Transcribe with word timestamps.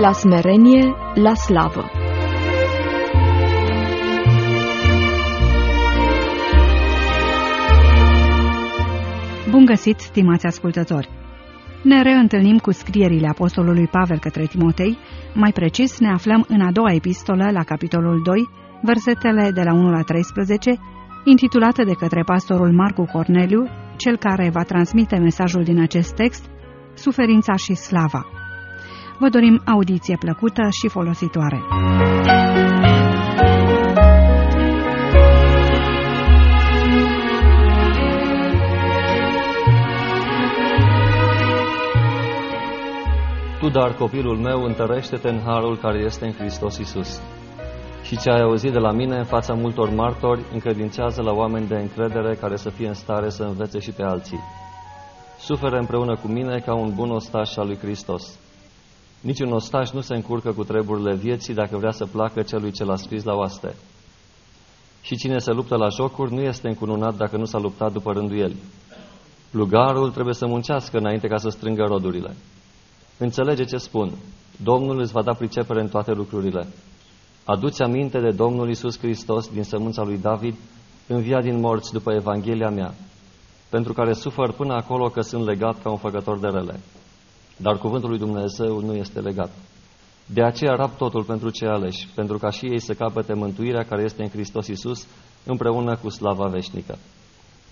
la 0.00 0.12
smerenie 0.12 0.94
la 1.14 1.34
slavă. 1.34 1.90
Bun 9.50 9.64
găsit, 9.64 9.98
stimați 9.98 10.46
ascultători! 10.46 11.08
Ne 11.82 12.02
reîntâlnim 12.02 12.58
cu 12.58 12.70
scrierile 12.70 13.28
Apostolului 13.28 13.86
Pavel 13.86 14.18
către 14.18 14.44
Timotei, 14.46 14.98
mai 15.34 15.52
precis 15.52 15.98
ne 15.98 16.08
aflăm 16.08 16.44
în 16.48 16.60
a 16.60 16.72
doua 16.72 16.92
epistolă, 16.92 17.50
la 17.52 17.62
capitolul 17.62 18.20
2, 18.24 18.48
versetele 18.82 19.50
de 19.50 19.62
la 19.62 19.72
1 19.72 19.90
la 19.90 20.02
13, 20.02 20.78
intitulată 21.24 21.84
de 21.84 21.92
către 21.92 22.22
pastorul 22.22 22.72
Marcu 22.72 23.04
Corneliu, 23.12 23.68
cel 23.96 24.16
care 24.16 24.50
va 24.52 24.62
transmite 24.62 25.16
mesajul 25.16 25.62
din 25.62 25.80
acest 25.80 26.14
text, 26.14 26.44
Suferința 26.94 27.54
și 27.56 27.74
Slava. 27.74 28.39
Vă 29.20 29.28
dorim 29.28 29.62
audiție 29.64 30.16
plăcută 30.16 30.62
și 30.70 30.88
folositoare. 30.88 31.62
Tu, 43.60 43.68
dar, 43.68 43.94
copilul 43.94 44.36
meu, 44.36 44.62
întărește-te 44.62 45.28
în 45.28 45.40
harul 45.44 45.76
care 45.76 45.98
este 45.98 46.24
în 46.24 46.32
Hristos 46.32 46.78
Isus. 46.78 47.20
Și 48.02 48.18
ce 48.18 48.30
ai 48.30 48.40
auzit 48.40 48.72
de 48.72 48.78
la 48.78 48.92
mine 48.92 49.16
în 49.16 49.24
fața 49.24 49.54
multor 49.54 49.90
martori, 49.94 50.44
încredințează 50.52 51.22
la 51.22 51.32
oameni 51.32 51.66
de 51.66 51.76
încredere 51.76 52.34
care 52.34 52.56
să 52.56 52.70
fie 52.70 52.88
în 52.88 52.94
stare 52.94 53.30
să 53.30 53.42
învețe 53.42 53.78
și 53.78 53.90
pe 53.90 54.02
alții. 54.02 54.40
Suferă 55.38 55.78
împreună 55.78 56.16
cu 56.16 56.28
mine 56.28 56.58
ca 56.58 56.74
un 56.74 56.92
bun 56.94 57.10
ostaș 57.10 57.56
al 57.56 57.66
lui 57.66 57.78
Hristos. 57.78 58.39
Niciun 59.20 59.52
ostaș 59.52 59.90
nu 59.90 60.00
se 60.00 60.14
încurcă 60.14 60.52
cu 60.52 60.64
treburile 60.64 61.14
vieții 61.14 61.54
dacă 61.54 61.76
vrea 61.76 61.90
să 61.90 62.06
placă 62.06 62.42
celui 62.42 62.70
ce 62.72 62.84
l-a 62.84 62.96
scris 62.96 63.24
la 63.24 63.34
oaste. 63.34 63.74
Și 65.02 65.16
cine 65.16 65.38
se 65.38 65.52
luptă 65.52 65.76
la 65.76 65.88
jocuri 65.88 66.32
nu 66.32 66.40
este 66.40 66.68
încununat 66.68 67.16
dacă 67.16 67.36
nu 67.36 67.44
s-a 67.44 67.58
luptat 67.58 67.92
după 67.92 68.12
rânduieli. 68.12 68.56
Plugarul 69.50 70.10
trebuie 70.10 70.34
să 70.34 70.46
muncească 70.46 70.98
înainte 70.98 71.28
ca 71.28 71.36
să 71.36 71.48
strângă 71.48 71.84
rodurile. 71.84 72.36
Înțelege 73.18 73.64
ce 73.64 73.76
spun. 73.76 74.12
Domnul 74.62 75.00
îți 75.00 75.12
va 75.12 75.22
da 75.22 75.32
pricepere 75.32 75.80
în 75.80 75.88
toate 75.88 76.12
lucrurile. 76.12 76.66
Aduți 77.44 77.82
aminte 77.82 78.20
de 78.20 78.30
Domnul 78.30 78.70
Isus 78.70 78.98
Hristos 78.98 79.48
din 79.48 79.62
sămânța 79.62 80.02
lui 80.02 80.18
David, 80.18 80.54
învia 81.06 81.40
din 81.40 81.60
morți 81.60 81.92
după 81.92 82.12
Evanghelia 82.12 82.70
mea, 82.70 82.94
pentru 83.68 83.92
care 83.92 84.12
sufăr 84.12 84.52
până 84.52 84.74
acolo 84.74 85.08
că 85.08 85.20
sunt 85.20 85.44
legat 85.44 85.82
ca 85.82 85.90
un 85.90 85.96
făcător 85.96 86.38
de 86.38 86.46
rele. 86.46 86.80
Dar 87.62 87.78
cuvântul 87.78 88.08
lui 88.08 88.18
Dumnezeu 88.18 88.80
nu 88.80 88.94
este 88.94 89.20
legat. 89.20 89.50
De 90.26 90.42
aceea 90.42 90.74
rap 90.74 90.96
totul 90.96 91.24
pentru 91.24 91.50
cei 91.50 91.68
aleși, 91.68 92.08
pentru 92.14 92.38
ca 92.38 92.50
și 92.50 92.66
ei 92.66 92.80
să 92.80 92.94
capete 92.94 93.34
mântuirea 93.34 93.84
care 93.84 94.02
este 94.02 94.22
în 94.22 94.28
Hristos 94.28 94.66
Isus, 94.66 95.06
împreună 95.44 95.96
cu 95.96 96.08
slava 96.08 96.46
veșnică. 96.46 96.98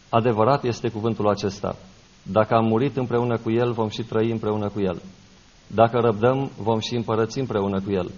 Adevărat 0.08 0.64
este 0.64 0.88
cuvântul 0.88 1.28
acesta. 1.28 1.76
Dacă 2.22 2.54
am 2.54 2.64
murit 2.64 2.96
împreună 2.96 3.38
cu 3.38 3.50
El, 3.50 3.72
vom 3.72 3.88
și 3.88 4.02
trăi 4.02 4.30
împreună 4.30 4.68
cu 4.68 4.80
El. 4.80 5.02
Dacă 5.66 5.98
răbdăm, 5.98 6.50
vom 6.58 6.78
și 6.78 6.94
împărăți 6.94 7.38
împreună 7.38 7.80
cu 7.80 7.90
El. 7.90 8.10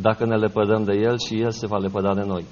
Dacă 0.00 0.24
ne 0.24 0.36
lepădăm 0.36 0.84
de 0.84 0.92
El 0.92 1.18
și 1.18 1.40
El 1.40 1.50
se 1.50 1.66
va 1.66 1.76
lepăda 1.76 2.14
de 2.14 2.24
noi. 2.26 2.44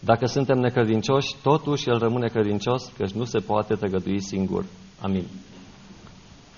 Dacă 0.00 0.26
suntem 0.26 0.58
necredincioși, 0.58 1.34
totuși 1.42 1.88
El 1.88 1.98
rămâne 1.98 2.28
credincios, 2.28 2.92
căci 2.96 3.10
nu 3.10 3.24
se 3.24 3.38
poate 3.38 3.74
tăgădui 3.74 4.20
singur. 4.20 4.64
Amin. 5.00 5.24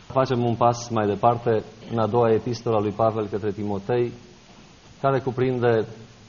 Facem 0.06 0.44
un 0.44 0.55
pas 0.55 0.89
mai 0.89 1.06
departe 1.06 1.62
în 1.91 1.99
a 1.99 2.06
doua 2.06 2.33
epistolă 2.33 2.77
a 2.77 2.81
lui 2.81 2.93
Pavel 2.93 3.27
către 3.27 3.53
Timotei, 3.53 4.12
care 5.00 5.19
cuprinde, 5.19 5.87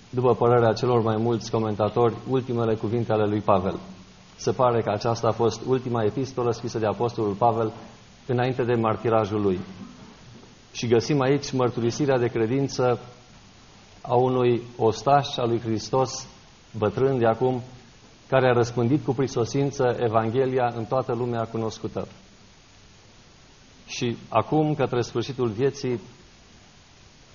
după 0.09 0.35
părerea 0.35 0.73
celor 0.73 1.01
mai 1.01 1.15
mulți 1.19 1.51
comentatori, 1.51 2.15
ultimele 2.29 2.75
cuvinte 2.75 3.11
ale 3.11 3.25
lui 3.25 3.39
Pavel. 3.39 3.79
Se 4.35 4.51
pare 4.51 4.81
că 4.81 4.89
aceasta 4.89 5.27
a 5.27 5.31
fost 5.31 5.61
ultima 5.67 6.03
epistolă 6.03 6.51
scrisă 6.51 6.79
de 6.79 6.85
Apostolul 6.85 7.33
Pavel 7.33 7.73
înainte 8.25 8.63
de 8.63 8.73
martirajul 8.73 9.41
lui. 9.41 9.59
Și 10.71 10.87
găsim 10.87 11.21
aici 11.21 11.51
mărturisirea 11.51 12.17
de 12.17 12.27
credință 12.27 12.99
a 14.01 14.15
unui 14.15 14.61
ostaș 14.77 15.37
al 15.37 15.47
lui 15.47 15.59
Hristos, 15.59 16.27
bătrân 16.77 17.17
de 17.17 17.25
acum, 17.25 17.61
care 18.27 18.47
a 18.47 18.53
răspândit 18.53 19.05
cu 19.05 19.13
prisosință 19.13 19.97
Evanghelia 19.99 20.73
în 20.75 20.85
toată 20.85 21.13
lumea 21.13 21.43
cunoscută. 21.43 22.07
Și 23.87 24.17
acum, 24.29 24.73
către 24.73 25.01
sfârșitul 25.01 25.47
vieții, 25.49 25.99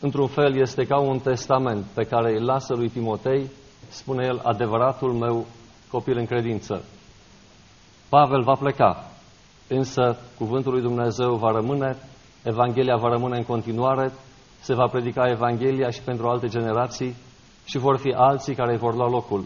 într-un 0.00 0.26
fel 0.26 0.60
este 0.60 0.84
ca 0.84 1.00
un 1.00 1.18
testament 1.18 1.84
pe 1.84 2.04
care 2.04 2.36
îl 2.36 2.44
lasă 2.44 2.74
lui 2.74 2.88
Timotei, 2.88 3.50
spune 3.88 4.26
el, 4.26 4.40
adevăratul 4.42 5.12
meu 5.12 5.46
copil 5.90 6.16
în 6.16 6.26
credință. 6.26 6.84
Pavel 8.08 8.42
va 8.42 8.54
pleca, 8.54 9.10
însă 9.68 10.18
cuvântul 10.38 10.72
lui 10.72 10.82
Dumnezeu 10.82 11.34
va 11.34 11.50
rămâne, 11.50 11.96
Evanghelia 12.42 12.96
va 12.96 13.08
rămâne 13.08 13.36
în 13.36 13.44
continuare, 13.44 14.12
se 14.60 14.74
va 14.74 14.86
predica 14.86 15.28
Evanghelia 15.28 15.90
și 15.90 16.02
pentru 16.02 16.28
alte 16.28 16.46
generații 16.46 17.16
și 17.64 17.78
vor 17.78 17.98
fi 17.98 18.12
alții 18.16 18.54
care 18.54 18.76
vor 18.76 18.94
lua 18.94 19.08
locul. 19.08 19.44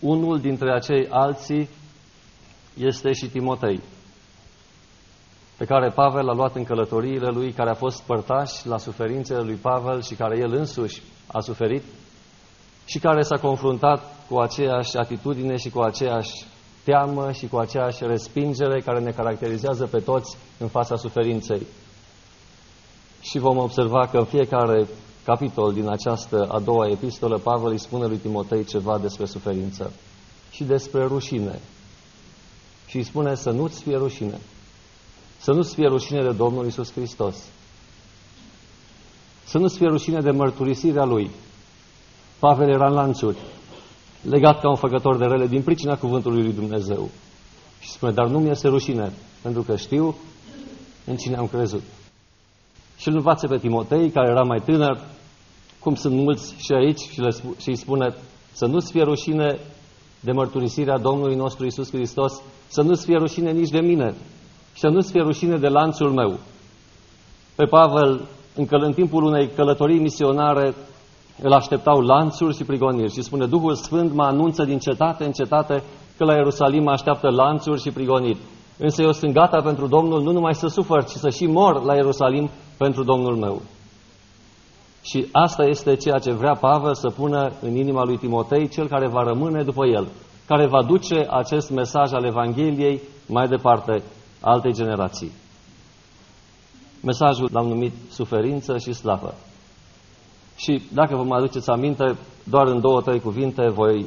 Unul 0.00 0.40
dintre 0.40 0.72
acei 0.72 1.08
alții 1.10 1.68
este 2.76 3.12
și 3.12 3.26
Timotei, 3.26 3.80
pe 5.56 5.64
care 5.64 5.88
Pavel 5.88 6.28
a 6.28 6.34
luat 6.34 6.54
în 6.54 6.64
călătoriile 6.64 7.28
lui, 7.28 7.52
care 7.52 7.70
a 7.70 7.74
fost 7.74 8.02
părtaș 8.02 8.64
la 8.64 8.78
suferințele 8.78 9.40
lui 9.40 9.54
Pavel 9.54 10.02
și 10.02 10.14
care 10.14 10.38
el 10.38 10.52
însuși 10.52 11.02
a 11.26 11.40
suferit 11.40 11.82
și 12.84 12.98
care 12.98 13.22
s-a 13.22 13.36
confruntat 13.36 14.02
cu 14.28 14.38
aceeași 14.38 14.96
atitudine 14.96 15.56
și 15.56 15.70
cu 15.70 15.80
aceeași 15.80 16.32
teamă 16.84 17.32
și 17.32 17.46
cu 17.46 17.56
aceeași 17.56 18.06
respingere 18.06 18.80
care 18.80 19.00
ne 19.00 19.10
caracterizează 19.10 19.86
pe 19.86 19.98
toți 19.98 20.36
în 20.58 20.68
fața 20.68 20.96
suferinței. 20.96 21.66
Și 23.20 23.38
vom 23.38 23.58
observa 23.58 24.06
că 24.06 24.16
în 24.16 24.24
fiecare 24.24 24.86
capitol 25.24 25.72
din 25.72 25.88
această 25.88 26.46
a 26.50 26.60
doua 26.60 26.88
epistolă, 26.88 27.38
Pavel 27.38 27.70
îi 27.70 27.78
spune 27.78 28.06
lui 28.06 28.16
Timotei 28.16 28.64
ceva 28.64 28.98
despre 28.98 29.26
suferință 29.26 29.92
și 30.50 30.64
despre 30.64 31.04
rușine. 31.04 31.60
Și 32.86 32.96
îi 32.96 33.02
spune 33.02 33.34
să 33.34 33.50
nu-ți 33.50 33.82
fie 33.82 33.96
rușine. 33.96 34.38
Să 35.44 35.52
nu-ți 35.52 35.74
fie 35.74 35.86
rușine 35.86 36.22
de 36.22 36.32
Domnul 36.32 36.66
Isus 36.66 36.92
Hristos. 36.92 37.36
Să 39.44 39.58
nu-ți 39.58 39.76
fie 39.76 39.86
rușine 39.86 40.20
de 40.20 40.30
mărturisirea 40.30 41.04
Lui. 41.04 41.30
Pavel 42.38 42.68
era 42.68 42.86
în 42.86 42.92
lanțuri, 42.92 43.36
legat 44.22 44.60
ca 44.60 44.68
un 44.68 44.76
făcător 44.76 45.16
de 45.16 45.24
rele 45.24 45.46
din 45.46 45.62
pricina 45.62 45.96
cuvântului 45.96 46.42
lui 46.42 46.52
Dumnezeu. 46.52 47.10
Și 47.80 47.90
spune, 47.90 48.12
dar 48.12 48.26
nu 48.26 48.38
mi-este 48.38 48.68
rușine, 48.68 49.12
pentru 49.42 49.62
că 49.62 49.76
știu 49.76 50.16
în 51.04 51.16
cine 51.16 51.36
am 51.36 51.46
crezut. 51.46 51.82
Și 52.96 53.08
îl 53.08 53.14
învață 53.14 53.46
pe 53.46 53.58
Timotei, 53.58 54.10
care 54.10 54.30
era 54.30 54.42
mai 54.42 54.62
tânăr, 54.64 55.00
cum 55.78 55.94
sunt 55.94 56.14
mulți 56.14 56.54
și 56.58 56.72
aici, 56.72 57.00
și, 57.00 57.20
le, 57.20 57.30
și 57.58 57.68
îi 57.68 57.76
spune 57.76 58.14
să 58.52 58.66
nu-ți 58.66 58.90
fie 58.90 59.02
rușine 59.02 59.58
de 60.20 60.32
mărturisirea 60.32 60.98
Domnului 60.98 61.34
nostru 61.34 61.66
Isus 61.66 61.90
Hristos, 61.90 62.42
să 62.68 62.82
nu-ți 62.82 63.04
fie 63.04 63.16
rușine 63.16 63.52
nici 63.52 63.70
de 63.70 63.80
mine 63.80 64.14
și 64.43 64.43
să 64.74 64.88
nu-ți 64.88 65.10
fie 65.10 65.22
rușine 65.22 65.56
de 65.56 65.68
lanțul 65.68 66.10
meu. 66.10 66.38
Pe 67.54 67.64
Pavel, 67.64 68.20
încă 68.54 68.76
în 68.76 68.92
timpul 68.92 69.22
unei 69.24 69.48
călătorii 69.48 70.00
misionare, 70.00 70.74
îl 71.42 71.52
așteptau 71.52 72.00
lanțuri 72.00 72.56
și 72.56 72.64
prigoniri 72.64 73.12
și 73.12 73.22
spune 73.22 73.46
Duhul 73.46 73.74
Sfânt 73.74 74.12
mă 74.12 74.22
anunță 74.22 74.64
din 74.64 74.78
cetate 74.78 75.24
în 75.24 75.32
cetate 75.32 75.82
că 76.16 76.24
la 76.24 76.34
Ierusalim 76.34 76.82
mă 76.82 76.90
așteaptă 76.90 77.30
lanțuri 77.30 77.80
și 77.80 77.90
prigoniri. 77.90 78.38
Însă 78.78 79.02
eu 79.02 79.12
sunt 79.12 79.32
gata 79.32 79.60
pentru 79.62 79.86
Domnul 79.86 80.22
nu 80.22 80.32
numai 80.32 80.54
să 80.54 80.66
sufăr, 80.66 81.04
ci 81.04 81.10
să 81.10 81.30
și 81.30 81.46
mor 81.46 81.82
la 81.82 81.94
Ierusalim 81.94 82.50
pentru 82.78 83.04
Domnul 83.04 83.36
meu. 83.36 83.62
Și 85.02 85.26
asta 85.32 85.64
este 85.64 85.96
ceea 85.96 86.18
ce 86.18 86.32
vrea 86.32 86.54
Pavel 86.60 86.94
să 86.94 87.08
pună 87.08 87.52
în 87.62 87.76
inima 87.76 88.04
lui 88.04 88.16
Timotei, 88.16 88.68
cel 88.68 88.88
care 88.88 89.08
va 89.08 89.22
rămâne 89.22 89.62
după 89.62 89.86
el, 89.86 90.08
care 90.46 90.66
va 90.66 90.82
duce 90.82 91.26
acest 91.30 91.70
mesaj 91.70 92.12
al 92.12 92.24
Evangheliei 92.24 93.00
mai 93.26 93.48
departe 93.48 94.02
altei 94.44 94.72
generații. 94.72 95.32
Mesajul 97.02 97.48
l-am 97.52 97.66
numit 97.66 97.92
suferință 98.10 98.78
și 98.78 98.92
slavă. 98.92 99.34
Și 100.56 100.82
dacă 100.92 101.16
vă 101.16 101.22
mai 101.22 101.38
aduceți 101.38 101.70
aminte, 101.70 102.16
doar 102.44 102.66
în 102.66 102.80
două, 102.80 103.00
trei 103.00 103.20
cuvinte 103.20 103.68
voi 103.68 104.06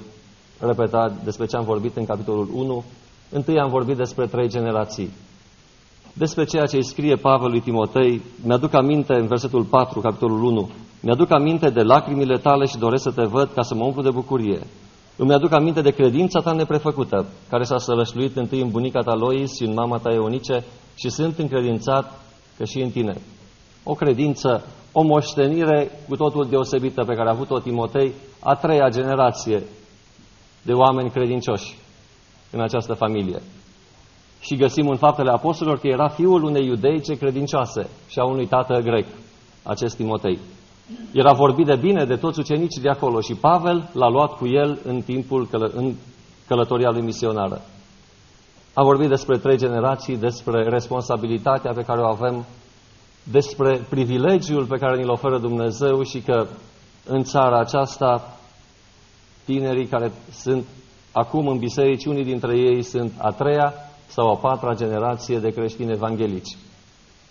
repeta 0.59 1.13
despre 1.23 1.45
ce 1.45 1.55
am 1.55 1.63
vorbit 1.63 1.95
în 1.95 2.05
capitolul 2.05 2.49
1. 2.53 2.83
Întâi 3.29 3.59
am 3.59 3.69
vorbit 3.69 3.97
despre 3.97 4.25
trei 4.25 4.49
generații. 4.49 5.11
Despre 6.13 6.43
ceea 6.43 6.65
ce 6.65 6.75
îi 6.75 6.83
scrie 6.83 7.15
Pavel 7.15 7.49
lui 7.49 7.59
Timotei, 7.59 8.21
mi-aduc 8.43 8.73
aminte 8.73 9.13
în 9.13 9.27
versetul 9.27 9.63
4, 9.63 9.99
capitolul 9.99 10.43
1, 10.43 10.69
mi-aduc 11.01 11.31
aminte 11.31 11.69
de 11.69 11.81
lacrimile 11.81 12.37
tale 12.37 12.65
și 12.65 12.77
doresc 12.77 13.03
să 13.03 13.11
te 13.11 13.23
văd 13.23 13.49
ca 13.53 13.61
să 13.61 13.75
mă 13.75 13.83
umplu 13.83 14.01
de 14.01 14.09
bucurie. 14.09 14.59
Îmi 15.17 15.33
aduc 15.33 15.53
aminte 15.53 15.81
de 15.81 15.91
credința 15.91 16.39
ta 16.39 16.51
neprefăcută, 16.51 17.25
care 17.49 17.63
s-a 17.63 17.77
sălășluit 17.77 18.35
întâi 18.35 18.61
în 18.61 18.69
bunica 18.69 19.01
ta 19.01 19.13
Lois 19.13 19.55
și 19.55 19.63
în 19.63 19.73
mama 19.73 19.97
ta 19.97 20.13
Eunice 20.13 20.63
și 20.95 21.09
sunt 21.09 21.37
încredințat 21.37 22.21
că 22.57 22.63
și 22.65 22.79
în 22.81 22.89
tine. 22.89 23.17
o 23.83 23.93
credință, 23.93 24.65
o 24.91 25.03
moștenire 25.03 25.91
cu 26.07 26.15
totul 26.15 26.47
deosebită 26.49 27.03
pe 27.03 27.13
care 27.13 27.29
a 27.29 27.31
avut-o 27.31 27.59
Timotei, 27.59 28.13
a 28.39 28.55
treia 28.55 28.89
generație 28.89 29.63
de 30.61 30.73
oameni 30.73 31.09
credincioși 31.09 31.77
în 32.51 32.61
această 32.61 32.93
familie. 32.93 33.41
Și 34.39 34.55
găsim 34.55 34.87
în 34.87 34.97
faptele 34.97 35.31
apostolilor 35.31 35.79
că 35.79 35.87
era 35.87 36.07
fiul 36.07 36.43
unei 36.43 36.65
iudeice 36.65 37.17
credincioase 37.17 37.89
și 38.07 38.19
a 38.19 38.25
unui 38.25 38.45
tată 38.45 38.79
grec, 38.79 39.05
acest 39.63 39.95
Timotei. 39.95 40.39
Era 41.11 41.33
vorbit 41.33 41.65
de 41.65 41.75
bine 41.75 42.05
de 42.05 42.15
toți 42.15 42.39
ucenicii 42.39 42.81
de 42.81 42.89
acolo 42.89 43.21
și 43.21 43.33
Pavel 43.33 43.89
l-a 43.93 44.09
luat 44.09 44.37
cu 44.37 44.47
el 44.47 44.79
în 44.83 45.01
timpul 45.01 45.47
căl 45.47 45.71
în 45.75 45.93
călătoria 46.47 46.89
lui 46.89 47.01
misionară. 47.01 47.61
A 48.73 48.83
vorbit 48.83 49.09
despre 49.09 49.37
trei 49.37 49.57
generații, 49.57 50.17
despre 50.17 50.63
responsabilitatea 50.63 51.71
pe 51.73 51.81
care 51.81 52.01
o 52.01 52.07
avem, 52.07 52.45
despre 53.23 53.85
privilegiul 53.89 54.65
pe 54.65 54.77
care 54.77 54.97
ni-l 54.97 55.09
oferă 55.09 55.39
Dumnezeu 55.39 56.03
și 56.03 56.19
că 56.19 56.47
în 57.05 57.23
țara 57.23 57.59
aceasta 57.59 58.37
tinerii 59.45 59.87
care 59.87 60.11
sunt 60.31 60.65
acum 61.11 61.47
în 61.47 61.57
biserici, 61.57 62.05
unii 62.05 62.23
dintre 62.23 62.57
ei 62.57 62.83
sunt 62.83 63.13
a 63.17 63.31
treia 63.31 63.73
sau 64.07 64.29
a 64.29 64.35
patra 64.35 64.75
generație 64.75 65.39
de 65.39 65.49
creștini 65.49 65.91
evanghelici. 65.91 66.57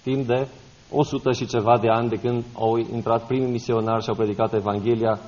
Timp 0.02 0.26
de 0.26 0.48
100 0.90 1.32
și 1.32 1.46
ceva 1.46 1.78
de 1.78 1.88
ani 1.88 2.08
de 2.08 2.16
când 2.16 2.44
au 2.54 2.76
intrat 2.76 3.26
primii 3.26 3.50
misionari 3.50 4.02
și 4.02 4.08
au 4.08 4.14
predicat 4.14 4.54
Evanghelia 4.54 5.20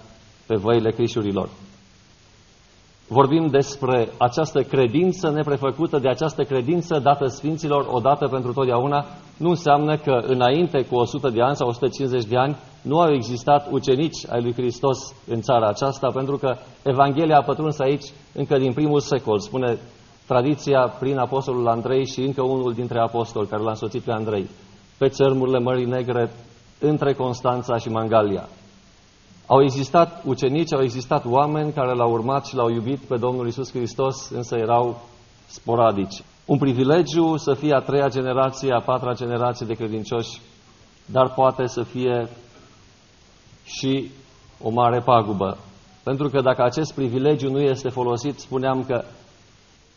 pe 0.47 0.55
văile 0.55 0.91
crișurilor. 0.91 1.49
Vorbim 3.11 3.47
despre 3.47 4.09
această 4.19 4.63
credință 4.63 5.31
neprefăcută, 5.31 5.99
de 5.99 6.09
această 6.09 6.43
credință 6.43 6.99
dată 6.99 7.27
Sfinților 7.27 7.87
odată 7.91 8.27
pentru 8.27 8.53
totdeauna, 8.53 9.05
nu 9.37 9.49
înseamnă 9.49 9.97
că 9.97 10.21
înainte 10.27 10.85
cu 10.85 10.95
100 10.95 11.29
de 11.29 11.43
ani 11.43 11.57
sau 11.57 11.69
150 11.69 12.25
de 12.25 12.37
ani 12.37 12.57
nu 12.83 12.99
au 12.99 13.13
existat 13.13 13.69
ucenici 13.71 14.27
ai 14.29 14.43
lui 14.43 14.53
Hristos 14.53 14.99
în 15.27 15.41
țara 15.41 15.69
aceasta, 15.69 16.11
pentru 16.15 16.37
că 16.37 16.57
Evanghelia 16.83 17.37
a 17.39 17.43
pătruns 17.43 17.79
aici 17.79 18.05
încă 18.35 18.59
din 18.59 18.73
primul 18.73 19.01
secol, 19.01 19.39
spune 19.39 19.79
tradiția 20.27 20.95
prin 21.01 21.19
apostolul 21.19 21.69
Andrei 21.69 22.07
și 22.07 22.21
încă 22.21 22.43
unul 22.43 22.73
dintre 22.73 22.99
apostoli 23.01 23.49
care 23.49 23.63
l-a 23.63 23.71
însoțit 23.71 24.03
pe 24.03 24.13
Andrei, 24.13 24.49
pe 24.99 25.09
țărmurile 25.09 25.59
Mării 25.59 25.85
Negre, 25.85 26.31
între 26.81 27.15
Constanța 27.15 27.77
și 27.77 27.89
Mangalia. 27.89 28.49
Au 29.47 29.63
existat 29.63 30.23
ucenici, 30.25 30.73
au 30.73 30.83
existat 30.83 31.25
oameni 31.25 31.73
care 31.73 31.95
l-au 31.95 32.13
urmat 32.13 32.47
și 32.47 32.55
l-au 32.55 32.69
iubit 32.69 32.99
pe 32.99 33.17
Domnul 33.17 33.47
Isus 33.47 33.71
Hristos, 33.71 34.31
însă 34.31 34.57
erau 34.57 35.01
sporadici. 35.47 36.23
Un 36.45 36.59
privilegiu 36.59 37.37
să 37.37 37.55
fie 37.55 37.75
a 37.75 37.81
treia 37.81 38.09
generație, 38.09 38.73
a 38.73 38.81
patra 38.81 39.13
generație 39.13 39.67
de 39.67 39.75
credincioși, 39.75 40.41
dar 41.07 41.33
poate 41.35 41.67
să 41.67 41.83
fie 41.83 42.29
și 43.65 44.11
o 44.63 44.71
mare 44.71 45.01
pagubă. 45.01 45.59
Pentru 46.03 46.29
că 46.29 46.41
dacă 46.41 46.63
acest 46.63 46.95
privilegiu 46.95 47.51
nu 47.51 47.61
este 47.61 47.89
folosit, 47.89 48.39
spuneam 48.39 48.85
că 48.85 49.05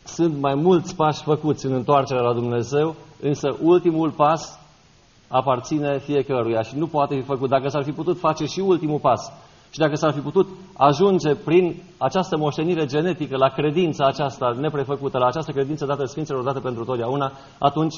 sunt 0.04 0.40
mai 0.40 0.54
mulți 0.54 0.96
pași 0.96 1.22
făcuți 1.22 1.66
în 1.66 1.72
întoarcerea 1.72 2.22
la 2.22 2.34
Dumnezeu, 2.34 2.94
însă 3.20 3.56
ultimul 3.60 4.10
pas 4.10 4.60
aparține 5.32 5.98
fiecăruia 5.98 6.62
și 6.62 6.76
nu 6.76 6.86
poate 6.86 7.14
fi 7.14 7.22
făcut. 7.22 7.48
Dacă 7.48 7.68
s-ar 7.68 7.82
fi 7.82 7.92
putut 7.92 8.18
face 8.18 8.44
și 8.44 8.60
ultimul 8.60 8.98
pas 8.98 9.32
și 9.70 9.78
dacă 9.78 9.94
s-ar 9.94 10.12
fi 10.12 10.20
putut 10.20 10.48
ajunge 10.76 11.34
prin 11.34 11.82
această 11.98 12.36
moștenire 12.36 12.84
genetică 12.86 13.36
la 13.36 13.48
credința 13.48 14.06
aceasta 14.06 14.56
neprefăcută, 14.60 15.18
la 15.18 15.26
această 15.26 15.52
credință 15.52 15.86
dată 15.86 16.04
Sfinților, 16.04 16.44
dată 16.44 16.60
pentru 16.60 16.84
totdeauna, 16.84 17.32
atunci 17.58 17.94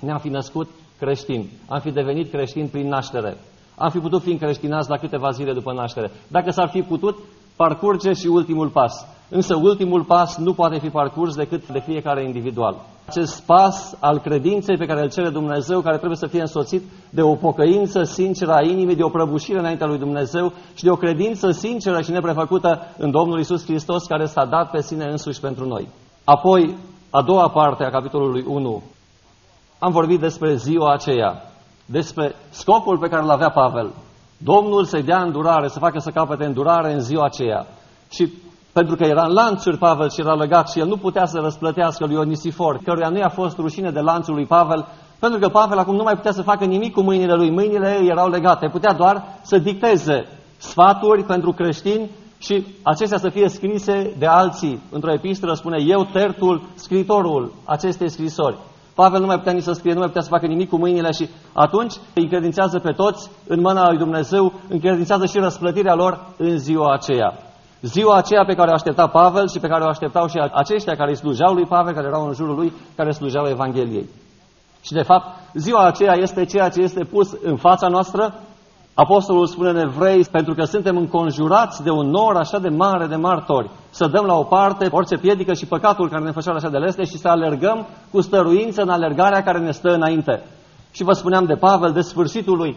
ne-am 0.00 0.18
fi 0.18 0.28
născut 0.28 0.68
creștini, 0.98 1.50
am 1.68 1.80
fi 1.80 1.90
devenit 1.90 2.30
creștini 2.30 2.68
prin 2.68 2.88
naștere. 2.88 3.36
Am 3.76 3.90
fi 3.90 3.98
putut 3.98 4.22
fi 4.22 4.30
încreștinați 4.30 4.90
la 4.90 4.96
câteva 4.96 5.30
zile 5.30 5.52
după 5.52 5.72
naștere. 5.72 6.10
Dacă 6.28 6.50
s-ar 6.50 6.68
fi 6.68 6.82
putut, 6.82 7.18
parcurge 7.56 8.12
și 8.12 8.26
ultimul 8.26 8.68
pas. 8.68 9.06
Însă 9.30 9.56
ultimul 9.56 10.04
pas 10.04 10.36
nu 10.36 10.52
poate 10.52 10.78
fi 10.78 10.88
parcurs 10.88 11.34
decât 11.34 11.68
de 11.68 11.78
fiecare 11.78 12.24
individual. 12.24 12.76
Acest 13.06 13.42
pas 13.42 13.96
al 14.00 14.18
credinței 14.18 14.76
pe 14.76 14.86
care 14.86 15.02
îl 15.02 15.10
cere 15.10 15.28
Dumnezeu, 15.28 15.80
care 15.80 15.96
trebuie 15.96 16.16
să 16.16 16.26
fie 16.26 16.40
însoțit 16.40 16.82
de 17.10 17.22
o 17.22 17.34
pocăință 17.34 18.02
sinceră 18.02 18.52
a 18.52 18.62
inimii, 18.62 18.96
de 18.96 19.02
o 19.02 19.08
prăbușire 19.08 19.58
înaintea 19.58 19.86
lui 19.86 19.98
Dumnezeu 19.98 20.52
și 20.74 20.84
de 20.84 20.90
o 20.90 20.96
credință 20.96 21.50
sinceră 21.50 22.00
și 22.00 22.10
neprefăcută 22.10 22.80
în 22.98 23.10
Domnul 23.10 23.38
Isus 23.38 23.64
Hristos, 23.64 24.04
care 24.04 24.24
s-a 24.24 24.44
dat 24.44 24.70
pe 24.70 24.82
sine 24.82 25.04
însuși 25.04 25.40
pentru 25.40 25.66
noi. 25.66 25.88
Apoi, 26.24 26.76
a 27.10 27.22
doua 27.22 27.48
parte 27.48 27.84
a 27.84 27.90
capitolului 27.90 28.44
1, 28.46 28.82
am 29.78 29.92
vorbit 29.92 30.20
despre 30.20 30.54
ziua 30.54 30.92
aceea, 30.92 31.42
despre 31.86 32.34
scopul 32.50 32.98
pe 32.98 33.08
care 33.08 33.22
îl 33.22 33.30
avea 33.30 33.50
Pavel. 33.50 33.90
Domnul 34.38 34.84
să-i 34.84 35.02
dea 35.02 35.22
îndurare, 35.22 35.68
să 35.68 35.78
facă 35.78 35.98
să 35.98 36.10
capete 36.10 36.44
îndurare 36.44 36.92
în 36.92 37.00
ziua 37.00 37.24
aceea. 37.24 37.66
Și 38.10 38.32
pentru 38.78 38.96
că 38.96 39.04
era 39.04 39.24
în 39.24 39.32
lanțuri 39.32 39.78
Pavel 39.78 40.10
și 40.10 40.20
era 40.20 40.34
legat 40.34 40.70
și 40.70 40.78
el 40.78 40.86
nu 40.86 40.96
putea 40.96 41.26
să 41.26 41.38
răsplătească 41.38 42.06
lui 42.06 42.16
Onisifor, 42.16 42.80
căruia 42.84 43.08
nu 43.08 43.18
i-a 43.18 43.28
fost 43.28 43.56
rușine 43.58 43.90
de 43.90 44.00
lanțul 44.00 44.34
lui 44.34 44.46
Pavel, 44.46 44.86
pentru 45.18 45.38
că 45.38 45.48
Pavel 45.48 45.78
acum 45.78 45.94
nu 45.94 46.02
mai 46.02 46.14
putea 46.14 46.32
să 46.32 46.42
facă 46.42 46.64
nimic 46.64 46.92
cu 46.92 47.00
mâinile 47.00 47.34
lui, 47.34 47.50
mâinile 47.50 47.98
ei 48.00 48.08
erau 48.08 48.28
legate, 48.28 48.68
putea 48.68 48.92
doar 48.92 49.22
să 49.42 49.58
dicteze 49.58 50.26
sfaturi 50.56 51.24
pentru 51.24 51.52
creștini 51.52 52.10
și 52.38 52.66
acestea 52.82 53.18
să 53.18 53.28
fie 53.28 53.48
scrise 53.48 54.14
de 54.18 54.26
alții. 54.26 54.82
Într-o 54.90 55.12
epistolă 55.12 55.54
spune, 55.54 55.76
eu, 55.86 56.04
tertul, 56.12 56.62
scritorul 56.74 57.52
acestei 57.64 58.10
scrisori. 58.10 58.58
Pavel 58.94 59.20
nu 59.20 59.26
mai 59.26 59.36
putea 59.36 59.52
nici 59.52 59.62
să 59.62 59.72
scrie, 59.72 59.92
nu 59.92 59.98
mai 59.98 60.08
putea 60.08 60.22
să 60.22 60.28
facă 60.28 60.46
nimic 60.46 60.68
cu 60.68 60.76
mâinile 60.76 61.10
și 61.10 61.28
atunci 61.52 61.94
îi 62.14 62.22
încredințează 62.22 62.78
pe 62.78 62.92
toți 62.92 63.30
în 63.46 63.60
mâna 63.60 63.88
lui 63.88 63.98
Dumnezeu, 63.98 64.52
încredințează 64.68 65.26
și 65.26 65.38
răsplătirea 65.38 65.94
lor 65.94 66.26
în 66.36 66.58
ziua 66.58 66.92
aceea. 66.92 67.47
Ziua 67.80 68.16
aceea 68.16 68.44
pe 68.44 68.54
care 68.54 68.70
o 68.70 68.72
aștepta 68.72 69.06
Pavel 69.06 69.48
și 69.48 69.58
pe 69.58 69.68
care 69.68 69.84
o 69.84 69.88
așteptau 69.88 70.26
și 70.26 70.38
aceștia 70.52 70.96
care 70.96 71.10
îi 71.10 71.16
slujau 71.16 71.54
lui 71.54 71.66
Pavel, 71.66 71.94
care 71.94 72.06
erau 72.06 72.26
în 72.26 72.34
jurul 72.34 72.54
lui, 72.54 72.72
care 72.96 73.10
slujau 73.10 73.46
Evangheliei. 73.46 74.08
Și 74.82 74.92
de 74.92 75.02
fapt, 75.02 75.26
ziua 75.54 75.86
aceea 75.86 76.14
este 76.14 76.44
ceea 76.44 76.68
ce 76.68 76.80
este 76.80 77.04
pus 77.04 77.36
în 77.42 77.56
fața 77.56 77.88
noastră. 77.88 78.34
Apostolul 78.94 79.46
spune 79.46 79.68
în 79.68 79.76
evrei, 79.76 80.24
pentru 80.24 80.54
că 80.54 80.64
suntem 80.64 80.96
înconjurați 80.96 81.82
de 81.82 81.90
un 81.90 82.10
nor 82.10 82.36
așa 82.36 82.58
de 82.58 82.68
mare 82.68 83.06
de 83.06 83.16
martori, 83.16 83.70
să 83.90 84.06
dăm 84.06 84.24
la 84.24 84.34
o 84.34 84.42
parte 84.42 84.88
orice 84.90 85.16
piedică 85.16 85.52
și 85.52 85.66
păcatul 85.66 86.08
care 86.08 86.24
ne 86.24 86.30
făceau 86.30 86.54
așa 86.54 86.68
de 86.68 86.78
leste 86.78 87.04
și 87.04 87.18
să 87.18 87.28
alergăm 87.28 87.86
cu 88.10 88.20
stăruință 88.20 88.82
în 88.82 88.88
alergarea 88.88 89.42
care 89.42 89.58
ne 89.58 89.70
stă 89.70 89.88
înainte. 89.88 90.42
Și 90.90 91.02
vă 91.02 91.12
spuneam 91.12 91.44
de 91.44 91.54
Pavel, 91.54 91.92
de 91.92 92.00
sfârșitul 92.00 92.56
lui, 92.56 92.76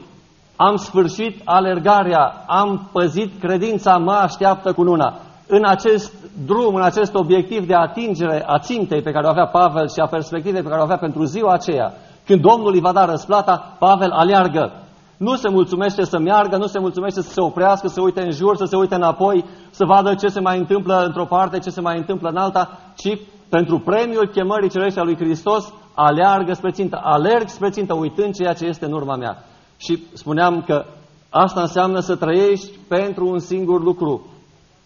am 0.67 0.75
sfârșit 0.75 1.41
alergarea, 1.45 2.43
am 2.47 2.89
păzit 2.91 3.39
credința, 3.39 3.97
mă 3.97 4.11
așteaptă 4.11 4.73
cu 4.73 4.83
luna. 4.83 5.13
În 5.47 5.65
acest 5.65 6.13
drum, 6.45 6.75
în 6.75 6.81
acest 6.81 7.15
obiectiv 7.15 7.67
de 7.67 7.75
atingere 7.75 8.43
a 8.47 8.59
țintei 8.59 9.01
pe 9.01 9.11
care 9.11 9.25
o 9.25 9.29
avea 9.29 9.45
Pavel 9.45 9.89
și 9.89 9.99
a 9.99 10.05
perspectivei 10.05 10.61
pe 10.61 10.67
care 10.67 10.79
o 10.79 10.83
avea 10.83 10.97
pentru 10.97 11.23
ziua 11.23 11.53
aceea, 11.53 11.93
când 12.25 12.41
Domnul 12.41 12.73
îi 12.73 12.79
va 12.79 12.91
da 12.91 13.05
răsplata, 13.05 13.75
Pavel 13.79 14.11
aleargă. 14.11 14.71
Nu 15.17 15.35
se 15.35 15.49
mulțumește 15.49 16.03
să 16.03 16.19
meargă, 16.19 16.57
nu 16.57 16.67
se 16.67 16.79
mulțumește 16.79 17.21
să 17.21 17.29
se 17.29 17.41
oprească, 17.41 17.87
să 17.87 17.93
se 17.93 18.01
uite 18.01 18.21
în 18.21 18.31
jur, 18.31 18.55
să 18.55 18.65
se 18.65 18.75
uite 18.75 18.95
înapoi, 18.95 19.45
să 19.69 19.85
vadă 19.85 20.15
ce 20.15 20.27
se 20.27 20.39
mai 20.39 20.57
întâmplă 20.57 21.03
într-o 21.05 21.25
parte, 21.25 21.59
ce 21.59 21.69
se 21.69 21.81
mai 21.81 21.97
întâmplă 21.97 22.29
în 22.29 22.37
alta, 22.37 22.69
ci 22.95 23.17
pentru 23.49 23.79
premiul 23.79 24.27
chemării 24.27 24.69
cerești 24.69 24.99
a 24.99 25.03
lui 25.03 25.15
Hristos, 25.15 25.73
aleargă 25.95 26.53
spre 26.53 26.71
țintă, 26.71 26.99
alerg 27.03 27.47
spre 27.47 27.69
țintă, 27.69 27.93
uitând 27.93 28.33
ceea 28.33 28.53
ce 28.53 28.65
este 28.65 28.85
în 28.85 28.91
urma 28.91 29.15
mea. 29.15 29.37
Și 29.83 30.03
spuneam 30.13 30.61
că 30.61 30.85
asta 31.29 31.61
înseamnă 31.61 31.99
să 31.99 32.15
trăiești 32.15 32.71
pentru 32.87 33.27
un 33.27 33.39
singur 33.39 33.83
lucru. 33.83 34.25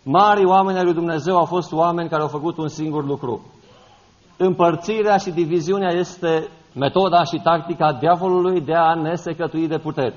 Mari 0.04 0.46
oameni 0.46 0.78
ai 0.78 0.84
lui 0.84 0.94
Dumnezeu 0.94 1.38
au 1.38 1.46
fost 1.46 1.72
oameni 1.72 2.10
care 2.10 2.22
au 2.22 2.28
făcut 2.28 2.58
un 2.58 2.68
singur 2.68 3.06
lucru. 3.06 3.46
Împărțirea 4.38 5.18
și 5.18 5.32
diviziunea 5.32 5.92
este 5.92 6.48
metoda 6.74 7.24
și 7.24 7.42
tactica 7.44 7.98
diavolului 8.00 8.62
de 8.62 8.74
a 8.74 8.94
ne 8.94 9.16
secătui 9.16 9.68
de 9.68 9.78
puteri. 9.78 10.16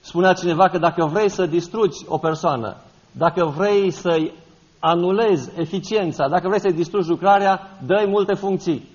Spunea 0.00 0.32
cineva 0.32 0.68
că 0.68 0.78
dacă 0.78 1.06
vrei 1.12 1.28
să 1.28 1.46
distrugi 1.46 2.04
o 2.06 2.18
persoană, 2.18 2.76
dacă 3.12 3.44
vrei 3.56 3.90
să-i 3.90 4.32
anulezi 4.78 5.50
eficiența, 5.60 6.28
dacă 6.28 6.48
vrei 6.48 6.60
să-i 6.60 6.72
distrugi 6.72 7.08
lucrarea, 7.08 7.60
dă 7.86 8.04
multe 8.08 8.34
funcții. 8.34 8.88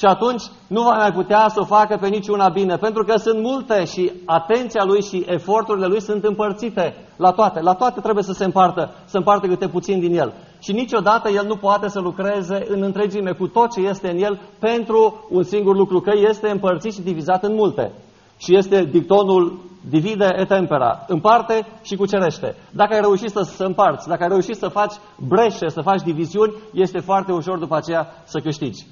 Și 0.00 0.06
atunci 0.06 0.42
nu 0.66 0.82
va 0.82 0.96
mai 0.96 1.12
putea 1.12 1.48
să 1.48 1.60
o 1.60 1.64
facă 1.64 1.96
pe 2.00 2.08
niciuna 2.08 2.48
bine, 2.48 2.76
pentru 2.76 3.04
că 3.04 3.16
sunt 3.16 3.42
multe 3.42 3.84
și 3.84 4.12
atenția 4.24 4.84
lui 4.84 5.02
și 5.02 5.24
eforturile 5.26 5.86
lui 5.86 6.00
sunt 6.00 6.24
împărțite 6.24 6.94
la 7.16 7.30
toate. 7.30 7.60
La 7.60 7.74
toate 7.74 8.00
trebuie 8.00 8.24
să 8.24 8.32
se 8.32 8.44
împartă, 8.44 8.94
să 9.04 9.16
împartă 9.16 9.46
câte 9.46 9.68
puțin 9.68 10.00
din 10.00 10.18
el. 10.18 10.32
Și 10.58 10.72
niciodată 10.72 11.28
el 11.28 11.46
nu 11.46 11.56
poate 11.56 11.88
să 11.88 12.00
lucreze 12.00 12.64
în 12.68 12.82
întregime 12.82 13.32
cu 13.32 13.46
tot 13.46 13.72
ce 13.72 13.80
este 13.80 14.10
în 14.10 14.18
el 14.22 14.40
pentru 14.58 15.26
un 15.30 15.42
singur 15.42 15.76
lucru, 15.76 16.00
că 16.00 16.12
este 16.28 16.50
împărțit 16.50 16.94
și 16.94 17.00
divizat 17.00 17.44
în 17.44 17.54
multe. 17.54 17.92
Și 18.36 18.56
este 18.56 18.84
dictonul 18.84 19.58
divide 19.90 20.34
et 20.38 20.48
tempera, 20.48 21.04
împarte 21.06 21.66
și 21.82 21.96
cucerește. 21.96 22.56
Dacă 22.70 22.94
ai 22.94 23.00
reușit 23.00 23.30
să, 23.30 23.42
să 23.42 23.64
împarți, 23.64 24.08
dacă 24.08 24.22
ai 24.22 24.28
reușit 24.28 24.56
să 24.56 24.68
faci 24.68 24.94
breșe, 25.28 25.68
să 25.68 25.80
faci 25.80 26.02
diviziuni, 26.02 26.54
este 26.72 26.98
foarte 26.98 27.32
ușor 27.32 27.58
după 27.58 27.76
aceea 27.76 28.06
să 28.24 28.40
câștigi. 28.40 28.86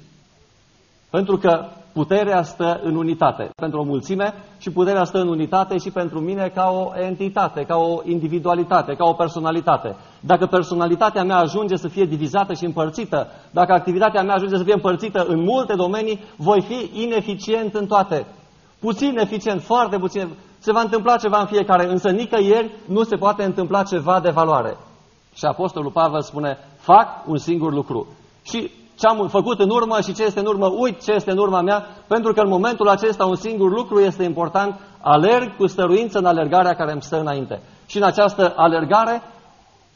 Pentru 1.09 1.37
că 1.37 1.65
puterea 1.93 2.43
stă 2.43 2.79
în 2.83 2.95
unitate. 2.95 3.49
Pentru 3.55 3.79
o 3.79 3.83
mulțime 3.83 4.33
și 4.57 4.71
puterea 4.71 5.03
stă 5.03 5.19
în 5.19 5.27
unitate 5.27 5.77
și 5.77 5.91
pentru 5.91 6.19
mine 6.19 6.51
ca 6.55 6.69
o 6.69 6.91
entitate, 7.01 7.63
ca 7.63 7.75
o 7.75 8.01
individualitate, 8.03 8.95
ca 8.95 9.05
o 9.05 9.13
personalitate. 9.13 9.95
Dacă 10.19 10.45
personalitatea 10.45 11.23
mea 11.23 11.37
ajunge 11.37 11.75
să 11.75 11.87
fie 11.87 12.05
divizată 12.05 12.53
și 12.53 12.65
împărțită, 12.65 13.27
dacă 13.51 13.73
activitatea 13.73 14.23
mea 14.23 14.35
ajunge 14.35 14.57
să 14.57 14.63
fie 14.63 14.73
împărțită 14.73 15.25
în 15.27 15.43
multe 15.43 15.73
domenii, 15.75 16.19
voi 16.35 16.61
fi 16.61 17.01
ineficient 17.03 17.73
în 17.75 17.85
toate. 17.85 18.25
Puțin 18.79 19.17
eficient, 19.17 19.61
foarte 19.61 19.97
puțin. 19.97 20.29
Se 20.59 20.71
va 20.71 20.81
întâmpla 20.81 21.17
ceva 21.17 21.39
în 21.39 21.45
fiecare, 21.45 21.85
însă 21.89 22.09
nicăieri 22.09 22.71
nu 22.85 23.03
se 23.03 23.15
poate 23.15 23.43
întâmpla 23.43 23.83
ceva 23.83 24.19
de 24.19 24.29
valoare. 24.29 24.77
Și 25.33 25.45
Apostolul 25.45 25.91
Pavel 25.91 26.21
spune, 26.21 26.57
fac 26.77 27.07
un 27.27 27.37
singur 27.37 27.73
lucru. 27.73 28.07
Și 28.43 28.71
ce 28.99 29.07
am 29.07 29.27
făcut 29.27 29.59
în 29.59 29.69
urmă 29.69 30.01
și 30.01 30.13
ce 30.13 30.23
este 30.23 30.39
în 30.39 30.45
urmă, 30.45 30.67
uit 30.77 31.03
ce 31.03 31.11
este 31.11 31.31
în 31.31 31.37
urma 31.37 31.61
mea, 31.61 31.85
pentru 32.07 32.33
că 32.33 32.41
în 32.41 32.49
momentul 32.49 32.87
acesta 32.87 33.25
un 33.25 33.35
singur 33.35 33.69
lucru 33.71 33.99
este 33.99 34.23
important, 34.23 34.79
alerg 35.01 35.55
cu 35.55 35.67
stăruință 35.67 36.17
în 36.17 36.25
alergarea 36.25 36.73
care 36.73 36.91
îmi 36.91 37.01
stă 37.01 37.19
înainte. 37.19 37.61
Și 37.85 37.97
în 37.97 38.03
această 38.03 38.53
alergare, 38.55 39.21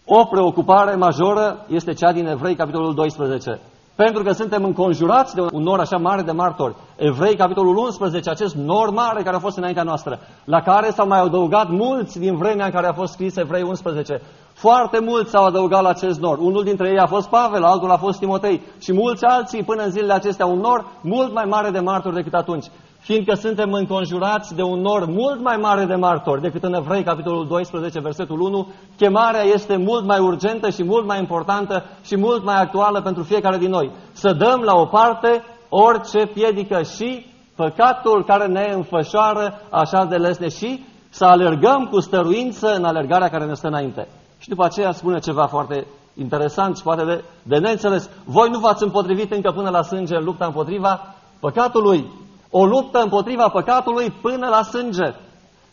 o 0.05 0.25
preocupare 0.25 0.95
majoră 0.95 1.65
este 1.67 1.93
cea 1.93 2.11
din 2.11 2.27
Evrei, 2.27 2.55
capitolul 2.55 2.93
12. 2.93 3.59
Pentru 3.95 4.23
că 4.23 4.31
suntem 4.31 4.63
înconjurați 4.63 5.35
de 5.35 5.41
un 5.51 5.63
nor 5.63 5.79
așa 5.79 5.97
mare 5.97 6.21
de 6.21 6.31
martori. 6.31 6.75
Evrei, 6.95 7.35
capitolul 7.35 7.77
11, 7.77 8.29
acest 8.29 8.55
nor 8.55 8.89
mare 8.89 9.23
care 9.23 9.35
a 9.35 9.39
fost 9.39 9.57
înaintea 9.57 9.83
noastră, 9.83 10.19
la 10.43 10.61
care 10.61 10.89
s-au 10.89 11.07
mai 11.07 11.19
adăugat 11.19 11.69
mulți 11.69 12.19
din 12.19 12.37
vremea 12.37 12.65
în 12.65 12.71
care 12.71 12.87
a 12.87 12.93
fost 12.93 13.13
scris 13.13 13.35
Evrei 13.35 13.61
11. 13.61 14.21
Foarte 14.69 14.99
mulți 14.99 15.29
s-au 15.29 15.45
adăugat 15.45 15.81
la 15.81 15.89
acest 15.89 16.19
nor. 16.19 16.37
Unul 16.37 16.63
dintre 16.63 16.89
ei 16.89 16.97
a 16.97 17.05
fost 17.05 17.29
Pavel, 17.29 17.63
altul 17.63 17.91
a 17.91 17.97
fost 17.97 18.19
Timotei 18.19 18.61
și 18.81 18.93
mulți 18.93 19.25
alții 19.25 19.63
până 19.63 19.83
în 19.83 19.89
zilele 19.91 20.13
acestea 20.13 20.45
un 20.45 20.59
nor 20.59 20.85
mult 21.01 21.33
mai 21.33 21.45
mare 21.45 21.69
de 21.69 21.79
martori 21.79 22.15
decât 22.15 22.33
atunci 22.33 22.65
fiindcă 22.99 23.33
suntem 23.33 23.71
înconjurați 23.71 24.55
de 24.55 24.61
un 24.61 24.79
nor 24.79 25.05
mult 25.05 25.41
mai 25.41 25.57
mare 25.57 25.85
de 25.85 25.95
martori 25.95 26.41
decât 26.41 26.63
în 26.63 26.73
Evrei, 26.73 27.03
capitolul 27.03 27.47
12, 27.47 27.99
versetul 27.99 28.39
1, 28.39 28.67
chemarea 28.97 29.41
este 29.41 29.77
mult 29.77 30.05
mai 30.05 30.19
urgentă 30.19 30.69
și 30.69 30.83
mult 30.83 31.05
mai 31.05 31.19
importantă 31.19 31.83
și 32.03 32.17
mult 32.17 32.43
mai 32.43 32.61
actuală 32.61 33.01
pentru 33.01 33.23
fiecare 33.23 33.57
din 33.57 33.69
noi. 33.69 33.91
Să 34.11 34.33
dăm 34.33 34.61
la 34.61 34.75
o 34.75 34.85
parte 34.85 35.43
orice 35.69 36.25
piedică 36.25 36.81
și 36.81 37.25
păcatul 37.55 38.23
care 38.25 38.47
ne 38.47 38.71
înfășoară 38.75 39.61
așa 39.69 40.05
de 40.05 40.15
lesne 40.15 40.47
și 40.47 40.83
să 41.09 41.25
alergăm 41.25 41.87
cu 41.91 41.99
stăruință 41.99 42.73
în 42.75 42.83
alergarea 42.83 43.29
care 43.29 43.45
ne 43.45 43.53
stă 43.53 43.67
înainte. 43.67 44.07
Și 44.43 44.49
după 44.49 44.63
aceea 44.65 44.91
spune 44.91 45.19
ceva 45.19 45.45
foarte 45.45 45.87
interesant 46.13 46.77
și 46.77 46.83
poate 46.83 47.03
de, 47.05 47.23
de 47.43 47.57
neînțeles. 47.57 48.09
Voi 48.25 48.49
nu 48.49 48.59
v-ați 48.59 48.83
împotrivit 48.83 49.31
încă 49.31 49.51
până 49.51 49.69
la 49.69 49.81
sânge 49.81 50.15
în 50.15 50.23
lupta 50.23 50.45
împotriva 50.45 51.15
păcatului, 51.39 52.11
o 52.49 52.65
luptă 52.65 52.99
împotriva 52.99 53.47
păcatului 53.47 54.09
până 54.21 54.47
la 54.47 54.61
sânge. 54.61 55.15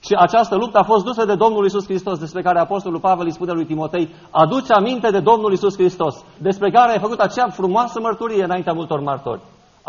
Și 0.00 0.14
această 0.18 0.56
luptă 0.56 0.78
a 0.78 0.82
fost 0.82 1.04
dusă 1.04 1.24
de 1.24 1.34
Domnul 1.34 1.64
Isus 1.64 1.84
Hristos, 1.84 2.18
despre 2.18 2.42
care 2.42 2.58
Apostolul 2.58 3.00
Pavel 3.00 3.26
îi 3.26 3.32
spune 3.32 3.52
lui 3.52 3.66
Timotei, 3.66 4.14
aduți 4.30 4.72
aminte 4.72 5.10
de 5.10 5.20
Domnul 5.20 5.52
Isus 5.52 5.74
Hristos, 5.74 6.24
despre 6.38 6.70
care 6.70 6.92
ai 6.92 6.98
făcut 6.98 7.18
acea 7.18 7.48
frumoasă 7.48 8.00
mărturie 8.00 8.44
înaintea 8.44 8.72
multor 8.72 9.00
martori. 9.00 9.40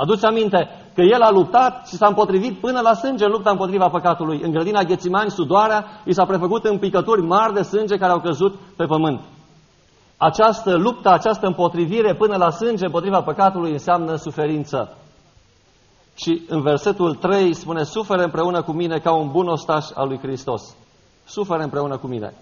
Aduți 0.01 0.25
aminte 0.25 0.69
că 0.95 1.01
El 1.01 1.21
a 1.21 1.31
luptat 1.31 1.87
și 1.87 1.95
s-a 1.95 2.07
împotrivit 2.07 2.59
până 2.59 2.79
la 2.79 2.93
sânge 2.93 3.25
în 3.25 3.31
lupta 3.31 3.49
împotriva 3.49 3.89
păcatului. 3.89 4.41
În 4.43 4.51
grădina 4.51 4.83
Ghețimani, 4.83 5.31
sudoarea 5.31 5.85
i 6.05 6.13
s-a 6.13 6.25
prefăcut 6.25 6.65
în 6.65 6.77
picături 6.77 7.21
mari 7.21 7.53
de 7.53 7.61
sânge 7.61 7.97
care 7.97 8.11
au 8.11 8.19
căzut 8.19 8.55
pe 8.75 8.85
pământ. 8.85 9.21
Această 10.17 10.75
luptă, 10.75 11.09
această 11.09 11.47
împotrivire 11.47 12.15
până 12.15 12.35
la 12.35 12.49
sânge 12.49 12.85
împotriva 12.85 13.21
păcatului 13.21 13.71
înseamnă 13.71 14.15
suferință. 14.15 14.97
Și 16.15 16.41
în 16.47 16.61
versetul 16.61 17.15
3 17.15 17.53
spune, 17.53 17.83
suferă 17.83 18.23
împreună 18.23 18.61
cu 18.61 18.71
mine 18.71 18.97
ca 18.97 19.13
un 19.13 19.31
bun 19.31 19.47
ostaș 19.47 19.85
al 19.93 20.07
lui 20.07 20.19
Hristos. 20.19 20.75
Suferă 21.25 21.63
împreună 21.63 21.97
cu 21.97 22.07
mine. 22.07 22.33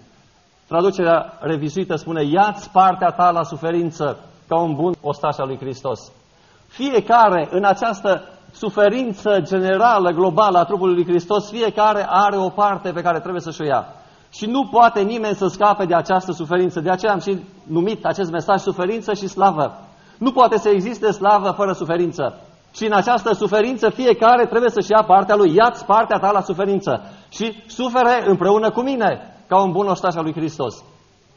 Traducerea 0.68 1.38
revizuită 1.40 1.94
spune, 1.96 2.24
ia-ți 2.24 2.70
partea 2.70 3.10
ta 3.10 3.30
la 3.30 3.42
suferință 3.42 4.18
ca 4.48 4.60
un 4.60 4.74
bun 4.74 4.94
ostaș 5.00 5.36
al 5.38 5.46
lui 5.46 5.58
Hristos. 5.58 6.12
Fiecare 6.70 7.48
în 7.50 7.64
această 7.64 8.22
suferință 8.52 9.40
generală, 9.40 10.10
globală 10.10 10.58
a 10.58 10.64
trupului 10.64 10.94
lui 10.94 11.04
Hristos, 11.04 11.50
fiecare 11.50 12.06
are 12.08 12.36
o 12.36 12.48
parte 12.48 12.90
pe 12.90 13.02
care 13.02 13.18
trebuie 13.20 13.40
să-și 13.40 13.60
o 13.60 13.64
ia. 13.64 13.86
Și 14.32 14.46
nu 14.46 14.68
poate 14.70 15.00
nimeni 15.00 15.34
să 15.34 15.46
scape 15.46 15.84
de 15.84 15.94
această 15.94 16.32
suferință. 16.32 16.80
De 16.80 16.90
aceea 16.90 17.12
am 17.12 17.20
și 17.20 17.38
numit 17.66 18.04
acest 18.04 18.30
mesaj 18.30 18.60
suferință 18.60 19.14
și 19.14 19.26
slavă. 19.26 19.78
Nu 20.18 20.32
poate 20.32 20.58
să 20.58 20.68
existe 20.68 21.10
slavă 21.10 21.50
fără 21.50 21.72
suferință. 21.72 22.40
Și 22.74 22.86
în 22.86 22.92
această 22.92 23.32
suferință 23.32 23.88
fiecare 23.88 24.46
trebuie 24.46 24.70
să-și 24.70 24.90
ia 24.90 25.02
partea 25.02 25.36
lui. 25.36 25.54
Ia-ți 25.54 25.84
partea 25.84 26.18
ta 26.18 26.30
la 26.30 26.40
suferință. 26.40 27.02
Și 27.28 27.62
sufere 27.66 28.22
împreună 28.26 28.70
cu 28.70 28.80
mine, 28.80 29.36
ca 29.48 29.62
un 29.62 29.72
bun 29.72 29.86
ostaș 29.86 30.14
al 30.14 30.22
lui 30.22 30.32
Hristos. 30.32 30.84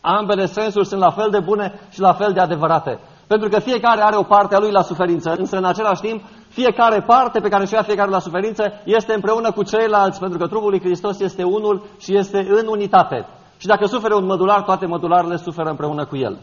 Ambele 0.02 0.46
sensuri 0.46 0.88
sunt 0.88 1.00
la 1.00 1.10
fel 1.10 1.30
de 1.32 1.40
bune 1.40 1.80
și 1.90 2.00
la 2.00 2.14
fel 2.14 2.32
de 2.34 2.40
adevărate. 2.40 3.00
Pentru 3.28 3.50
că 3.50 3.60
fiecare 3.60 4.02
are 4.02 4.16
o 4.16 4.24
parte 4.24 4.56
a 4.56 4.60
lui 4.60 4.72
la 4.72 4.82
suferință, 4.82 5.36
însă 5.38 5.58
în 5.58 5.66
același 5.66 6.02
timp, 6.02 6.22
fiecare 6.50 7.02
parte 7.02 7.40
pe 7.40 7.50
care 7.50 7.66
și-o 7.66 7.76
ia 7.78 7.84
fiecare 7.84 8.10
la 8.10 8.20
suferință 8.20 8.64
este 8.84 9.14
împreună 9.14 9.52
cu 9.52 9.64
ceilalți, 9.64 10.20
pentru 10.20 10.38
că 10.38 10.48
trupul 10.48 10.70
lui 10.70 10.80
Hristos 10.80 11.20
este 11.20 11.44
unul 11.44 11.84
și 12.00 12.18
este 12.18 12.48
în 12.50 12.68
unitate. 12.68 13.26
Și 13.58 13.68
dacă 13.68 13.86
suferă 13.86 14.16
un 14.16 14.26
mădular, 14.26 14.62
toate 14.62 14.86
mădularele 14.86 15.36
suferă 15.36 15.70
împreună 15.70 16.06
cu 16.06 16.18
el. 16.18 16.38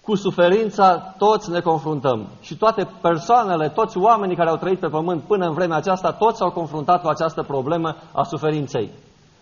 Cu 0.00 0.14
suferința 0.14 1.14
toți 1.18 1.50
ne 1.50 1.60
confruntăm 1.60 2.28
și 2.40 2.56
toate 2.56 2.88
persoanele, 3.00 3.68
toți 3.68 3.98
oamenii 3.98 4.36
care 4.36 4.50
au 4.50 4.56
trăit 4.56 4.78
pe 4.78 4.88
pământ 4.88 5.22
până 5.22 5.46
în 5.46 5.52
vremea 5.54 5.76
aceasta, 5.76 6.12
toți 6.12 6.38
s-au 6.38 6.50
confruntat 6.50 7.02
cu 7.02 7.08
această 7.08 7.42
problemă 7.42 7.96
a 8.12 8.22
suferinței. 8.22 8.90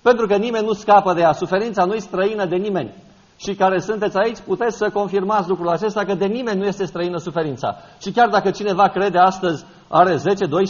Pentru 0.02 0.26
că 0.26 0.36
nimeni 0.36 0.66
nu 0.66 0.72
scapă 0.72 1.12
de 1.12 1.20
ea, 1.20 1.32
suferința 1.32 1.84
nu-i 1.84 2.00
străină 2.00 2.44
de 2.44 2.56
nimeni. 2.56 2.94
Și 3.42 3.54
care 3.54 3.80
sunteți 3.80 4.16
aici, 4.16 4.38
puteți 4.46 4.76
să 4.76 4.90
confirmați 4.90 5.48
lucrul 5.48 5.68
acesta 5.68 6.04
că 6.04 6.14
de 6.14 6.26
nimeni 6.26 6.58
nu 6.58 6.66
este 6.66 6.84
străină 6.84 7.18
suferința. 7.18 7.76
Și 8.02 8.10
chiar 8.10 8.28
dacă 8.28 8.50
cineva 8.50 8.88
crede 8.88 9.18
astăzi, 9.18 9.64
are 9.88 10.14
10-12 10.14 10.18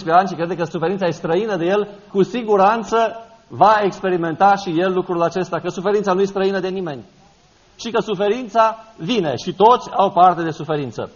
ani 0.07 0.29
și 0.29 0.35
crede 0.35 0.57
că 0.57 0.65
suferința 0.65 1.07
e 1.07 1.11
străină 1.11 1.57
de 1.57 1.65
el, 1.65 1.89
cu 2.13 2.23
siguranță 2.23 2.97
va 3.49 3.81
experimenta 3.83 4.55
și 4.55 4.81
el 4.81 4.93
lucrul 4.93 5.23
acesta, 5.23 5.59
că 5.59 5.69
suferința 5.69 6.13
nu 6.13 6.21
e 6.21 6.25
străină 6.25 6.61
de 6.61 6.69
nimeni 6.69 7.05
și 7.77 7.91
că 7.91 8.01
suferința 8.01 8.85
vine 8.97 9.35
și 9.45 9.55
toți 9.55 9.91
au 9.97 10.11
parte 10.11 10.43
de 10.43 10.51
suferință. 10.51 11.11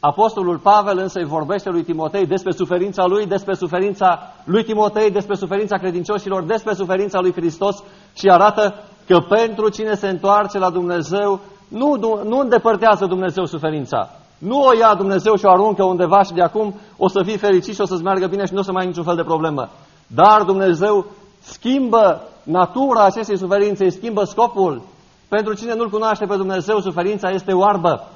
Apostolul 0.00 0.58
Pavel 0.58 0.98
însă 0.98 1.18
îi 1.18 1.24
vorbește 1.24 1.70
lui 1.70 1.82
Timotei 1.82 2.26
despre 2.26 2.52
suferința 2.52 3.06
lui, 3.06 3.26
despre 3.26 3.54
suferința 3.54 4.34
lui 4.44 4.64
Timotei, 4.64 5.10
despre 5.10 5.34
suferința 5.34 5.76
credincioșilor, 5.76 6.44
despre 6.44 6.74
suferința 6.74 7.20
lui 7.20 7.32
Hristos 7.32 7.82
și 8.16 8.28
arată 8.28 8.74
că 9.08 9.18
pentru 9.18 9.68
cine 9.68 9.94
se 9.94 10.08
întoarce 10.08 10.58
la 10.58 10.70
Dumnezeu, 10.70 11.40
nu, 11.68 11.96
nu 12.24 12.38
îndepărtează 12.38 13.06
Dumnezeu 13.06 13.44
suferința. 13.44 14.10
Nu 14.38 14.60
o 14.60 14.72
ia 14.78 14.94
Dumnezeu 14.94 15.36
și 15.36 15.44
o 15.44 15.50
aruncă 15.50 15.84
undeva 15.84 16.22
și 16.22 16.32
de 16.32 16.42
acum 16.42 16.74
o 16.96 17.08
să 17.08 17.22
fii 17.24 17.36
fericit 17.36 17.74
și 17.74 17.80
o 17.80 17.86
să-ți 17.86 18.02
meargă 18.02 18.26
bine 18.26 18.46
și 18.46 18.52
nu 18.52 18.58
o 18.58 18.62
să 18.62 18.72
mai 18.72 18.82
ai 18.82 18.88
niciun 18.88 19.04
fel 19.04 19.16
de 19.16 19.22
problemă. 19.22 19.68
Dar 20.06 20.42
Dumnezeu 20.42 21.06
schimbă 21.40 22.22
natura 22.42 23.04
acestei 23.04 23.38
suferințe, 23.38 23.84
îi 23.84 23.90
schimbă 23.90 24.24
scopul 24.24 24.82
pentru 25.28 25.54
cine 25.54 25.74
nu-L 25.74 25.90
cunoaște 25.90 26.26
pe 26.26 26.36
Dumnezeu, 26.36 26.80
suferința 26.80 27.30
este 27.30 27.52
oarbă. 27.52 28.08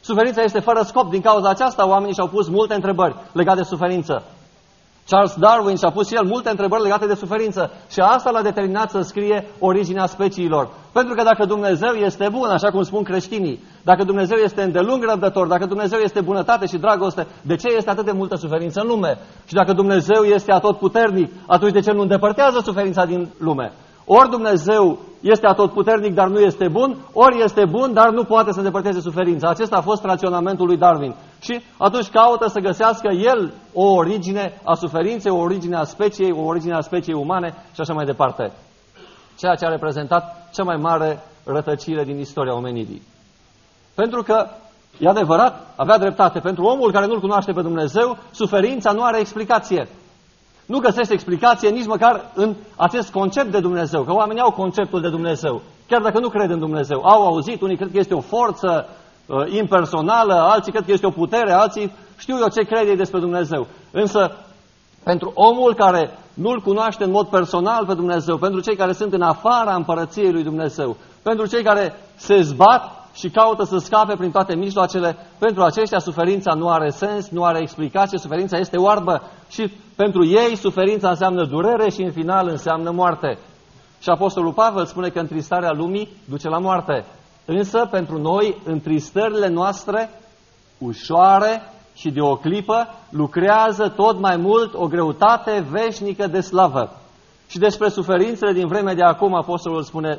Suferința 0.00 0.42
este 0.42 0.60
fără 0.60 0.82
scop. 0.82 1.10
Din 1.10 1.20
cauza 1.20 1.48
aceasta, 1.48 1.88
oamenii 1.88 2.14
și-au 2.14 2.28
pus 2.28 2.48
multe 2.48 2.74
întrebări 2.74 3.14
legate 3.32 3.58
de 3.58 3.64
suferință. 3.64 4.22
Charles 5.08 5.34
Darwin 5.38 5.76
și-a 5.76 5.90
pus 5.90 6.06
și 6.08 6.14
el 6.14 6.24
multe 6.24 6.50
întrebări 6.50 6.82
legate 6.82 7.06
de 7.06 7.14
suferință 7.14 7.70
și 7.90 8.00
asta 8.00 8.30
l-a 8.30 8.42
determinat 8.42 8.90
să 8.90 9.00
scrie 9.00 9.46
originea 9.58 10.06
speciilor. 10.06 10.68
Pentru 10.92 11.14
că 11.14 11.22
dacă 11.22 11.44
Dumnezeu 11.44 11.92
este 11.92 12.28
bun, 12.32 12.48
așa 12.48 12.70
cum 12.70 12.82
spun 12.82 13.02
creștinii, 13.02 13.60
dacă 13.82 14.04
Dumnezeu 14.04 14.36
este 14.36 14.62
îndelung 14.62 15.04
răbdător, 15.04 15.46
dacă 15.46 15.66
Dumnezeu 15.66 15.98
este 15.98 16.20
bunătate 16.20 16.66
și 16.66 16.76
dragoste, 16.76 17.26
de 17.42 17.56
ce 17.56 17.68
este 17.76 17.90
atât 17.90 18.04
de 18.04 18.12
multă 18.12 18.36
suferință 18.36 18.80
în 18.80 18.88
lume? 18.88 19.18
Și 19.46 19.54
dacă 19.54 19.72
Dumnezeu 19.72 20.22
este 20.22 20.52
atotputernic, 20.52 21.32
atunci 21.46 21.72
de 21.72 21.80
ce 21.80 21.92
nu 21.92 22.00
îndepărtează 22.00 22.60
suferința 22.64 23.04
din 23.04 23.28
lume? 23.38 23.72
Ori 24.04 24.30
Dumnezeu 24.30 24.98
este 25.20 25.46
atotputernic, 25.46 26.14
dar 26.14 26.28
nu 26.28 26.38
este 26.38 26.68
bun, 26.68 26.96
ori 27.12 27.42
este 27.42 27.64
bun, 27.70 27.92
dar 27.92 28.10
nu 28.10 28.24
poate 28.24 28.52
să 28.52 28.58
îndepărteze 28.58 29.00
suferința. 29.00 29.48
Acesta 29.48 29.76
a 29.76 29.80
fost 29.80 30.04
raționamentul 30.04 30.66
lui 30.66 30.76
Darwin. 30.76 31.14
Și 31.40 31.60
atunci 31.76 32.08
caută 32.08 32.46
să 32.46 32.60
găsească 32.60 33.08
el 33.08 33.52
o 33.72 33.84
origine 33.84 34.60
a 34.64 34.74
suferinței, 34.74 35.30
o 35.30 35.38
origine 35.38 35.76
a 35.76 35.84
speciei, 35.84 36.32
o 36.32 36.42
origine 36.42 36.74
a 36.74 36.80
speciei 36.80 37.14
umane 37.14 37.54
și 37.74 37.80
așa 37.80 37.92
mai 37.92 38.04
departe. 38.04 38.52
Ceea 39.38 39.54
ce 39.54 39.64
a 39.64 39.68
reprezentat 39.68 40.48
cea 40.54 40.62
mai 40.62 40.76
mare 40.76 41.22
rătăcire 41.44 42.04
din 42.04 42.18
istoria 42.18 42.54
omenirii. 42.54 43.02
Pentru 43.94 44.22
că, 44.22 44.46
e 44.98 45.08
adevărat, 45.08 45.66
avea 45.76 45.98
dreptate. 45.98 46.38
Pentru 46.38 46.64
omul 46.64 46.92
care 46.92 47.06
nu-L 47.06 47.20
cunoaște 47.20 47.52
pe 47.52 47.62
Dumnezeu, 47.62 48.18
suferința 48.30 48.92
nu 48.92 49.02
are 49.02 49.18
explicație 49.18 49.88
nu 50.68 50.78
găsește 50.78 51.12
explicație 51.12 51.68
nici 51.68 51.86
măcar 51.86 52.30
în 52.34 52.54
acest 52.76 53.10
concept 53.10 53.50
de 53.50 53.60
Dumnezeu, 53.60 54.02
că 54.02 54.12
oamenii 54.12 54.42
au 54.42 54.50
conceptul 54.50 55.00
de 55.00 55.08
Dumnezeu, 55.08 55.62
chiar 55.86 56.02
dacă 56.02 56.18
nu 56.18 56.28
cred 56.28 56.50
în 56.50 56.58
Dumnezeu. 56.58 57.00
Au 57.04 57.26
auzit, 57.26 57.60
unii 57.60 57.76
cred 57.76 57.90
că 57.92 57.98
este 57.98 58.14
o 58.14 58.20
forță 58.20 58.86
uh, 58.88 59.07
impersonală, 59.46 60.34
alții 60.34 60.72
cred 60.72 60.84
că 60.84 60.92
este 60.92 61.06
o 61.06 61.10
putere, 61.10 61.52
alții 61.52 61.92
știu 62.16 62.36
eu 62.40 62.48
ce 62.48 62.62
crede 62.62 62.94
despre 62.94 63.18
Dumnezeu. 63.18 63.66
Însă, 63.90 64.36
pentru 65.04 65.32
omul 65.34 65.74
care 65.74 66.18
nu-L 66.34 66.60
cunoaște 66.60 67.04
în 67.04 67.10
mod 67.10 67.26
personal 67.26 67.86
pe 67.86 67.94
Dumnezeu, 67.94 68.36
pentru 68.36 68.60
cei 68.60 68.76
care 68.76 68.92
sunt 68.92 69.12
în 69.12 69.22
afara 69.22 69.74
împărăției 69.74 70.32
lui 70.32 70.42
Dumnezeu, 70.42 70.96
pentru 71.22 71.46
cei 71.46 71.62
care 71.62 71.94
se 72.16 72.40
zbat 72.40 73.08
și 73.14 73.30
caută 73.30 73.64
să 73.64 73.78
scape 73.78 74.14
prin 74.16 74.30
toate 74.30 74.54
mijloacele, 74.54 75.16
pentru 75.38 75.62
aceștia 75.62 75.98
suferința 75.98 76.54
nu 76.54 76.68
are 76.68 76.90
sens, 76.90 77.28
nu 77.28 77.44
are 77.44 77.58
explicație, 77.60 78.18
suferința 78.18 78.58
este 78.58 78.76
oarbă 78.76 79.22
și 79.48 79.72
pentru 79.96 80.26
ei 80.26 80.56
suferința 80.56 81.08
înseamnă 81.08 81.44
durere 81.44 81.90
și 81.90 82.02
în 82.02 82.12
final 82.12 82.48
înseamnă 82.48 82.90
moarte. 82.90 83.38
Și 84.00 84.08
Apostolul 84.08 84.52
Pavel 84.52 84.86
spune 84.86 85.08
că 85.08 85.18
întristarea 85.18 85.72
lumii 85.72 86.08
duce 86.24 86.48
la 86.48 86.58
moarte. 86.58 87.04
Însă, 87.50 87.88
pentru 87.90 88.18
noi, 88.18 88.56
întristările 88.64 89.48
noastre, 89.48 90.10
ușoare 90.78 91.62
și 91.94 92.10
de 92.10 92.20
o 92.20 92.36
clipă, 92.36 92.86
lucrează 93.10 93.88
tot 93.96 94.20
mai 94.20 94.36
mult 94.36 94.74
o 94.74 94.86
greutate 94.86 95.66
veșnică 95.70 96.26
de 96.26 96.40
slavă. 96.40 96.90
Și 97.46 97.58
despre 97.58 97.88
suferințele 97.88 98.52
din 98.52 98.66
vremea 98.66 98.94
de 98.94 99.02
acum, 99.02 99.34
Apostolul 99.34 99.82
spune, 99.82 100.18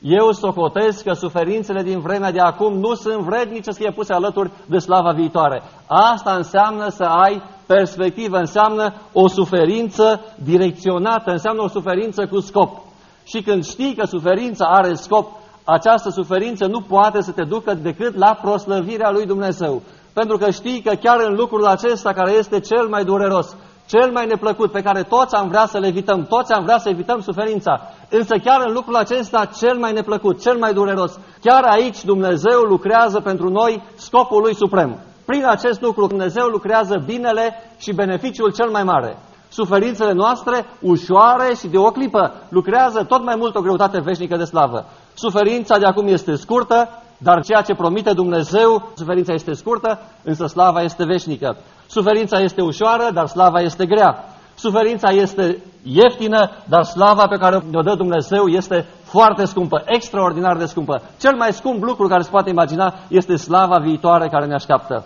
eu 0.00 0.32
socotesc 0.32 1.02
că 1.02 1.12
suferințele 1.12 1.82
din 1.82 2.00
vremea 2.00 2.32
de 2.32 2.40
acum 2.40 2.78
nu 2.78 2.94
sunt 2.94 3.22
vrednice 3.22 3.70
să 3.70 3.78
fie 3.78 3.90
puse 3.90 4.12
alături 4.12 4.50
de 4.66 4.78
slava 4.78 5.10
viitoare. 5.10 5.62
Asta 5.86 6.32
înseamnă 6.32 6.88
să 6.88 7.04
ai 7.04 7.42
perspectivă, 7.66 8.38
înseamnă 8.38 8.94
o 9.12 9.28
suferință 9.28 10.20
direcționată, 10.34 11.30
înseamnă 11.30 11.62
o 11.62 11.68
suferință 11.68 12.26
cu 12.26 12.40
scop. 12.40 12.82
Și 13.24 13.42
când 13.42 13.64
știi 13.64 13.94
că 13.94 14.06
suferința 14.06 14.64
are 14.64 14.94
scop, 14.94 15.37
această 15.70 16.10
suferință 16.10 16.66
nu 16.66 16.80
poate 16.80 17.20
să 17.20 17.32
te 17.32 17.42
ducă 17.42 17.74
decât 17.74 18.16
la 18.16 18.38
proslăvirea 18.42 19.10
lui 19.10 19.26
Dumnezeu. 19.26 19.82
Pentru 20.12 20.36
că 20.36 20.50
știi 20.50 20.80
că 20.82 20.94
chiar 20.94 21.16
în 21.28 21.34
lucrul 21.34 21.66
acesta 21.66 22.12
care 22.12 22.32
este 22.32 22.60
cel 22.60 22.88
mai 22.88 23.04
dureros, 23.04 23.56
cel 23.86 24.10
mai 24.10 24.26
neplăcut, 24.26 24.70
pe 24.72 24.82
care 24.82 25.02
toți 25.02 25.34
am 25.34 25.48
vrea 25.48 25.66
să 25.66 25.78
le 25.78 25.86
evităm, 25.86 26.24
toți 26.24 26.52
am 26.52 26.64
vrea 26.64 26.78
să 26.78 26.88
evităm 26.88 27.20
suferința, 27.20 27.80
însă 28.10 28.34
chiar 28.44 28.64
în 28.66 28.72
lucrul 28.72 28.96
acesta 28.96 29.44
cel 29.44 29.78
mai 29.78 29.92
neplăcut, 29.92 30.40
cel 30.40 30.56
mai 30.58 30.72
dureros, 30.72 31.18
chiar 31.40 31.62
aici 31.64 32.04
Dumnezeu 32.04 32.60
lucrează 32.60 33.20
pentru 33.20 33.48
noi 33.48 33.82
scopul 33.96 34.40
lui 34.42 34.54
suprem. 34.54 34.98
Prin 35.24 35.46
acest 35.46 35.80
lucru 35.80 36.06
Dumnezeu 36.06 36.46
lucrează 36.46 37.02
binele 37.06 37.54
și 37.78 37.92
beneficiul 37.92 38.52
cel 38.52 38.70
mai 38.70 38.82
mare. 38.82 39.16
Suferințele 39.48 40.12
noastre, 40.12 40.66
ușoare 40.80 41.54
și 41.54 41.68
de 41.68 41.78
o 41.78 41.90
clipă, 41.90 42.32
lucrează 42.48 43.04
tot 43.04 43.24
mai 43.24 43.34
mult 43.38 43.54
o 43.54 43.60
greutate 43.60 44.00
veșnică 44.00 44.36
de 44.36 44.44
slavă. 44.44 44.84
Suferința 45.18 45.78
de 45.78 45.84
acum 45.84 46.06
este 46.06 46.34
scurtă, 46.34 46.88
dar 47.18 47.42
ceea 47.42 47.60
ce 47.62 47.74
promite 47.74 48.12
Dumnezeu, 48.12 48.90
suferința 48.94 49.32
este 49.32 49.52
scurtă, 49.52 50.00
însă 50.24 50.46
slava 50.46 50.82
este 50.82 51.04
veșnică. 51.04 51.56
Suferința 51.86 52.38
este 52.38 52.62
ușoară, 52.62 53.10
dar 53.12 53.26
slava 53.26 53.60
este 53.60 53.86
grea. 53.86 54.24
Suferința 54.54 55.08
este 55.10 55.62
ieftină, 55.82 56.50
dar 56.64 56.82
slava 56.82 57.26
pe 57.26 57.36
care 57.36 57.56
o 57.74 57.82
dă 57.82 57.94
Dumnezeu 57.94 58.46
este 58.46 58.86
foarte 59.02 59.44
scumpă, 59.44 59.82
extraordinar 59.86 60.56
de 60.56 60.64
scumpă. 60.64 61.02
Cel 61.20 61.34
mai 61.36 61.52
scump 61.52 61.82
lucru 61.82 62.06
care 62.08 62.22
se 62.22 62.30
poate 62.30 62.50
imagina 62.50 62.94
este 63.08 63.36
slava 63.36 63.78
viitoare 63.82 64.28
care 64.28 64.46
ne 64.46 64.54
așteaptă. 64.54 65.04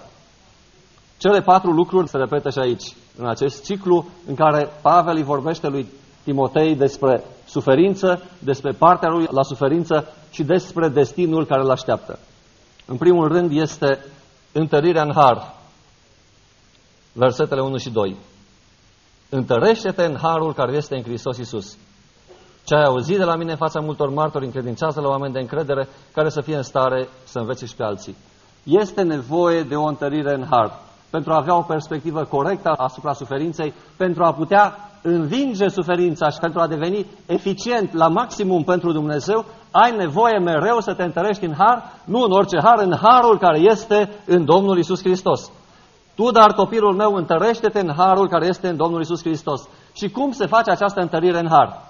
Cele 1.16 1.40
patru 1.40 1.71
lucruri 1.71 2.09
se 2.09 2.16
repetă 2.16 2.50
și 2.50 2.59
aici, 2.59 2.97
în 3.19 3.28
acest 3.28 3.64
ciclu 3.64 4.07
în 4.28 4.35
care 4.35 4.69
Pavel 4.83 5.16
îi 5.16 5.23
vorbește 5.23 5.69
lui 5.69 5.87
Timotei 6.25 6.75
despre 6.76 7.25
suferință, 7.53 8.23
despre 8.39 8.73
partea 8.73 9.09
lui 9.09 9.27
la 9.31 9.43
suferință 9.43 10.09
și 10.31 10.43
despre 10.43 10.89
destinul 10.89 11.47
care 11.47 11.61
îl 11.61 11.71
așteaptă. 11.71 12.19
În 12.87 12.97
primul 12.97 13.29
rând 13.29 13.51
este 13.53 14.05
întărirea 14.53 15.03
în 15.03 15.12
har. 15.15 15.55
Versetele 17.12 17.61
1 17.61 17.77
și 17.77 17.91
2. 17.91 18.17
Întărește-te 19.29 20.05
în 20.05 20.17
harul 20.23 20.55
care 20.55 20.77
este 20.77 20.97
în 20.97 21.03
Hristos 21.03 21.38
Iisus. 21.38 21.77
Ce 22.65 22.75
ai 22.75 22.85
auzit 22.85 23.17
de 23.17 23.25
la 23.25 23.37
mine 23.37 23.51
în 23.51 23.57
fața 23.57 23.81
multor 23.81 24.09
martori, 24.09 24.45
încredințează 24.45 25.01
la 25.01 25.09
oameni 25.09 25.33
de 25.33 25.41
încredere 25.41 25.88
care 26.12 26.29
să 26.29 26.41
fie 26.41 26.57
în 26.57 26.62
stare 26.62 27.09
să 27.25 27.38
învețe 27.38 27.67
și 27.67 27.77
pe 27.77 27.83
alții. 27.83 28.17
Este 28.62 29.03
nevoie 29.03 29.62
de 29.62 29.75
o 29.75 29.85
întărire 29.85 30.35
în 30.35 30.47
har 30.51 30.79
pentru 31.11 31.33
a 31.33 31.37
avea 31.37 31.57
o 31.57 31.62
perspectivă 31.62 32.25
corectă 32.25 32.69
asupra 32.69 33.12
suferinței, 33.12 33.75
pentru 33.97 34.25
a 34.25 34.33
putea 34.33 34.91
învinge 35.03 35.69
suferința 35.69 36.29
și 36.29 36.38
pentru 36.38 36.61
a 36.61 36.67
deveni 36.67 37.07
eficient 37.27 37.93
la 37.93 38.09
maximum 38.09 38.62
pentru 38.65 38.93
Dumnezeu, 38.93 39.45
ai 39.71 39.97
nevoie 39.97 40.38
mereu 40.38 40.81
să 40.81 40.95
te 40.95 41.03
întărești 41.03 41.45
în 41.45 41.55
har, 41.59 41.83
nu 42.05 42.21
în 42.23 42.31
orice 42.31 42.59
har, 42.62 42.79
în 42.79 42.97
harul 43.03 43.38
care 43.38 43.59
este 43.59 44.11
în 44.27 44.45
Domnul 44.45 44.79
Isus 44.79 45.01
Hristos. 45.01 45.51
Tu, 46.15 46.31
dar 46.31 46.53
copilul 46.53 46.95
meu, 46.95 47.15
întărește-te 47.15 47.81
în 47.81 47.93
harul 47.97 48.29
care 48.29 48.47
este 48.47 48.69
în 48.69 48.77
Domnul 48.77 49.01
Isus 49.01 49.23
Hristos. 49.23 49.69
Și 49.93 50.11
cum 50.11 50.33
se 50.33 50.47
face 50.47 50.71
această 50.71 51.01
întărire 51.01 51.38
în 51.38 51.49
har? 51.51 51.83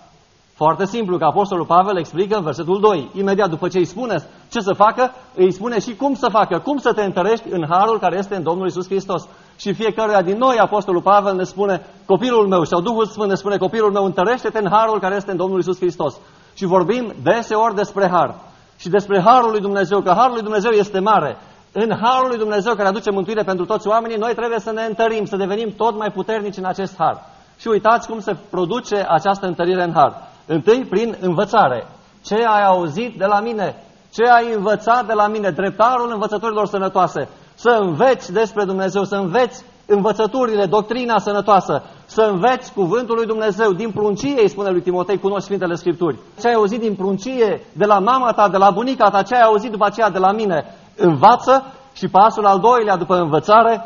Foarte 0.55 0.85
simplu, 0.85 1.19
că 1.19 1.25
Apostolul 1.25 1.67
Pavel 1.67 1.97
explică 1.99 2.37
în 2.37 2.45
versetul 2.45 2.81
2. 2.81 3.11
Imediat 3.15 3.49
după 3.49 3.69
ce 3.69 3.79
îi 3.79 3.85
spune 3.85 4.17
ce 4.51 4.61
să 4.61 4.73
facă, 4.73 5.11
îi 5.35 5.53
spune 5.53 5.81
și 5.81 5.95
cum 5.95 6.15
să 6.15 6.29
facă, 6.31 6.59
cum 6.59 6.79
să 6.79 6.93
te 6.93 7.03
întărești 7.03 7.49
în 7.51 7.67
harul 7.69 7.99
care 7.99 8.17
este 8.19 8.37
în 8.37 8.43
Domnul 8.43 8.67
Isus 8.67 8.87
Hristos. 8.87 9.29
Și 9.63 9.73
fiecare 9.73 10.23
din 10.23 10.39
noi, 10.39 10.59
Apostolul 10.59 11.03
Pavel 11.03 11.35
ne 11.35 11.43
spune, 11.43 11.87
copilul 12.07 12.47
meu, 12.49 12.65
sau 12.65 12.81
Duhul 12.81 13.07
Sfânt 13.07 13.29
ne 13.29 13.35
spune, 13.35 13.57
copilul 13.57 13.93
meu, 13.93 14.05
întărește-te 14.05 14.59
în 14.59 14.69
harul 14.71 15.01
care 15.01 15.15
este 15.15 15.31
în 15.31 15.37
Domnul 15.37 15.59
Isus 15.59 15.77
Hristos. 15.77 16.15
Și 16.55 16.65
vorbim 16.65 17.15
deseori 17.23 17.75
despre 17.75 18.09
har. 18.09 18.35
Și 18.77 18.89
despre 18.89 19.21
harul 19.21 19.51
lui 19.51 19.61
Dumnezeu, 19.61 20.01
că 20.01 20.13
harul 20.17 20.33
lui 20.33 20.43
Dumnezeu 20.43 20.71
este 20.71 20.99
mare. 20.99 21.37
În 21.73 21.91
harul 22.03 22.29
lui 22.29 22.39
Dumnezeu 22.39 22.75
care 22.75 22.89
aduce 22.89 23.11
mântuire 23.11 23.43
pentru 23.43 23.65
toți 23.65 23.89
oamenii, 23.89 24.17
noi 24.17 24.35
trebuie 24.35 24.59
să 24.59 24.73
ne 24.73 24.83
întărim, 24.83 25.25
să 25.25 25.37
devenim 25.37 25.73
tot 25.77 25.97
mai 25.99 26.11
puternici 26.11 26.57
în 26.57 26.65
acest 26.65 26.95
har. 26.99 27.21
Și 27.59 27.69
uitați 27.69 28.09
cum 28.09 28.21
se 28.21 28.37
produce 28.51 29.07
această 29.09 29.47
întărire 29.47 29.83
în 29.83 29.93
har. 29.95 30.29
Întâi 30.47 30.85
prin 30.85 31.17
învățare. 31.21 31.87
Ce 32.25 32.35
ai 32.35 32.65
auzit 32.65 33.19
de 33.19 33.25
la 33.25 33.41
mine? 33.41 33.77
Ce 34.13 34.23
ai 34.23 34.55
învățat 34.55 35.07
de 35.07 35.13
la 35.13 35.27
mine? 35.27 35.51
Dreptarul 35.51 36.11
învățăturilor 36.13 36.67
sănătoase. 36.67 37.29
Să 37.63 37.79
înveți 37.81 38.33
despre 38.33 38.65
Dumnezeu, 38.65 39.05
să 39.05 39.15
înveți 39.15 39.65
învățăturile, 39.87 40.67
doctrina 40.67 41.19
sănătoasă, 41.19 41.83
să 42.05 42.23
înveți 42.23 42.73
cuvântul 42.73 43.17
lui 43.17 43.27
Dumnezeu 43.27 43.73
din 43.73 43.91
pruncie, 43.91 44.41
îi 44.41 44.49
spune 44.49 44.71
lui 44.71 44.81
Timotei, 44.81 45.19
cunoști 45.19 45.45
Sfintele 45.45 45.75
Scripturi. 45.75 46.19
Ce 46.41 46.49
ai 46.49 46.55
auzit 46.55 46.81
din 46.81 46.95
pruncie, 46.95 47.61
de 47.73 47.85
la 47.85 47.99
mama 47.99 48.33
ta, 48.33 48.49
de 48.49 48.57
la 48.57 48.71
bunica 48.71 49.11
ta, 49.11 49.23
ce 49.23 49.35
ai 49.35 49.41
auzit 49.41 49.71
după 49.71 49.85
aceea 49.85 50.11
de 50.11 50.19
la 50.19 50.33
mine, 50.33 50.65
învață 50.97 51.65
și 51.93 52.09
pasul 52.09 52.47
al 52.47 52.59
doilea 52.59 52.97
după 52.97 53.17
învățare 53.17 53.85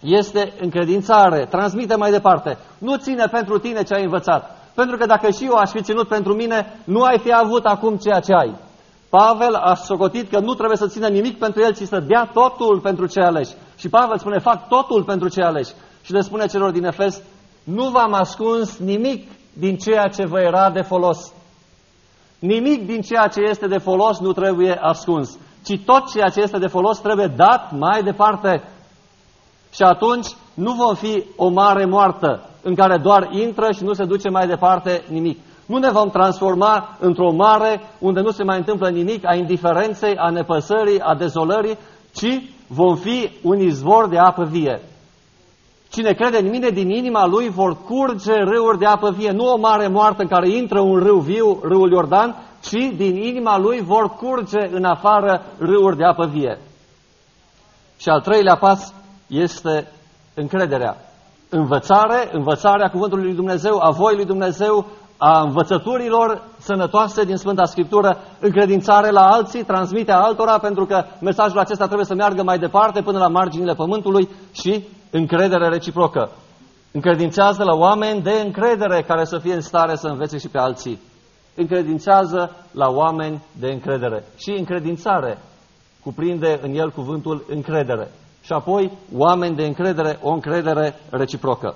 este 0.00 0.52
încredințare, 0.60 1.46
transmite 1.50 1.94
mai 1.94 2.10
departe. 2.10 2.58
Nu 2.78 2.96
ține 2.96 3.26
pentru 3.30 3.58
tine 3.58 3.82
ce 3.82 3.94
ai 3.94 4.04
învățat, 4.04 4.56
pentru 4.74 4.96
că 4.96 5.06
dacă 5.06 5.30
și 5.30 5.44
eu 5.44 5.54
aș 5.54 5.70
fi 5.70 5.82
ținut 5.82 6.08
pentru 6.08 6.34
mine, 6.34 6.80
nu 6.84 7.02
ai 7.02 7.18
fi 7.18 7.32
avut 7.34 7.64
acum 7.64 7.96
ceea 7.96 8.20
ce 8.20 8.32
ai. 8.32 8.54
Pavel 9.10 9.54
a 9.54 9.74
socotit 9.74 10.30
că 10.30 10.38
nu 10.38 10.54
trebuie 10.54 10.76
să 10.76 10.86
țină 10.86 11.08
nimic 11.08 11.38
pentru 11.38 11.60
el, 11.60 11.74
ci 11.74 11.82
să 11.82 12.00
dea 12.00 12.30
totul 12.32 12.80
pentru 12.80 13.06
ce 13.06 13.20
aleși. 13.20 13.52
Și 13.76 13.88
Pavel 13.88 14.18
spune, 14.18 14.38
fac 14.38 14.68
totul 14.68 15.04
pentru 15.04 15.28
ce 15.28 15.42
aleși. 15.42 15.72
Și 16.02 16.12
le 16.12 16.20
spune 16.20 16.46
celor 16.46 16.70
din 16.70 16.84
Efes, 16.84 17.22
nu 17.64 17.88
v-am 17.88 18.12
ascuns 18.12 18.78
nimic 18.78 19.28
din 19.52 19.76
ceea 19.76 20.06
ce 20.06 20.26
vă 20.26 20.40
era 20.40 20.70
de 20.70 20.80
folos. 20.80 21.32
Nimic 22.38 22.86
din 22.86 23.00
ceea 23.00 23.26
ce 23.26 23.40
este 23.40 23.66
de 23.66 23.78
folos 23.78 24.18
nu 24.18 24.32
trebuie 24.32 24.78
ascuns, 24.80 25.38
ci 25.64 25.80
tot 25.84 26.10
ceea 26.10 26.28
ce 26.28 26.40
este 26.40 26.58
de 26.58 26.66
folos 26.66 26.98
trebuie 26.98 27.26
dat 27.36 27.72
mai 27.78 28.02
departe. 28.02 28.62
Și 29.72 29.82
atunci 29.82 30.26
nu 30.54 30.72
vom 30.72 30.94
fi 30.94 31.24
o 31.36 31.48
mare 31.48 31.84
moartă 31.84 32.50
în 32.62 32.74
care 32.74 32.98
doar 33.02 33.28
intră 33.30 33.72
și 33.72 33.84
nu 33.84 33.92
se 33.92 34.04
duce 34.04 34.28
mai 34.28 34.46
departe 34.46 35.04
nimic. 35.08 35.38
Nu 35.70 35.78
ne 35.78 35.90
vom 35.90 36.10
transforma 36.10 36.96
într-o 36.98 37.32
mare 37.32 37.80
unde 37.98 38.20
nu 38.20 38.30
se 38.30 38.42
mai 38.42 38.56
întâmplă 38.56 38.88
nimic 38.88 39.26
a 39.26 39.34
indiferenței, 39.34 40.16
a 40.16 40.30
nepăsării, 40.30 41.00
a 41.00 41.14
dezolării, 41.14 41.78
ci 42.14 42.42
vom 42.66 42.96
fi 42.96 43.30
un 43.42 43.58
izvor 43.58 44.08
de 44.08 44.18
apă 44.18 44.44
vie. 44.44 44.80
Cine 45.90 46.12
crede 46.12 46.38
în 46.38 46.48
mine, 46.48 46.68
din 46.68 46.88
inima 46.90 47.26
lui 47.26 47.48
vor 47.48 47.76
curge 47.84 48.32
râuri 48.32 48.78
de 48.78 48.86
apă 48.86 49.10
vie. 49.10 49.30
Nu 49.30 49.44
o 49.44 49.56
mare 49.56 49.88
moartă 49.88 50.22
în 50.22 50.28
care 50.28 50.48
intră 50.48 50.80
un 50.80 50.98
râu 50.98 51.18
viu, 51.18 51.60
râul 51.62 51.90
Iordan, 51.90 52.36
ci 52.62 52.94
din 52.96 53.16
inima 53.16 53.58
lui 53.58 53.80
vor 53.80 54.08
curge 54.08 54.68
în 54.72 54.84
afară 54.84 55.42
râuri 55.58 55.96
de 55.96 56.04
apă 56.04 56.26
vie. 56.26 56.58
Și 57.96 58.08
al 58.08 58.20
treilea 58.20 58.56
pas 58.56 58.94
este 59.26 59.88
încrederea. 60.34 60.96
Învățare, 61.48 62.28
învățarea 62.32 62.90
cuvântului 62.90 63.24
lui 63.24 63.34
Dumnezeu, 63.34 63.78
a 63.82 63.90
voii 63.90 64.16
lui 64.16 64.24
Dumnezeu, 64.24 64.86
a 65.22 65.40
învățăturilor 65.40 66.42
sănătoase 66.58 67.24
din 67.24 67.36
Sfânta 67.36 67.64
Scriptură, 67.64 68.18
încredințare 68.38 69.10
la 69.10 69.26
alții, 69.26 69.64
transmite 69.64 70.12
altora, 70.12 70.58
pentru 70.58 70.86
că 70.86 71.04
mesajul 71.20 71.58
acesta 71.58 71.84
trebuie 71.84 72.06
să 72.06 72.14
meargă 72.14 72.42
mai 72.42 72.58
departe 72.58 73.02
până 73.02 73.18
la 73.18 73.28
marginile 73.28 73.74
pământului 73.74 74.28
și 74.52 74.84
încredere 75.10 75.68
reciprocă. 75.68 76.30
Încredințează 76.92 77.64
la 77.64 77.74
oameni 77.74 78.22
de 78.22 78.42
încredere 78.44 79.02
care 79.02 79.24
să 79.24 79.38
fie 79.38 79.54
în 79.54 79.60
stare 79.60 79.96
să 79.96 80.08
învețe 80.08 80.38
și 80.38 80.48
pe 80.48 80.58
alții. 80.58 81.00
Încredințează 81.54 82.56
la 82.72 82.88
oameni 82.88 83.42
de 83.58 83.66
încredere. 83.66 84.24
Și 84.36 84.50
încredințare 84.58 85.38
cuprinde 86.02 86.58
în 86.62 86.74
el 86.74 86.90
cuvântul 86.90 87.44
încredere. 87.48 88.10
Și 88.42 88.52
apoi, 88.52 88.92
oameni 89.16 89.56
de 89.56 89.64
încredere, 89.64 90.18
o 90.22 90.30
încredere 90.30 90.94
reciprocă. 91.10 91.74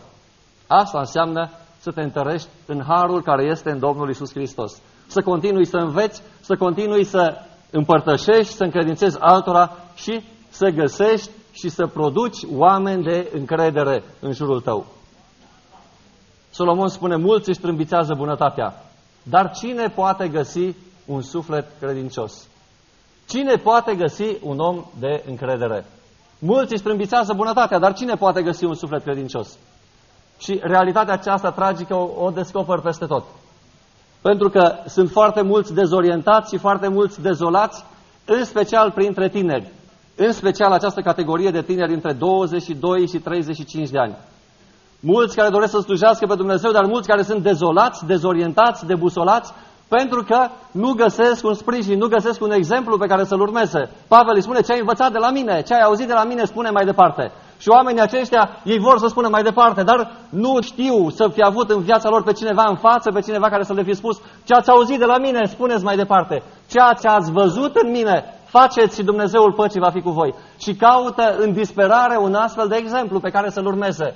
Asta 0.67 0.99
înseamnă 0.99 1.51
să 1.85 1.91
te 1.91 2.03
întărești 2.03 2.49
în 2.67 2.83
harul 2.87 3.23
care 3.23 3.45
este 3.45 3.71
în 3.71 3.79
Domnul 3.79 4.09
Isus 4.11 4.33
Hristos. 4.33 4.81
Să 5.07 5.23
continui 5.23 5.67
să 5.67 5.77
înveți, 5.77 6.23
să 6.41 6.57
continui 6.57 7.05
să 7.05 7.37
împărtășești, 7.71 8.53
să 8.55 8.65
încredințezi 8.65 9.17
altora 9.21 9.71
și 9.95 10.25
să 10.49 10.69
găsești 10.69 11.31
și 11.53 11.69
să 11.69 11.87
produci 11.87 12.39
oameni 12.53 13.03
de 13.03 13.31
încredere 13.35 14.03
în 14.21 14.33
jurul 14.33 14.61
tău. 14.61 14.87
Solomon 16.51 16.89
spune, 16.89 17.17
mulți 17.17 17.49
își 17.49 17.61
trâmbițează 17.61 18.15
bunătatea, 18.15 18.75
dar 19.23 19.51
cine 19.51 19.89
poate 19.89 20.29
găsi 20.29 20.75
un 21.07 21.23
suflet 21.23 21.67
credincios? 21.81 22.49
Cine 23.29 23.57
poate 23.57 23.95
găsi 23.95 24.37
un 24.43 24.59
om 24.59 24.85
de 24.99 25.23
încredere? 25.27 25.85
Mulți 26.39 26.73
își 26.73 26.83
trâmbițează 26.83 27.33
bunătatea, 27.33 27.79
dar 27.79 27.93
cine 27.95 28.15
poate 28.15 28.43
găsi 28.43 28.65
un 28.65 28.75
suflet 28.75 29.03
credincios? 29.03 29.59
Și 30.45 30.61
realitatea 30.63 31.15
aceasta 31.15 31.51
tragică 31.51 31.95
o, 31.95 32.25
o 32.25 32.31
descoper 32.31 32.79
peste 32.79 33.07
tot. 33.07 33.25
Pentru 34.23 34.49
că 34.49 34.75
sunt 34.87 35.11
foarte 35.11 35.43
mulți 35.43 35.75
dezorientați 35.75 36.55
și 36.55 36.61
foarte 36.61 36.89
mulți 36.89 37.21
dezolați, 37.21 37.85
în 38.25 38.45
special 38.45 38.91
printre 38.91 39.29
tineri. 39.29 39.73
În 40.17 40.33
special 40.33 40.73
această 40.73 41.01
categorie 41.01 41.51
de 41.51 41.63
tineri 41.63 41.93
între 41.93 42.13
22 42.13 43.07
și 43.07 43.19
35 43.19 43.89
de 43.89 43.99
ani. 43.99 44.17
Mulți 45.01 45.37
care 45.37 45.49
doresc 45.49 45.71
să 45.71 45.81
slujească 45.81 46.27
pe 46.27 46.35
Dumnezeu, 46.35 46.71
dar 46.71 46.85
mulți 46.85 47.09
care 47.09 47.23
sunt 47.23 47.43
dezolați, 47.43 48.07
dezorientați, 48.07 48.87
debusolați, 48.87 49.53
pentru 49.89 50.23
că 50.23 50.49
nu 50.71 50.93
găsesc 50.93 51.45
un 51.45 51.55
sprijin, 51.55 51.99
nu 51.99 52.07
găsesc 52.07 52.43
un 52.43 52.51
exemplu 52.51 52.99
pe 52.99 53.07
care 53.07 53.25
să-l 53.25 53.41
urmeze. 53.41 53.91
Pavel 54.09 54.35
îi 54.35 54.43
spune 54.43 54.61
ce 54.61 54.73
ai 54.73 54.79
învățat 54.79 55.13
de 55.13 55.19
la 55.19 55.31
mine, 55.31 55.63
ce 55.63 55.75
ai 55.75 55.81
auzit 55.81 56.07
de 56.07 56.13
la 56.13 56.25
mine, 56.25 56.45
spune 56.45 56.71
mai 56.71 56.85
departe. 56.85 57.33
Și 57.65 57.71
oamenii 57.71 58.01
aceștia, 58.01 58.43
ei 58.65 58.79
vor 58.79 58.99
să 58.99 59.07
spună 59.07 59.29
mai 59.29 59.43
departe, 59.43 59.83
dar 59.83 59.99
nu 60.29 60.61
știu 60.61 61.09
să 61.09 61.29
fi 61.29 61.43
avut 61.43 61.71
în 61.71 61.81
viața 61.81 62.09
lor 62.09 62.23
pe 62.23 62.33
cineva 62.33 62.65
în 62.69 62.77
față, 62.77 63.11
pe 63.11 63.21
cineva 63.21 63.49
care 63.49 63.63
să 63.63 63.73
le 63.73 63.83
fi 63.83 63.95
spus 63.95 64.17
ce 64.45 64.55
ați 64.55 64.71
auzit 64.71 64.99
de 64.99 65.05
la 65.05 65.19
mine, 65.19 65.41
spuneți 65.45 65.85
mai 65.85 65.97
departe. 65.97 66.43
Ceea 66.69 66.93
ce 67.01 67.09
ați 67.09 67.33
văzut 67.33 67.77
în 67.77 67.91
mine, 67.91 68.17
faceți 68.45 68.97
și 68.97 69.05
Dumnezeul 69.05 69.53
păcii 69.53 69.81
va 69.81 69.91
fi 69.91 70.01
cu 70.01 70.11
voi. 70.11 70.35
Și 70.59 70.75
caută 70.75 71.37
în 71.39 71.53
disperare 71.53 72.17
un 72.17 72.35
astfel 72.35 72.69
de 72.69 72.77
exemplu 72.77 73.21
pe 73.21 73.31
care 73.31 73.51
să-l 73.51 73.67
urmeze. 73.67 74.15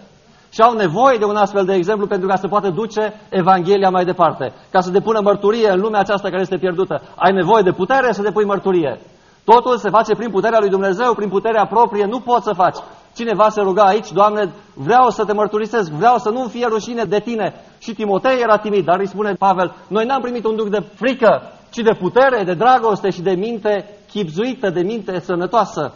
Și 0.52 0.60
au 0.60 0.72
nevoie 0.72 1.18
de 1.18 1.24
un 1.24 1.36
astfel 1.36 1.64
de 1.64 1.74
exemplu 1.74 2.06
pentru 2.06 2.28
ca 2.28 2.36
să 2.36 2.48
poată 2.48 2.68
duce 2.70 3.20
Evanghelia 3.28 3.90
mai 3.90 4.04
departe. 4.04 4.52
Ca 4.70 4.80
să 4.80 4.90
depună 4.90 5.20
mărturie 5.22 5.70
în 5.70 5.80
lumea 5.80 6.00
aceasta 6.00 6.28
care 6.28 6.40
este 6.40 6.58
pierdută. 6.58 7.02
Ai 7.16 7.32
nevoie 7.32 7.62
de 7.62 7.72
putere 7.80 8.12
să 8.12 8.22
depui 8.22 8.44
mărturie. 8.44 9.00
Totul 9.44 9.76
se 9.76 9.90
face 9.90 10.14
prin 10.14 10.30
puterea 10.30 10.58
lui 10.60 10.68
Dumnezeu, 10.68 11.14
prin 11.14 11.28
puterea 11.28 11.66
proprie, 11.66 12.04
nu 12.04 12.20
poți 12.20 12.44
să 12.44 12.52
faci. 12.52 12.78
Cineva 13.18 13.48
se 13.48 13.60
ruga 13.60 13.82
aici, 13.82 14.12
Doamne, 14.12 14.52
vreau 14.74 15.10
să 15.10 15.24
te 15.24 15.32
mărturisesc, 15.32 15.90
vreau 15.90 16.18
să 16.18 16.30
nu 16.30 16.48
fie 16.48 16.66
rușine 16.66 17.04
de 17.04 17.20
tine. 17.20 17.54
Și 17.78 17.94
Timotei 17.94 18.40
era 18.40 18.56
timid, 18.56 18.84
dar 18.84 18.98
îi 18.98 19.06
spune 19.06 19.32
Pavel, 19.32 19.74
noi 19.88 20.06
n-am 20.06 20.20
primit 20.20 20.44
un 20.44 20.56
duc 20.56 20.68
de 20.68 20.84
frică, 20.94 21.42
ci 21.70 21.76
de 21.76 21.96
putere, 21.98 22.42
de 22.44 22.54
dragoste 22.54 23.10
și 23.10 23.22
de 23.22 23.30
minte 23.30 23.98
chipzuită, 24.08 24.70
de 24.70 24.80
minte 24.80 25.20
sănătoasă. 25.20 25.92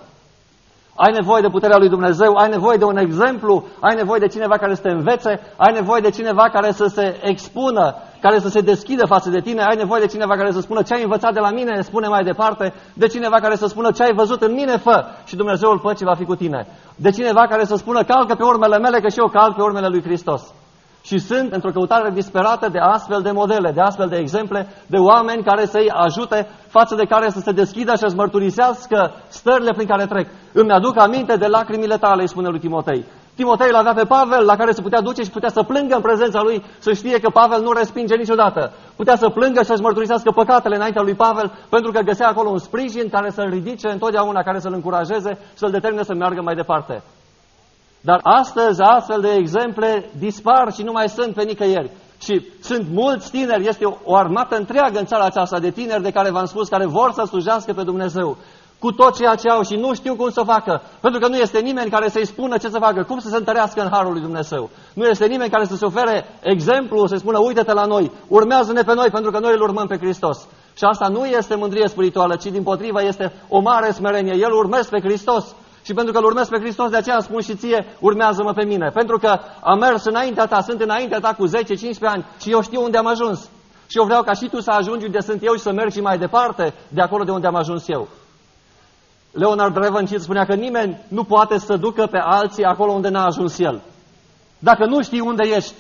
Ai 0.97 1.13
nevoie 1.13 1.41
de 1.41 1.49
puterea 1.49 1.79
lui 1.79 1.89
Dumnezeu, 1.89 2.35
ai 2.35 2.49
nevoie 2.49 2.77
de 2.77 2.85
un 2.85 2.97
exemplu, 2.97 3.65
ai 3.81 3.95
nevoie 3.95 4.21
de 4.21 4.27
cineva 4.27 4.57
care 4.57 4.75
să 4.75 4.83
te 4.83 4.91
învețe, 4.91 5.41
ai 5.57 5.73
nevoie 5.73 6.01
de 6.01 6.11
cineva 6.11 6.49
care 6.51 6.73
să 6.73 6.87
se 6.87 7.21
expună, 7.23 7.95
care 8.21 8.39
să 8.39 8.49
se 8.49 8.61
deschidă 8.61 9.07
față 9.07 9.31
de 9.31 9.41
tine, 9.41 9.63
ai 9.63 9.77
nevoie 9.77 10.01
de 10.01 10.07
cineva 10.07 10.37
care 10.37 10.53
să 10.53 10.61
spună 10.61 10.83
ce 10.83 10.95
ai 10.95 11.03
învățat 11.03 11.33
de 11.33 11.41
la 11.41 11.51
mine, 11.51 11.81
spune 11.81 12.09
mai 12.09 12.25
departe, 12.25 12.73
de 12.95 13.07
cineva 13.07 13.37
care 13.41 13.57
să 13.57 13.67
spună 13.67 13.91
ce 13.91 14.03
ai 14.03 14.15
văzut 14.15 14.43
în 14.43 14.53
mine, 14.53 14.77
fă 14.77 15.05
și 15.25 15.37
Dumnezeul 15.37 15.79
păcii 15.79 16.07
va 16.07 16.15
fi 16.15 16.25
cu 16.25 16.35
tine. 16.35 16.67
De 16.97 17.11
cineva 17.11 17.47
care 17.47 17.65
să 17.65 17.77
spună 17.77 18.03
calcă 18.03 18.35
pe 18.35 18.45
urmele 18.45 18.79
mele, 18.79 19.01
că 19.01 19.09
și 19.09 19.19
eu 19.19 19.29
calc 19.29 19.55
pe 19.57 19.63
urmele 19.63 19.89
lui 19.89 20.03
Hristos. 20.03 20.43
Și 21.03 21.19
sunt 21.19 21.53
într-o 21.53 21.71
căutare 21.71 22.11
disperată 22.11 22.69
de 22.69 22.79
astfel 22.79 23.23
de 23.23 23.31
modele, 23.31 23.71
de 23.71 23.81
astfel 23.81 24.09
de 24.09 24.17
exemple, 24.17 24.69
de 24.87 24.97
oameni 24.97 25.45
care 25.45 25.65
să-i 25.65 25.91
ajute, 25.91 26.49
față 26.67 26.95
de 26.95 27.05
care 27.05 27.29
să 27.31 27.41
se 27.41 27.53
deschidă 27.53 27.91
și 27.91 27.99
să-ți 27.99 28.17
mărturisească 28.17 29.13
stările 29.29 29.73
prin 29.73 29.87
care 29.87 30.07
trec. 30.07 30.29
Îmi 30.53 30.73
aduc 30.73 30.99
aminte 30.99 31.37
de 31.37 31.47
lacrimile 31.47 31.97
tale, 31.97 32.23
îi 32.23 32.29
spune 32.29 32.49
lui 32.49 32.59
Timotei. 32.59 33.05
Timotei 33.35 33.69
îl 33.69 33.75
avea 33.75 33.93
pe 33.93 34.05
Pavel, 34.05 34.45
la 34.45 34.57
care 34.57 34.73
se 34.73 34.83
putea 34.83 35.01
duce 35.01 35.23
și 35.23 35.31
putea 35.31 35.49
să 35.49 35.63
plângă 35.63 35.95
în 35.95 36.01
prezența 36.01 36.43
lui, 36.43 36.65
să 36.79 36.93
știe 36.93 37.19
că 37.19 37.31
Pavel 37.31 37.63
nu 37.63 37.73
respinge 37.73 38.15
niciodată. 38.17 38.73
Putea 38.97 39.17
să 39.17 39.29
plângă 39.29 39.61
și 39.61 39.67
să-și 39.67 39.81
mărturisească 39.81 40.31
păcatele 40.31 40.77
înaintea 40.77 41.03
lui 41.03 41.15
Pavel, 41.15 41.53
pentru 41.69 41.91
că 41.91 42.01
găsea 42.01 42.29
acolo 42.29 42.51
un 42.51 42.59
sprijin 42.59 43.09
care 43.09 43.31
să-l 43.31 43.49
ridice 43.49 43.89
întotdeauna, 43.89 44.43
care 44.43 44.59
să-l 44.59 44.73
încurajeze, 44.73 45.39
să-l 45.55 45.71
determine 45.71 46.03
să 46.03 46.15
meargă 46.15 46.43
mai 46.43 46.55
departe. 46.55 47.03
Dar 48.05 48.21
astăzi 48.23 48.81
astfel 48.81 49.21
de 49.21 49.35
exemple 49.35 50.11
dispar 50.19 50.73
și 50.73 50.83
nu 50.83 50.93
mai 50.93 51.09
sunt 51.09 51.35
pe 51.35 51.43
nicăieri. 51.43 51.91
Și 52.19 52.47
sunt 52.61 52.87
mulți 52.91 53.31
tineri, 53.31 53.69
este 53.69 53.85
o 54.05 54.17
armată 54.17 54.57
întreagă 54.57 54.99
în 54.99 55.07
țara 55.07 55.25
aceasta 55.25 55.59
de 55.59 55.71
tineri 55.71 56.03
de 56.03 56.11
care 56.11 56.31
v-am 56.31 56.45
spus, 56.45 56.69
care 56.69 56.87
vor 56.87 57.13
să 57.13 57.25
slujească 57.27 57.73
pe 57.73 57.83
Dumnezeu 57.83 58.37
cu 58.83 58.93
tot 58.93 59.17
ceea 59.17 59.35
ce 59.35 59.49
au 59.49 59.63
și 59.63 59.75
nu 59.75 59.95
știu 59.95 60.15
cum 60.15 60.31
să 60.31 60.43
facă. 60.43 60.83
Pentru 61.01 61.21
că 61.21 61.29
nu 61.29 61.37
este 61.37 61.61
nimeni 61.61 61.91
care 61.91 62.09
să-i 62.09 62.27
spună 62.27 62.57
ce 62.57 62.69
să 62.69 62.79
facă, 62.79 63.03
cum 63.03 63.19
să 63.19 63.29
se 63.29 63.37
întărească 63.37 63.81
în 63.83 63.89
Harul 63.91 64.13
lui 64.13 64.21
Dumnezeu. 64.21 64.71
Nu 64.95 65.05
este 65.07 65.27
nimeni 65.27 65.51
care 65.51 65.65
să 65.65 65.77
se 65.77 65.85
ofere 65.85 66.25
exemplu, 66.43 67.07
să 67.07 67.17
spună, 67.17 67.39
uite-te 67.39 67.73
la 67.73 67.85
noi, 67.85 68.11
urmează-ne 68.29 68.83
pe 68.83 68.95
noi, 68.95 69.09
pentru 69.11 69.31
că 69.31 69.39
noi 69.39 69.53
îl 69.55 69.63
urmăm 69.63 69.87
pe 69.87 69.99
Hristos. 69.99 70.49
Și 70.77 70.85
asta 70.85 71.09
nu 71.09 71.25
este 71.27 71.55
mândrie 71.55 71.89
spirituală, 71.89 72.37
ci 72.37 72.47
din 72.47 72.63
potrivă 72.63 73.03
este 73.03 73.33
o 73.49 73.61
mare 73.61 73.91
smerenie. 73.91 74.35
El 74.37 74.53
urmează 74.53 74.89
pe 74.91 75.01
Hristos. 75.01 75.55
Și 75.83 75.95
pentru 75.95 76.13
că 76.13 76.19
îl 76.19 76.25
urmez 76.25 76.49
pe 76.49 76.59
Hristos, 76.59 76.91
de 76.91 76.97
aceea 76.97 77.21
spun 77.21 77.41
și 77.41 77.57
ție, 77.57 77.87
urmează-mă 78.01 78.53
pe 78.53 78.65
mine. 78.65 78.91
Pentru 78.95 79.19
că 79.19 79.39
am 79.61 79.79
mers 79.79 80.05
înaintea 80.05 80.47
ta, 80.47 80.61
sunt 80.61 80.81
înaintea 80.81 81.19
ta 81.19 81.35
cu 81.35 81.49
10-15 81.49 81.51
ani 82.01 82.27
și 82.41 82.51
eu 82.51 82.63
știu 82.63 82.83
unde 82.83 82.99
am 82.99 83.07
ajuns. 83.07 83.49
Și 83.87 83.99
eu 83.99 84.05
vreau 84.05 84.23
ca 84.23 84.33
și 84.33 84.49
tu 84.49 84.61
să 84.61 84.71
ajungi 84.71 85.05
unde 85.05 85.21
sunt 85.21 85.43
eu 85.43 85.55
și 85.55 85.63
să 85.63 85.73
mergi 85.73 86.01
mai 86.01 86.19
departe 86.19 86.75
de 86.89 87.01
acolo 87.01 87.25
de 87.25 87.31
unde 87.31 87.47
am 87.47 87.55
ajuns 87.55 87.89
eu. 87.89 88.09
Leonard 89.33 89.77
Revenchit 89.77 90.21
spunea 90.21 90.45
că 90.45 90.55
nimeni 90.55 91.01
nu 91.09 91.25
poate 91.25 91.59
să 91.59 91.77
ducă 91.77 92.07
pe 92.07 92.19
alții 92.19 92.65
acolo 92.65 92.93
unde 92.93 93.09
n-a 93.09 93.25
ajuns 93.25 93.59
el. 93.59 93.83
Dacă 94.59 94.87
nu 94.87 95.03
știi 95.03 95.21
unde 95.21 95.49
ești 95.57 95.75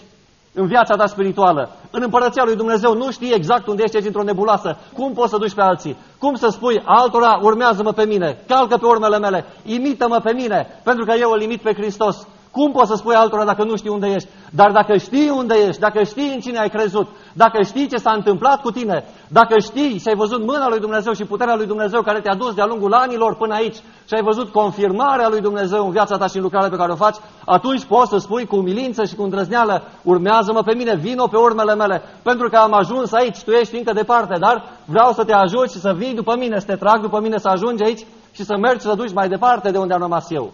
în 0.54 0.66
viața 0.66 0.96
ta 0.96 1.06
spirituală, 1.06 1.70
în 1.90 2.02
împărăția 2.02 2.44
lui 2.44 2.56
Dumnezeu, 2.56 2.94
nu 2.94 3.10
știi 3.10 3.34
exact 3.34 3.66
unde 3.66 3.82
ești, 3.82 3.96
ești 3.96 4.08
într-o 4.08 4.22
nebuloasă, 4.22 4.76
cum 4.92 5.12
poți 5.12 5.30
să 5.30 5.36
duci 5.36 5.54
pe 5.54 5.60
alții? 5.60 5.96
Cum 6.18 6.34
să 6.34 6.48
spui 6.48 6.82
altora, 6.84 7.38
urmează-mă 7.42 7.92
pe 7.92 8.04
mine, 8.04 8.38
calcă 8.46 8.76
pe 8.76 8.86
urmele 8.86 9.18
mele, 9.18 9.44
imită-mă 9.64 10.20
pe 10.24 10.32
mine, 10.32 10.80
pentru 10.84 11.04
că 11.04 11.12
eu 11.20 11.30
îl 11.30 11.42
imit 11.42 11.60
pe 11.60 11.72
Hristos. 11.72 12.26
Cum 12.52 12.72
poți 12.72 12.90
să 12.90 12.94
spui 12.96 13.14
altora 13.14 13.44
dacă 13.44 13.64
nu 13.64 13.76
știi 13.76 13.90
unde 13.90 14.06
ești? 14.06 14.28
Dar 14.50 14.70
dacă 14.70 14.96
știi 14.96 15.30
unde 15.30 15.54
ești, 15.66 15.80
dacă 15.80 16.02
știi 16.02 16.34
în 16.34 16.40
cine 16.40 16.58
ai 16.58 16.68
crezut, 16.68 17.08
dacă 17.32 17.62
știi 17.62 17.88
ce 17.88 17.96
s-a 17.96 18.12
întâmplat 18.12 18.60
cu 18.60 18.70
tine, 18.70 19.04
dacă 19.28 19.58
știi 19.58 19.98
și 19.98 20.08
ai 20.08 20.14
văzut 20.14 20.44
mâna 20.46 20.68
lui 20.68 20.78
Dumnezeu 20.78 21.12
și 21.12 21.24
puterea 21.24 21.54
lui 21.54 21.66
Dumnezeu 21.66 22.02
care 22.02 22.20
te-a 22.20 22.34
dus 22.34 22.54
de-a 22.54 22.66
lungul 22.66 22.92
anilor 22.92 23.36
până 23.36 23.54
aici 23.54 23.74
și 24.08 24.14
ai 24.14 24.22
văzut 24.22 24.48
confirmarea 24.48 25.28
lui 25.28 25.40
Dumnezeu 25.40 25.84
în 25.84 25.90
viața 25.90 26.16
ta 26.16 26.26
și 26.26 26.36
în 26.36 26.42
lucrarea 26.42 26.68
pe 26.68 26.76
care 26.76 26.92
o 26.92 26.94
faci, 26.94 27.16
atunci 27.44 27.84
poți 27.84 28.10
să 28.10 28.16
spui 28.18 28.46
cu 28.46 28.56
umilință 28.56 29.04
și 29.04 29.14
cu 29.14 29.22
îndrăzneală, 29.22 29.82
urmează-mă 30.02 30.62
pe 30.62 30.74
mine, 30.74 30.94
vino 30.94 31.26
pe 31.26 31.36
urmele 31.36 31.74
mele, 31.74 32.02
pentru 32.22 32.48
că 32.48 32.56
am 32.56 32.72
ajuns 32.74 33.12
aici, 33.12 33.42
tu 33.42 33.50
ești 33.50 33.76
încă 33.76 33.92
departe, 33.92 34.36
dar 34.38 34.64
vreau 34.84 35.12
să 35.12 35.24
te 35.24 35.32
ajut 35.32 35.70
și 35.70 35.80
să 35.80 35.92
vii 35.96 36.14
după 36.14 36.36
mine, 36.38 36.58
să 36.58 36.66
te 36.66 36.76
trag 36.76 37.00
după 37.00 37.20
mine, 37.20 37.38
să 37.38 37.48
ajungi 37.48 37.82
aici 37.82 38.06
și 38.32 38.44
să 38.44 38.56
mergi 38.56 38.82
să 38.82 38.94
duci 38.94 39.12
mai 39.12 39.28
departe 39.28 39.70
de 39.70 39.78
unde 39.78 39.94
am 39.94 40.00
rămas 40.00 40.30
eu. 40.30 40.52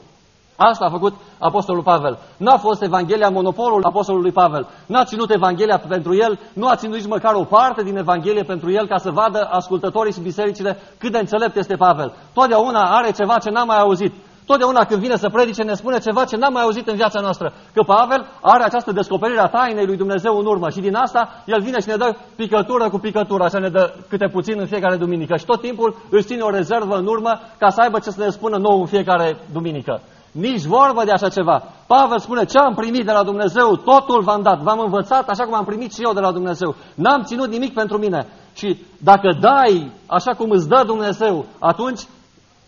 Asta 0.61 0.85
a 0.85 0.90
făcut 0.90 1.14
Apostolul 1.38 1.83
Pavel. 1.83 2.18
N-a 2.37 2.57
fost 2.57 2.83
Evanghelia 2.83 3.29
monopolul 3.29 3.85
Apostolului 3.85 4.33
Pavel. 4.33 4.66
N-a 4.87 5.05
ținut 5.05 5.31
Evanghelia 5.31 5.79
pentru 5.88 6.14
el, 6.14 6.38
nu 6.53 6.68
a 6.68 6.77
ținut 6.77 6.97
nici 6.97 7.07
măcar 7.07 7.35
o 7.35 7.44
parte 7.44 7.83
din 7.83 7.97
Evanghelie 7.97 8.42
pentru 8.42 8.71
el 8.71 8.87
ca 8.87 8.97
să 8.97 9.11
vadă 9.11 9.49
ascultătorii 9.51 10.12
și 10.12 10.21
bisericile 10.21 10.79
cât 10.99 11.12
de 11.12 11.18
înțelept 11.18 11.57
este 11.57 11.77
Pavel. 11.77 12.12
Totdeauna 12.35 12.97
are 12.97 13.11
ceva 13.11 13.38
ce 13.38 13.51
n-a 13.51 13.64
mai 13.64 13.79
auzit. 13.79 14.12
Totdeauna 14.47 14.85
când 14.85 15.01
vine 15.01 15.16
să 15.16 15.29
predice 15.29 15.62
ne 15.62 15.75
spune 15.75 15.99
ceva 15.99 16.25
ce 16.25 16.37
n-am 16.37 16.53
mai 16.53 16.62
auzit 16.62 16.88
în 16.88 16.97
viața 16.97 17.21
noastră. 17.21 17.53
Că 17.75 17.83
Pavel 17.83 18.27
are 18.40 18.64
această 18.64 18.92
descoperire 18.92 19.40
a 19.40 19.47
tainei 19.47 19.87
lui 19.87 19.97
Dumnezeu 19.97 20.38
în 20.38 20.47
urmă 20.47 20.71
și 20.71 20.81
din 20.81 20.94
asta 20.94 21.42
el 21.47 21.61
vine 21.61 21.81
și 21.81 21.88
ne 21.88 21.97
dă 21.97 22.14
picătură 22.37 22.88
cu 22.88 22.99
picătură, 22.99 23.44
așa 23.44 23.59
ne 23.59 23.68
dă 23.68 23.94
câte 24.09 24.29
puțin 24.29 24.55
în 24.59 24.66
fiecare 24.66 24.97
duminică. 24.97 25.37
Și 25.37 25.44
tot 25.44 25.61
timpul 25.61 25.97
își 26.11 26.27
ține 26.27 26.42
o 26.42 26.51
rezervă 26.51 26.97
în 26.97 27.07
urmă 27.07 27.40
ca 27.59 27.68
să 27.68 27.81
aibă 27.81 27.99
ce 27.99 28.11
să 28.11 28.25
ne 28.25 28.31
spună 28.31 28.57
nou 28.57 28.81
în 28.81 28.87
fiecare 28.87 29.37
duminică. 29.53 30.01
Nici 30.33 30.64
vorbă 30.64 31.05
de 31.05 31.11
așa 31.11 31.29
ceva. 31.29 31.62
Pavel 31.87 32.19
spune, 32.19 32.45
ce 32.45 32.59
am 32.59 32.75
primit 32.75 33.05
de 33.05 33.12
la 33.12 33.23
Dumnezeu, 33.23 33.77
totul 33.77 34.23
v-am 34.23 34.43
dat, 34.43 34.61
v-am 34.61 34.79
învățat 34.79 35.29
așa 35.29 35.45
cum 35.45 35.55
am 35.55 35.64
primit 35.64 35.93
și 35.93 36.03
eu 36.03 36.12
de 36.12 36.21
la 36.21 36.33
Dumnezeu. 36.33 36.75
N-am 36.95 37.23
ținut 37.23 37.49
nimic 37.51 37.75
pentru 37.75 37.99
mine. 37.99 38.27
Și 38.55 38.83
dacă 39.03 39.38
dai 39.41 39.93
așa 40.07 40.33
cum 40.33 40.51
îți 40.51 40.69
dă 40.69 40.83
Dumnezeu, 40.87 41.45
atunci 41.59 42.01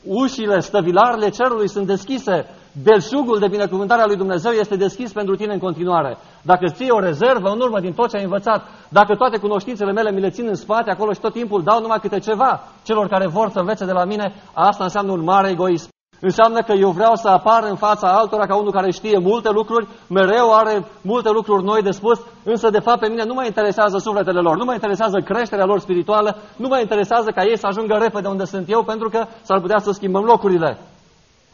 ușile, 0.04 0.60
stăvilarele 0.60 1.28
cerului 1.28 1.68
sunt 1.68 1.86
deschise 1.86 2.46
belșugul 2.82 3.38
de 3.38 3.48
binecuvântare 3.48 4.02
a 4.02 4.06
lui 4.06 4.16
Dumnezeu 4.16 4.52
este 4.52 4.76
deschis 4.76 5.12
pentru 5.12 5.36
tine 5.36 5.52
în 5.52 5.58
continuare. 5.58 6.16
Dacă 6.42 6.66
ții 6.72 6.90
o 6.90 6.98
rezervă 6.98 7.48
în 7.48 7.60
urmă 7.60 7.80
din 7.80 7.92
tot 7.92 8.08
ce 8.10 8.16
ai 8.16 8.22
învățat, 8.22 8.62
dacă 8.88 9.14
toate 9.14 9.38
cunoștințele 9.38 9.92
mele 9.92 10.10
mi 10.10 10.20
le 10.20 10.30
țin 10.30 10.46
în 10.46 10.54
spate 10.54 10.90
acolo 10.90 11.12
și 11.12 11.20
tot 11.20 11.32
timpul 11.32 11.62
dau 11.62 11.80
numai 11.80 11.98
câte 12.00 12.18
ceva 12.18 12.60
celor 12.82 13.08
care 13.08 13.26
vor 13.26 13.50
să 13.50 13.58
învețe 13.58 13.84
de 13.84 13.92
la 13.92 14.04
mine, 14.04 14.34
asta 14.52 14.84
înseamnă 14.84 15.12
un 15.12 15.24
mare 15.24 15.48
egoism. 15.50 15.88
Înseamnă 16.20 16.62
că 16.62 16.72
eu 16.72 16.90
vreau 16.90 17.14
să 17.14 17.28
apar 17.28 17.64
în 17.64 17.76
fața 17.76 18.12
altora 18.12 18.46
ca 18.46 18.56
unul 18.56 18.72
care 18.72 18.90
știe 18.90 19.18
multe 19.18 19.50
lucruri, 19.50 19.88
mereu 20.08 20.54
are 20.54 20.84
multe 21.02 21.30
lucruri 21.30 21.64
noi 21.64 21.82
de 21.82 21.90
spus, 21.90 22.20
însă 22.44 22.70
de 22.70 22.78
fapt 22.78 23.00
pe 23.00 23.08
mine 23.08 23.24
nu 23.24 23.34
mă 23.34 23.44
interesează 23.44 23.98
sufletele 23.98 24.40
lor, 24.40 24.56
nu 24.56 24.64
mă 24.64 24.72
interesează 24.72 25.20
creșterea 25.20 25.64
lor 25.64 25.80
spirituală, 25.80 26.36
nu 26.56 26.68
mă 26.68 26.78
interesează 26.78 27.30
ca 27.30 27.42
ei 27.42 27.58
să 27.58 27.66
ajungă 27.66 27.94
repede 28.00 28.28
unde 28.28 28.44
sunt 28.44 28.70
eu, 28.70 28.82
pentru 28.82 29.08
că 29.08 29.26
s-ar 29.42 29.60
putea 29.60 29.78
să 29.78 29.90
schimbăm 29.90 30.24
locurile. 30.24 30.78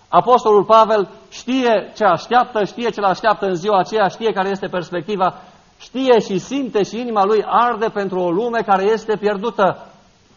Apostolul 0.09 0.65
Pavel 0.65 1.09
știe 1.31 1.93
ce 1.97 2.05
așteaptă, 2.05 2.65
știe 2.65 2.91
ce 2.91 3.01
așteaptă 3.01 3.47
în 3.47 3.55
ziua 3.55 3.79
aceea, 3.79 4.09
știe 4.09 4.33
care 4.33 4.49
este 4.49 4.67
perspectiva, 4.67 5.35
știe 5.79 6.19
și 6.19 6.39
simte 6.39 6.83
și 6.83 7.01
inima 7.01 7.25
lui 7.25 7.45
arde 7.47 7.89
pentru 7.89 8.19
o 8.19 8.31
lume 8.31 8.61
care 8.67 8.85
este 8.85 9.17
pierdută. 9.17 9.87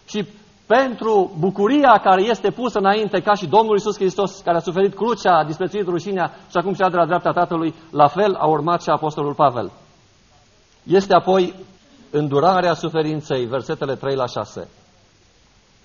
Și 0.07 0.27
pentru 0.75 1.31
bucuria 1.39 1.99
care 2.03 2.21
este 2.23 2.51
pusă 2.51 2.77
înainte, 2.77 3.21
ca 3.21 3.33
și 3.33 3.47
Domnul 3.47 3.77
Isus 3.77 3.95
Hristos, 3.95 4.41
care 4.41 4.57
a 4.57 4.59
suferit 4.59 4.95
crucea, 4.95 5.37
a 5.37 5.43
disprețuit 5.43 5.87
rușinea 5.87 6.31
și 6.49 6.57
acum 6.57 6.73
cea 6.73 6.89
de 6.89 6.95
la 6.95 7.05
dreapta 7.05 7.31
Tatălui, 7.31 7.73
la 7.91 8.07
fel 8.07 8.35
a 8.35 8.47
urmat 8.47 8.81
și 8.81 8.89
Apostolul 8.89 9.33
Pavel. 9.33 9.71
Este 10.83 11.13
apoi 11.13 11.55
îndurarea 12.11 12.73
suferinței, 12.73 13.45
versetele 13.45 13.95
3 13.95 14.15
la 14.15 14.25
6. 14.25 14.67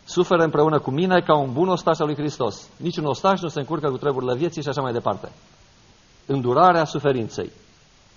Suferă 0.05 0.43
împreună 0.43 0.79
cu 0.79 0.91
mine 0.91 1.21
ca 1.21 1.37
un 1.37 1.53
bun 1.53 1.69
ostaș 1.69 1.99
al 1.99 2.07
lui 2.07 2.17
Hristos. 2.17 2.69
Niciun 2.77 3.05
ostaș 3.05 3.41
nu 3.41 3.49
se 3.49 3.59
încurcă 3.59 3.91
cu 3.91 3.97
treburile 3.97 4.35
vieții 4.35 4.63
și 4.63 4.69
așa 4.69 4.81
mai 4.81 4.93
departe. 4.93 5.33
Îndurarea 6.27 6.85
suferinței. 6.85 7.51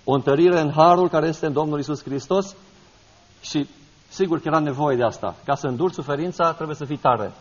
O 0.04 0.12
întărire 0.12 0.60
în 0.60 0.72
harul 0.72 1.08
care 1.08 1.26
este 1.26 1.46
în 1.46 1.52
Domnul 1.52 1.78
Isus 1.78 2.02
Hristos 2.02 2.56
și 3.40 3.68
Sigur 4.08 4.40
că 4.40 4.48
era 4.48 4.58
nevoie 4.58 4.96
de 4.96 5.04
asta. 5.04 5.34
Ca 5.44 5.54
să 5.54 5.66
înduri 5.66 5.94
suferința, 5.94 6.52
trebuie 6.52 6.76
să 6.76 6.84
fii 6.84 6.96
tare. 6.96 7.32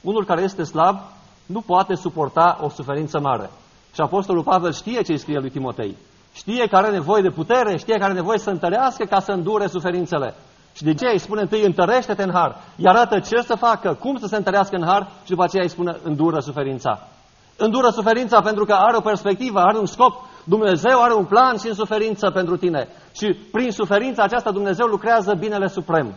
Unul 0.00 0.24
care 0.24 0.42
este 0.42 0.62
slab 0.62 0.98
nu 1.46 1.60
poate 1.60 1.94
suporta 1.94 2.58
o 2.62 2.68
suferință 2.68 3.20
mare. 3.20 3.50
Și 3.94 4.00
Apostolul 4.00 4.42
Pavel 4.42 4.72
știe 4.72 5.02
ce 5.02 5.12
îi 5.12 5.18
scrie 5.18 5.38
lui 5.38 5.50
Timotei. 5.50 5.96
Știe 6.32 6.66
că 6.66 6.76
are 6.76 6.90
nevoie 6.90 7.22
de 7.22 7.30
putere, 7.30 7.76
știe 7.76 7.96
că 7.98 8.04
are 8.04 8.12
nevoie 8.12 8.38
să 8.38 8.50
întărească 8.50 9.04
ca 9.04 9.20
să 9.20 9.32
îndure 9.32 9.66
suferințele. 9.66 10.34
Și 10.72 10.82
de 10.82 10.94
ce 10.94 11.06
îi 11.12 11.18
spune 11.18 11.40
întâi, 11.40 11.64
întărește-te 11.64 12.22
în 12.22 12.32
har. 12.32 12.56
Îi 12.76 12.88
arată 12.88 13.18
ce 13.18 13.42
să 13.42 13.54
facă, 13.54 13.94
cum 13.94 14.18
să 14.18 14.26
se 14.26 14.36
întărească 14.36 14.76
în 14.76 14.86
har 14.86 15.10
și 15.24 15.30
după 15.30 15.42
aceea 15.42 15.62
îi 15.62 15.68
spune, 15.68 15.96
îndură 16.02 16.40
suferința. 16.40 17.08
Îndură 17.56 17.88
suferința 17.88 18.40
pentru 18.40 18.64
că 18.64 18.72
are 18.72 18.96
o 18.96 19.00
perspectivă, 19.00 19.60
are 19.60 19.78
un 19.78 19.86
scop. 19.86 20.24
Dumnezeu 20.54 21.02
are 21.02 21.14
un 21.14 21.24
plan 21.24 21.56
și 21.56 21.68
în 21.68 21.74
suferință 21.74 22.30
pentru 22.30 22.56
tine. 22.56 22.88
Și 23.12 23.26
prin 23.52 23.70
suferința 23.70 24.22
aceasta 24.22 24.50
Dumnezeu 24.50 24.86
lucrează 24.86 25.34
binele 25.34 25.68
suprem. 25.68 26.14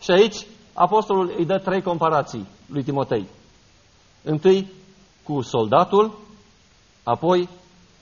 Și 0.00 0.10
aici 0.10 0.46
apostolul 0.72 1.34
îi 1.38 1.46
dă 1.46 1.58
trei 1.58 1.82
comparații 1.82 2.48
lui 2.66 2.82
Timotei. 2.82 3.28
Întâi 4.24 4.72
cu 5.22 5.40
soldatul, 5.40 6.18
apoi 7.02 7.48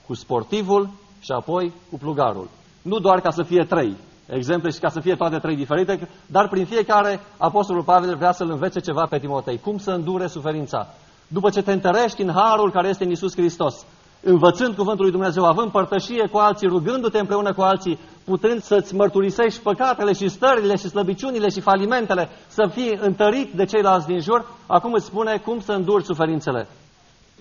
cu 0.07 0.13
sportivul 0.13 0.89
și 1.19 1.31
apoi 1.31 1.73
cu 1.89 1.97
plugarul. 1.97 2.49
Nu 2.81 2.99
doar 2.99 3.21
ca 3.21 3.29
să 3.29 3.43
fie 3.43 3.65
trei 3.69 3.95
exemple 4.27 4.69
și 4.69 4.79
ca 4.79 4.89
să 4.89 4.99
fie 4.99 5.15
toate 5.15 5.37
trei 5.37 5.55
diferite, 5.55 6.09
dar 6.25 6.47
prin 6.49 6.65
fiecare 6.65 7.19
apostolul 7.37 7.83
Pavel 7.83 8.15
vrea 8.15 8.31
să-l 8.31 8.49
învețe 8.49 8.79
ceva 8.79 9.05
pe 9.09 9.19
Timotei. 9.19 9.59
Cum 9.59 9.77
să 9.77 9.91
îndure 9.91 10.27
suferința. 10.27 10.87
După 11.27 11.49
ce 11.49 11.61
te 11.61 11.71
întărești 11.71 12.21
în 12.21 12.31
harul 12.31 12.71
care 12.71 12.87
este 12.87 13.03
în 13.03 13.11
Isus 13.11 13.35
Hristos, 13.35 13.85
învățând 14.23 14.75
cuvântul 14.75 15.03
lui 15.03 15.11
Dumnezeu, 15.11 15.45
având 15.45 15.71
părtășie 15.71 16.27
cu 16.31 16.37
alții, 16.37 16.67
rugându-te 16.67 17.19
împreună 17.19 17.53
cu 17.53 17.61
alții, 17.61 17.99
putând 18.25 18.61
să-ți 18.61 18.95
mărturisești 18.95 19.61
păcatele 19.61 20.13
și 20.13 20.27
stările 20.27 20.75
și 20.75 20.89
slăbiciunile 20.89 21.49
și 21.49 21.59
falimentele, 21.59 22.29
să 22.47 22.69
fii 22.73 22.97
întărit 23.01 23.53
de 23.53 23.65
ceilalți 23.65 24.07
din 24.07 24.19
jur, 24.19 24.45
acum 24.67 24.93
îți 24.93 25.05
spune 25.05 25.37
cum 25.37 25.59
să 25.59 25.71
înduri 25.71 26.03
suferințele. 26.03 26.67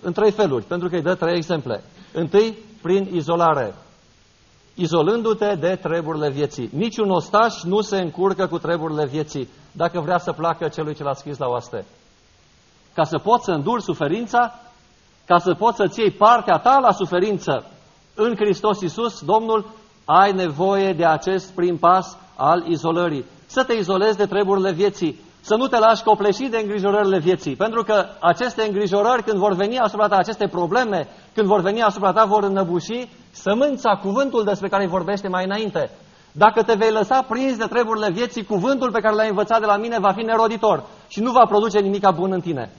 În 0.02 0.12
trei 0.12 0.30
feluri, 0.30 0.64
pentru 0.64 0.88
că 0.88 0.94
îi 0.94 1.02
dă 1.02 1.14
trei 1.14 1.36
exemple. 1.36 1.84
Întâi, 2.12 2.58
prin 2.82 3.08
izolare. 3.12 3.74
Izolându-te 4.74 5.54
de 5.54 5.78
treburile 5.82 6.30
vieții. 6.30 6.70
Niciun 6.72 7.10
ostaș 7.10 7.62
nu 7.62 7.80
se 7.80 8.00
încurcă 8.00 8.46
cu 8.46 8.58
treburile 8.58 9.06
vieții 9.06 9.48
dacă 9.72 10.00
vrea 10.00 10.18
să 10.18 10.32
placă 10.32 10.68
celui 10.68 10.94
ce 10.94 11.02
l-a 11.02 11.12
scris 11.12 11.38
la 11.38 11.46
oaste. 11.48 11.84
Ca 12.94 13.04
să 13.04 13.18
poți 13.18 13.44
să 13.44 13.50
înduri 13.50 13.82
suferința, 13.82 14.60
ca 15.32 15.38
să 15.38 15.54
poți 15.54 15.76
să-ți 15.76 16.00
iei 16.00 16.10
partea 16.10 16.56
ta 16.56 16.78
la 16.78 16.92
suferință 16.92 17.64
în 18.14 18.34
Hristos 18.36 18.80
Iisus, 18.80 19.20
Domnul, 19.20 19.66
ai 20.04 20.32
nevoie 20.32 20.92
de 20.92 21.04
acest 21.04 21.52
prim 21.54 21.76
pas 21.78 22.16
al 22.36 22.64
izolării. 22.66 23.24
Să 23.46 23.64
te 23.64 23.74
izolezi 23.74 24.16
de 24.16 24.26
treburile 24.26 24.72
vieții, 24.72 25.20
să 25.40 25.54
nu 25.54 25.66
te 25.66 25.78
lași 25.78 26.02
copleșit 26.02 26.50
de 26.50 26.58
îngrijorările 26.58 27.18
vieții, 27.18 27.56
pentru 27.56 27.82
că 27.82 28.04
aceste 28.20 28.62
îngrijorări, 28.62 29.22
când 29.22 29.38
vor 29.38 29.54
veni 29.54 29.78
asupra 29.78 30.06
ta, 30.06 30.16
aceste 30.16 30.46
probleme, 30.46 31.08
când 31.34 31.46
vor 31.46 31.60
veni 31.60 31.82
asupra 31.82 32.12
ta, 32.12 32.24
vor 32.24 32.42
înnăbuși 32.42 33.08
sămânța, 33.30 33.98
cuvântul 34.02 34.44
despre 34.44 34.68
care 34.68 34.82
îi 34.82 34.90
vorbește 34.90 35.28
mai 35.28 35.44
înainte. 35.44 35.90
Dacă 36.32 36.62
te 36.62 36.74
vei 36.74 36.90
lăsa 36.90 37.22
prins 37.28 37.56
de 37.56 37.66
treburile 37.66 38.10
vieții, 38.10 38.44
cuvântul 38.44 38.90
pe 38.90 39.00
care 39.00 39.14
l-ai 39.14 39.28
învățat 39.28 39.60
de 39.60 39.66
la 39.66 39.76
mine 39.76 39.98
va 39.98 40.12
fi 40.12 40.22
neroditor 40.22 40.84
și 41.08 41.20
nu 41.20 41.30
va 41.30 41.44
produce 41.48 41.78
nimic 41.78 42.08
bun 42.14 42.32
în 42.32 42.40
tine. 42.40 42.70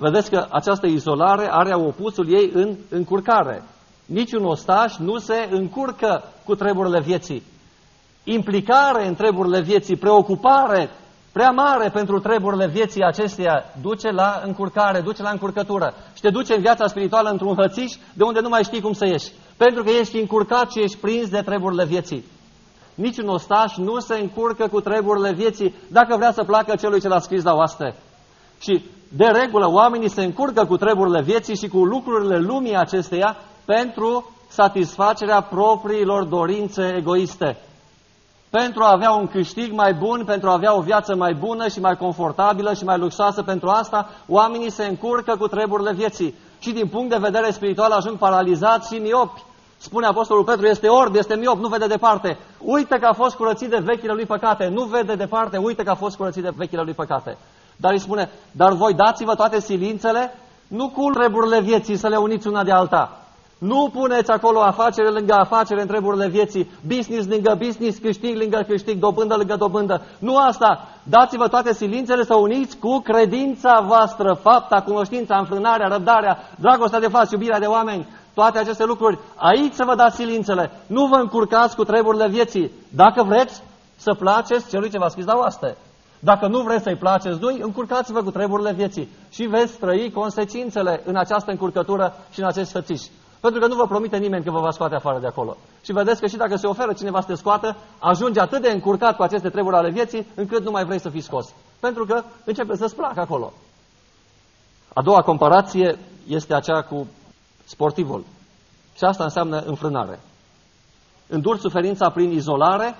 Vedeți 0.00 0.30
că 0.30 0.46
această 0.50 0.86
izolare 0.86 1.48
are 1.50 1.74
opusul 1.74 2.32
ei 2.34 2.50
în 2.54 2.76
încurcare. 2.90 3.62
Niciun 4.06 4.44
ostaș 4.44 4.96
nu 4.96 5.18
se 5.18 5.48
încurcă 5.50 6.24
cu 6.44 6.54
treburile 6.54 7.00
vieții. 7.00 7.42
Implicare 8.24 9.06
în 9.06 9.14
treburile 9.14 9.60
vieții, 9.60 9.96
preocupare 9.96 10.90
prea 11.32 11.50
mare 11.50 11.88
pentru 11.88 12.18
treburile 12.18 12.66
vieții 12.66 13.04
acesteia 13.04 13.64
duce 13.82 14.10
la 14.10 14.42
încurcare, 14.44 15.00
duce 15.00 15.22
la 15.22 15.30
încurcătură 15.30 15.94
și 16.14 16.20
te 16.20 16.30
duce 16.30 16.54
în 16.54 16.60
viața 16.60 16.86
spirituală 16.86 17.30
într-un 17.30 17.56
hățiș 17.56 17.92
de 18.12 18.22
unde 18.22 18.40
nu 18.40 18.48
mai 18.48 18.64
știi 18.64 18.80
cum 18.80 18.92
să 18.92 19.06
ieși. 19.06 19.32
Pentru 19.56 19.82
că 19.82 19.90
ești 19.90 20.18
încurcat 20.18 20.70
și 20.70 20.82
ești 20.82 20.96
prins 20.96 21.28
de 21.28 21.40
treburile 21.40 21.84
vieții. 21.84 22.24
Niciun 22.94 23.28
ostaș 23.28 23.76
nu 23.76 23.98
se 23.98 24.18
încurcă 24.18 24.68
cu 24.68 24.80
treburile 24.80 25.32
vieții 25.32 25.74
dacă 25.88 26.16
vrea 26.16 26.32
să 26.32 26.44
placă 26.44 26.76
celui 26.76 27.00
ce 27.00 27.08
l-a 27.08 27.18
scris 27.18 27.42
la 27.42 27.54
oaste. 27.54 27.94
Și 28.60 28.84
de 29.08 29.24
regulă, 29.24 29.70
oamenii 29.70 30.08
se 30.08 30.24
încurcă 30.24 30.64
cu 30.64 30.76
treburile 30.76 31.22
vieții 31.22 31.56
și 31.56 31.68
cu 31.68 31.84
lucrurile 31.84 32.38
lumii 32.38 32.76
acesteia 32.76 33.36
pentru 33.64 34.30
satisfacerea 34.48 35.40
propriilor 35.40 36.24
dorințe 36.24 36.94
egoiste. 36.96 37.56
Pentru 38.50 38.82
a 38.82 38.92
avea 38.92 39.10
un 39.10 39.26
câștig 39.26 39.72
mai 39.72 39.94
bun, 39.94 40.24
pentru 40.24 40.48
a 40.48 40.52
avea 40.52 40.76
o 40.76 40.80
viață 40.80 41.16
mai 41.16 41.34
bună 41.34 41.68
și 41.68 41.80
mai 41.80 41.96
confortabilă 41.96 42.74
și 42.74 42.84
mai 42.84 42.98
luxoasă, 42.98 43.42
pentru 43.42 43.68
asta 43.68 44.10
oamenii 44.26 44.70
se 44.70 44.84
încurcă 44.84 45.36
cu 45.36 45.48
treburile 45.48 45.92
vieții. 45.92 46.34
Și 46.58 46.72
din 46.72 46.88
punct 46.88 47.10
de 47.10 47.16
vedere 47.20 47.50
spiritual 47.50 47.90
ajung 47.90 48.18
paralizați 48.18 48.94
și 48.94 49.00
miopi. 49.00 49.42
Spune 49.78 50.06
Apostolul 50.06 50.44
Petru, 50.44 50.66
este 50.66 50.88
orb, 50.88 51.14
este 51.14 51.36
miop, 51.36 51.58
nu 51.58 51.68
vede 51.68 51.86
departe. 51.86 52.38
Uite 52.60 52.98
că 52.98 53.06
a 53.06 53.12
fost 53.12 53.36
curățit 53.36 53.70
de 53.70 53.82
vechile 53.84 54.12
lui 54.12 54.26
păcate. 54.26 54.68
Nu 54.68 54.84
vede 54.84 55.14
departe, 55.14 55.56
uite 55.56 55.82
că 55.82 55.90
a 55.90 55.94
fost 55.94 56.16
curățit 56.16 56.42
de 56.42 56.52
vechile 56.56 56.82
lui 56.82 56.94
păcate. 56.94 57.38
Dar 57.80 57.92
îi 57.92 57.98
spune, 57.98 58.30
dar 58.52 58.72
voi 58.72 58.94
dați-vă 58.94 59.34
toate 59.34 59.60
silințele, 59.60 60.34
nu 60.68 60.88
cu 60.88 61.10
treburile 61.10 61.60
vieții 61.60 61.96
să 61.96 62.08
le 62.08 62.16
uniți 62.16 62.46
una 62.46 62.64
de 62.64 62.72
alta. 62.72 63.18
Nu 63.58 63.90
puneți 63.92 64.30
acolo 64.30 64.60
afacere 64.60 65.08
lângă 65.08 65.34
afacere 65.34 65.80
în 65.80 65.86
treburile 65.86 66.28
vieții, 66.28 66.70
business 66.86 67.28
lângă 67.28 67.54
business, 67.58 67.98
câștig 67.98 68.36
lângă 68.36 68.64
câștig, 68.68 68.98
dobândă 68.98 69.34
lângă 69.34 69.56
dobândă. 69.56 70.02
Nu 70.18 70.36
asta. 70.36 70.88
Dați-vă 71.02 71.48
toate 71.48 71.74
silințele 71.74 72.24
să 72.24 72.34
uniți 72.34 72.76
cu 72.76 72.98
credința 72.98 73.84
voastră, 73.86 74.38
fapta, 74.42 74.80
cunoștința, 74.80 75.36
înfrânarea, 75.38 75.88
răbdarea, 75.88 76.38
dragostea 76.56 77.00
de 77.00 77.08
față, 77.08 77.28
iubirea 77.32 77.58
de 77.58 77.66
oameni, 77.66 78.08
toate 78.34 78.58
aceste 78.58 78.84
lucruri. 78.84 79.18
Aici 79.36 79.72
să 79.72 79.84
vă 79.84 79.94
dați 79.94 80.16
silințele. 80.16 80.70
Nu 80.86 81.06
vă 81.06 81.16
încurcați 81.16 81.76
cu 81.76 81.84
treburile 81.84 82.28
vieții. 82.28 82.70
Dacă 82.88 83.22
vreți 83.22 83.62
să 83.96 84.14
placeți 84.18 84.68
celui 84.68 84.90
ce 84.90 84.98
v-a 84.98 85.08
scris 85.08 85.24
la 85.24 85.36
oaste. 85.36 85.76
Dacă 86.20 86.46
nu 86.46 86.62
vreți 86.62 86.82
să-i 86.82 86.96
placeți 86.96 87.40
lui, 87.40 87.60
încurcați-vă 87.60 88.22
cu 88.22 88.30
treburile 88.30 88.72
vieții 88.72 89.08
și 89.30 89.42
veți 89.42 89.78
trăi 89.78 90.10
consecințele 90.10 91.02
în 91.04 91.16
această 91.16 91.50
încurcătură 91.50 92.14
și 92.32 92.40
în 92.40 92.46
acest 92.46 92.72
hățiș. 92.72 93.02
Pentru 93.40 93.60
că 93.60 93.66
nu 93.66 93.74
vă 93.74 93.86
promite 93.86 94.16
nimeni 94.16 94.44
că 94.44 94.50
vă 94.50 94.60
va 94.60 94.70
scoate 94.70 94.94
afară 94.94 95.18
de 95.18 95.26
acolo. 95.26 95.56
Și 95.84 95.92
vedeți 95.92 96.20
că 96.20 96.26
și 96.26 96.36
dacă 96.36 96.56
se 96.56 96.66
oferă 96.66 96.92
cineva 96.92 97.20
să 97.20 97.26
te 97.26 97.34
scoată, 97.34 97.76
ajunge 97.98 98.40
atât 98.40 98.62
de 98.62 98.70
încurcat 98.70 99.16
cu 99.16 99.22
aceste 99.22 99.48
treburi 99.48 99.76
ale 99.76 99.90
vieții, 99.90 100.26
încât 100.34 100.64
nu 100.64 100.70
mai 100.70 100.84
vrei 100.84 101.00
să 101.00 101.08
fii 101.08 101.20
scos. 101.20 101.54
Pentru 101.80 102.04
că 102.04 102.22
începe 102.44 102.76
să-ți 102.76 102.94
placă 102.94 103.20
acolo. 103.20 103.52
A 104.94 105.02
doua 105.02 105.22
comparație 105.22 105.98
este 106.26 106.54
aceea 106.54 106.82
cu 106.82 107.06
sportivul. 107.64 108.24
Și 108.96 109.04
asta 109.04 109.24
înseamnă 109.24 109.58
înfrânare. 109.58 110.20
Îndur 111.28 111.58
suferința 111.58 112.10
prin 112.10 112.30
izolare, 112.30 112.96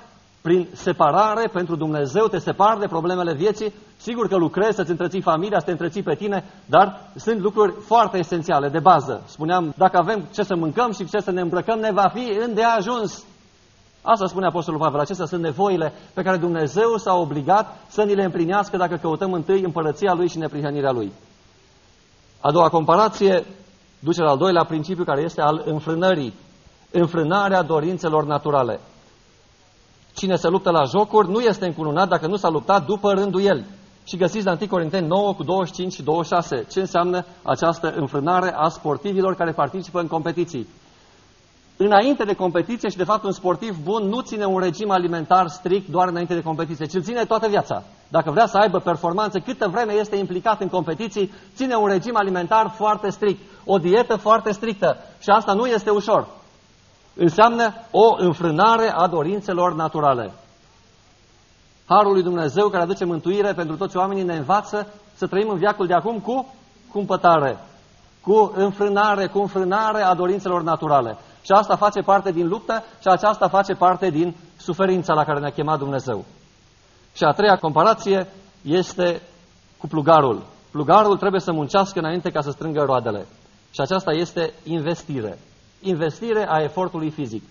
prin 0.48 0.68
separare 0.72 1.48
pentru 1.52 1.76
Dumnezeu, 1.76 2.26
te 2.26 2.38
separi 2.38 2.80
de 2.80 2.86
problemele 2.86 3.34
vieții, 3.34 3.72
sigur 3.96 4.28
că 4.28 4.36
lucrezi 4.36 4.76
să-ți 4.76 4.90
întreții 4.90 5.20
familia, 5.20 5.58
să 5.58 5.64
te 5.64 5.70
întreții 5.70 6.02
pe 6.02 6.14
tine, 6.14 6.44
dar 6.66 7.00
sunt 7.16 7.40
lucruri 7.40 7.74
foarte 7.80 8.18
esențiale, 8.18 8.68
de 8.68 8.78
bază. 8.78 9.22
Spuneam, 9.26 9.74
dacă 9.76 9.98
avem 9.98 10.24
ce 10.34 10.42
să 10.42 10.56
mâncăm 10.56 10.92
și 10.92 11.08
ce 11.08 11.18
să 11.18 11.30
ne 11.30 11.40
îmbrăcăm, 11.40 11.78
ne 11.78 11.92
va 11.92 12.08
fi 12.14 12.38
îndeajuns. 12.46 13.24
Asta 14.02 14.26
spune 14.26 14.46
Apostolul 14.46 14.80
Pavel, 14.80 15.00
acestea 15.00 15.26
sunt 15.26 15.42
nevoile 15.42 15.92
pe 16.14 16.22
care 16.22 16.36
Dumnezeu 16.36 16.96
s-a 16.96 17.14
obligat 17.14 17.76
să 17.88 18.02
ni 18.02 18.14
le 18.14 18.24
împlinească 18.24 18.76
dacă 18.76 18.96
căutăm 18.96 19.32
întâi 19.32 19.62
împărăția 19.62 20.12
Lui 20.12 20.28
și 20.28 20.38
neprihănirea 20.38 20.90
Lui. 20.90 21.12
A 22.40 22.52
doua 22.52 22.68
comparație 22.68 23.44
duce 23.98 24.22
la 24.22 24.30
al 24.30 24.38
doilea 24.38 24.64
principiu 24.64 25.04
care 25.04 25.22
este 25.22 25.40
al 25.40 25.62
înfrânării. 25.66 26.34
Înfrânarea 26.90 27.62
dorințelor 27.62 28.24
naturale. 28.24 28.80
Cine 30.18 30.36
se 30.36 30.48
luptă 30.48 30.70
la 30.70 30.84
jocuri 30.84 31.30
nu 31.30 31.40
este 31.40 31.66
încununat 31.66 32.08
dacă 32.08 32.26
nu 32.26 32.36
s-a 32.36 32.48
luptat 32.48 32.86
după 32.86 33.12
rândul 33.12 33.40
el. 33.40 33.64
Și 34.04 34.16
găsiți 34.16 34.44
la 34.44 34.56
1 34.60 34.68
Corinteni 34.68 35.06
9 35.06 35.34
cu 35.34 35.42
25 35.42 35.92
și 35.92 36.02
26 36.02 36.64
ce 36.70 36.80
înseamnă 36.80 37.24
această 37.42 37.94
înfrânare 37.96 38.54
a 38.56 38.68
sportivilor 38.68 39.34
care 39.34 39.52
participă 39.52 40.00
în 40.00 40.06
competiții. 40.06 40.68
Înainte 41.76 42.24
de 42.24 42.34
competiție 42.34 42.88
și 42.88 42.96
de 42.96 43.04
fapt 43.04 43.24
un 43.24 43.32
sportiv 43.32 43.76
bun 43.82 44.08
nu 44.08 44.20
ține 44.20 44.44
un 44.44 44.58
regim 44.58 44.90
alimentar 44.90 45.48
strict 45.48 45.88
doar 45.88 46.08
înainte 46.08 46.34
de 46.34 46.42
competiție, 46.42 46.86
ci 46.86 46.94
îl 46.94 47.02
ține 47.02 47.24
toată 47.24 47.48
viața. 47.48 47.82
Dacă 48.08 48.30
vrea 48.30 48.46
să 48.46 48.56
aibă 48.56 48.78
performanță, 48.78 49.38
câtă 49.38 49.68
vreme 49.68 49.92
este 49.92 50.16
implicat 50.16 50.60
în 50.60 50.68
competiții, 50.68 51.32
ține 51.54 51.74
un 51.74 51.88
regim 51.88 52.16
alimentar 52.16 52.72
foarte 52.76 53.10
strict, 53.10 53.40
o 53.64 53.78
dietă 53.78 54.16
foarte 54.16 54.52
strictă. 54.52 54.96
Și 55.20 55.28
asta 55.28 55.52
nu 55.52 55.66
este 55.66 55.90
ușor 55.90 56.37
înseamnă 57.18 57.74
o 57.90 58.14
înfrânare 58.16 58.92
a 58.94 59.06
dorințelor 59.06 59.74
naturale. 59.74 60.30
Harul 61.86 62.12
lui 62.12 62.22
Dumnezeu 62.22 62.68
care 62.68 62.82
aduce 62.82 63.04
mântuire 63.04 63.52
pentru 63.52 63.76
toți 63.76 63.96
oamenii 63.96 64.22
ne 64.22 64.36
învață 64.36 64.86
să 65.14 65.26
trăim 65.26 65.48
în 65.48 65.58
viacul 65.58 65.86
de 65.86 65.94
acum 65.94 66.18
cu 66.18 66.54
cumpătare, 66.92 67.58
cu 68.20 68.52
înfrânare, 68.56 69.26
cu 69.26 69.38
înfrânare 69.38 70.02
a 70.02 70.14
dorințelor 70.14 70.62
naturale. 70.62 71.16
Și 71.42 71.52
asta 71.52 71.76
face 71.76 72.00
parte 72.00 72.32
din 72.32 72.48
luptă 72.48 72.84
și 73.00 73.08
aceasta 73.08 73.48
face 73.48 73.74
parte 73.74 74.10
din 74.10 74.36
suferința 74.56 75.12
la 75.12 75.24
care 75.24 75.40
ne-a 75.40 75.50
chemat 75.50 75.78
Dumnezeu. 75.78 76.24
Și 77.14 77.24
a 77.24 77.32
treia 77.32 77.56
comparație 77.56 78.26
este 78.62 79.22
cu 79.78 79.86
plugarul. 79.86 80.42
Plugarul 80.70 81.16
trebuie 81.16 81.40
să 81.40 81.52
muncească 81.52 81.98
înainte 81.98 82.30
ca 82.30 82.40
să 82.40 82.50
strângă 82.50 82.82
roadele. 82.82 83.26
Și 83.70 83.80
aceasta 83.80 84.12
este 84.12 84.52
investire 84.64 85.38
investire 85.80 86.46
a 86.48 86.62
efortului 86.62 87.10
fizic. 87.10 87.42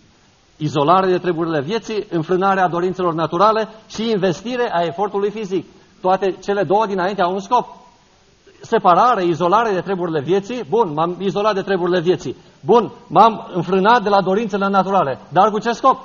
Izolare 0.58 1.08
de 1.08 1.18
treburile 1.18 1.62
vieții, 1.62 2.08
înfrânarea 2.10 2.68
dorințelor 2.68 3.14
naturale 3.14 3.68
și 3.88 4.10
investire 4.10 4.72
a 4.74 4.82
efortului 4.82 5.30
fizic. 5.30 5.66
Toate 6.02 6.36
cele 6.44 6.64
două 6.64 6.86
dinainte 6.86 7.22
au 7.22 7.34
un 7.34 7.40
scop. 7.40 7.68
Separare, 8.62 9.24
izolare 9.24 9.74
de 9.74 9.82
treburile 9.82 10.22
vieții. 10.22 10.64
Bun, 10.70 10.94
m-am 10.94 11.16
izolat 11.20 11.54
de 11.54 11.62
treburile 11.62 12.00
vieții. 12.00 12.36
Bun, 12.66 12.92
m-am 13.08 13.52
înfrânat 13.54 14.04
de 14.04 14.10
la 14.10 14.22
dorințele 14.22 14.68
naturale. 14.68 15.20
Dar 15.30 15.50
cu 15.50 15.60
ce 15.60 15.72
scop? 15.72 15.98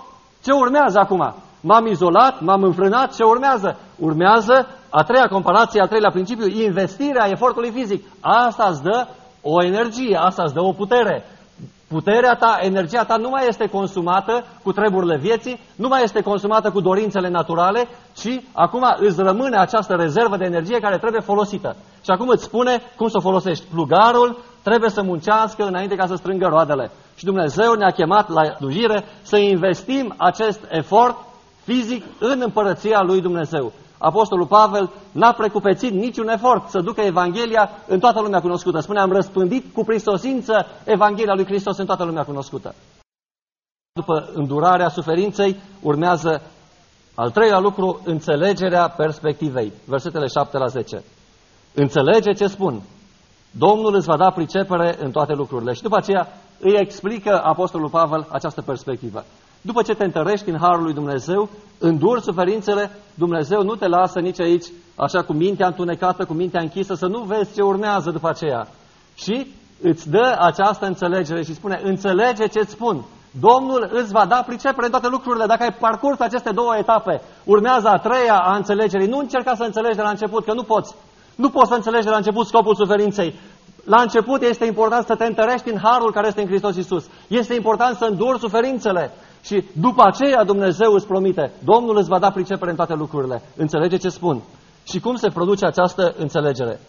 Ce 0.42 0.52
urmează 0.52 0.98
acum? 0.98 1.34
M-am 1.60 1.86
izolat, 1.86 2.40
m-am 2.40 2.62
înfrânat, 2.62 3.14
ce 3.14 3.24
urmează? 3.24 3.78
Urmează 3.98 4.66
a 4.90 5.02
treia 5.02 5.28
comparație, 5.28 5.80
a 5.80 5.86
treilea 5.86 6.10
principiu, 6.10 6.46
investirea 6.46 7.28
efortului 7.28 7.70
fizic. 7.70 8.04
Asta 8.20 8.66
îți 8.70 8.82
dă 8.82 9.06
o 9.42 9.64
energie, 9.64 10.16
asta 10.16 10.42
îți 10.42 10.54
dă 10.54 10.60
o 10.60 10.72
putere. 10.72 11.24
Puterea 11.92 12.34
ta, 12.34 12.58
energia 12.60 13.04
ta 13.04 13.16
nu 13.16 13.28
mai 13.28 13.46
este 13.48 13.66
consumată 13.66 14.44
cu 14.62 14.72
treburile 14.72 15.16
vieții, 15.16 15.60
nu 15.76 15.88
mai 15.88 16.02
este 16.02 16.20
consumată 16.20 16.70
cu 16.70 16.80
dorințele 16.80 17.28
naturale, 17.28 17.88
ci 18.16 18.40
acum 18.52 18.84
îți 18.98 19.22
rămâne 19.22 19.56
această 19.58 19.94
rezervă 19.94 20.36
de 20.36 20.44
energie 20.44 20.78
care 20.78 20.98
trebuie 20.98 21.20
folosită. 21.20 21.76
Și 22.04 22.10
acum 22.10 22.28
îți 22.28 22.44
spune 22.44 22.82
cum 22.96 23.08
să 23.08 23.16
o 23.16 23.20
folosești. 23.20 23.64
Plugarul 23.70 24.38
trebuie 24.62 24.90
să 24.90 25.02
muncească 25.02 25.64
înainte 25.64 25.94
ca 25.94 26.06
să 26.06 26.14
strângă 26.14 26.46
roadele. 26.46 26.90
Și 27.14 27.24
Dumnezeu 27.24 27.72
ne-a 27.72 27.90
chemat 27.90 28.28
la 28.28 28.44
slujire 28.44 29.04
să 29.22 29.36
investim 29.36 30.14
acest 30.16 30.60
efort 30.68 31.16
fizic 31.64 32.04
în 32.18 32.40
împărăția 32.44 33.02
lui 33.02 33.20
Dumnezeu. 33.20 33.72
Apostolul 34.02 34.46
Pavel 34.46 34.90
n-a 35.12 35.32
precupețit 35.32 35.92
niciun 35.92 36.28
efort 36.28 36.68
să 36.68 36.80
ducă 36.80 37.00
Evanghelia 37.00 37.70
în 37.86 37.98
toată 37.98 38.20
lumea 38.20 38.40
cunoscută. 38.40 38.80
Spune, 38.80 39.00
am 39.00 39.12
răspândit 39.12 39.72
cu 39.74 39.84
prisosință 39.84 40.66
Evanghelia 40.84 41.34
lui 41.34 41.44
Hristos 41.44 41.76
în 41.76 41.86
toată 41.86 42.04
lumea 42.04 42.24
cunoscută. 42.24 42.74
După 43.92 44.30
îndurarea 44.34 44.88
suferinței 44.88 45.56
urmează 45.82 46.42
al 47.14 47.30
treilea 47.30 47.58
lucru, 47.58 48.00
înțelegerea 48.04 48.88
perspectivei. 48.88 49.72
Versetele 49.86 50.26
7 50.26 50.58
la 50.58 50.66
10. 50.66 51.02
Înțelege 51.74 52.32
ce 52.32 52.46
spun. 52.46 52.82
Domnul 53.50 53.94
îți 53.94 54.06
va 54.06 54.16
da 54.16 54.30
pricepere 54.30 54.96
în 55.00 55.10
toate 55.10 55.32
lucrurile. 55.32 55.72
Și 55.72 55.82
după 55.82 55.96
aceea 55.96 56.28
îi 56.60 56.76
explică 56.78 57.40
Apostolul 57.44 57.88
Pavel 57.88 58.26
această 58.30 58.62
perspectivă. 58.62 59.24
După 59.62 59.82
ce 59.82 59.94
te 59.94 60.04
întărești 60.04 60.50
în 60.50 60.58
Harul 60.60 60.82
lui 60.82 60.92
Dumnezeu, 60.92 61.48
înduri 61.78 62.22
suferințele, 62.22 62.90
Dumnezeu 63.14 63.62
nu 63.62 63.74
te 63.74 63.86
lasă 63.86 64.20
nici 64.20 64.40
aici, 64.40 64.66
așa 64.96 65.22
cu 65.22 65.32
mintea 65.32 65.66
întunecată, 65.66 66.24
cu 66.24 66.32
mintea 66.32 66.60
închisă, 66.60 66.94
să 66.94 67.06
nu 67.06 67.18
vezi 67.18 67.54
ce 67.54 67.62
urmează 67.62 68.10
după 68.10 68.28
aceea. 68.28 68.68
Și 69.14 69.46
îți 69.82 70.10
dă 70.10 70.36
această 70.38 70.86
înțelegere 70.86 71.42
și 71.42 71.54
spune, 71.54 71.80
înțelege 71.84 72.46
ce-ți 72.46 72.70
spun. 72.70 73.04
Domnul 73.40 73.90
îți 73.92 74.12
va 74.12 74.24
da 74.26 74.42
pricepere 74.46 74.84
în 74.84 74.90
toate 74.90 75.08
lucrurile. 75.08 75.46
Dacă 75.46 75.62
ai 75.62 75.76
parcurs 75.80 76.20
aceste 76.20 76.50
două 76.50 76.76
etape, 76.76 77.20
urmează 77.44 77.88
a 77.88 77.98
treia 77.98 78.38
a 78.38 78.56
înțelegerii. 78.56 79.06
Nu 79.06 79.18
încerca 79.18 79.54
să 79.54 79.62
înțelegi 79.62 79.96
de 79.96 80.02
la 80.02 80.10
început, 80.10 80.44
că 80.44 80.52
nu 80.52 80.62
poți. 80.62 80.94
Nu 81.34 81.50
poți 81.50 81.68
să 81.68 81.74
înțelegi 81.74 82.04
de 82.04 82.10
la 82.10 82.16
început 82.16 82.46
scopul 82.46 82.74
suferinței. 82.74 83.34
La 83.84 84.00
început 84.00 84.42
este 84.42 84.64
important 84.64 85.06
să 85.06 85.14
te 85.14 85.24
întărești 85.24 85.70
în 85.70 85.78
harul 85.82 86.12
care 86.12 86.26
este 86.26 86.40
în 86.40 86.46
Hristos 86.46 86.76
Isus. 86.76 87.04
Este 87.28 87.54
important 87.54 87.96
să 87.96 88.04
înduri 88.04 88.38
suferințele. 88.38 89.10
Și 89.42 89.64
după 89.80 90.02
aceea 90.04 90.44
Dumnezeu 90.44 90.92
îți 90.92 91.06
promite, 91.06 91.52
Domnul 91.64 91.96
îți 91.96 92.08
va 92.08 92.18
da 92.18 92.30
pricepere 92.30 92.70
în 92.70 92.76
toate 92.76 92.94
lucrurile. 92.94 93.42
Înțelege 93.56 93.96
ce 93.96 94.08
spun. 94.08 94.42
Și 94.84 95.00
cum 95.00 95.16
se 95.16 95.28
produce 95.28 95.66
această 95.66 96.14
înțelegere? 96.18 96.80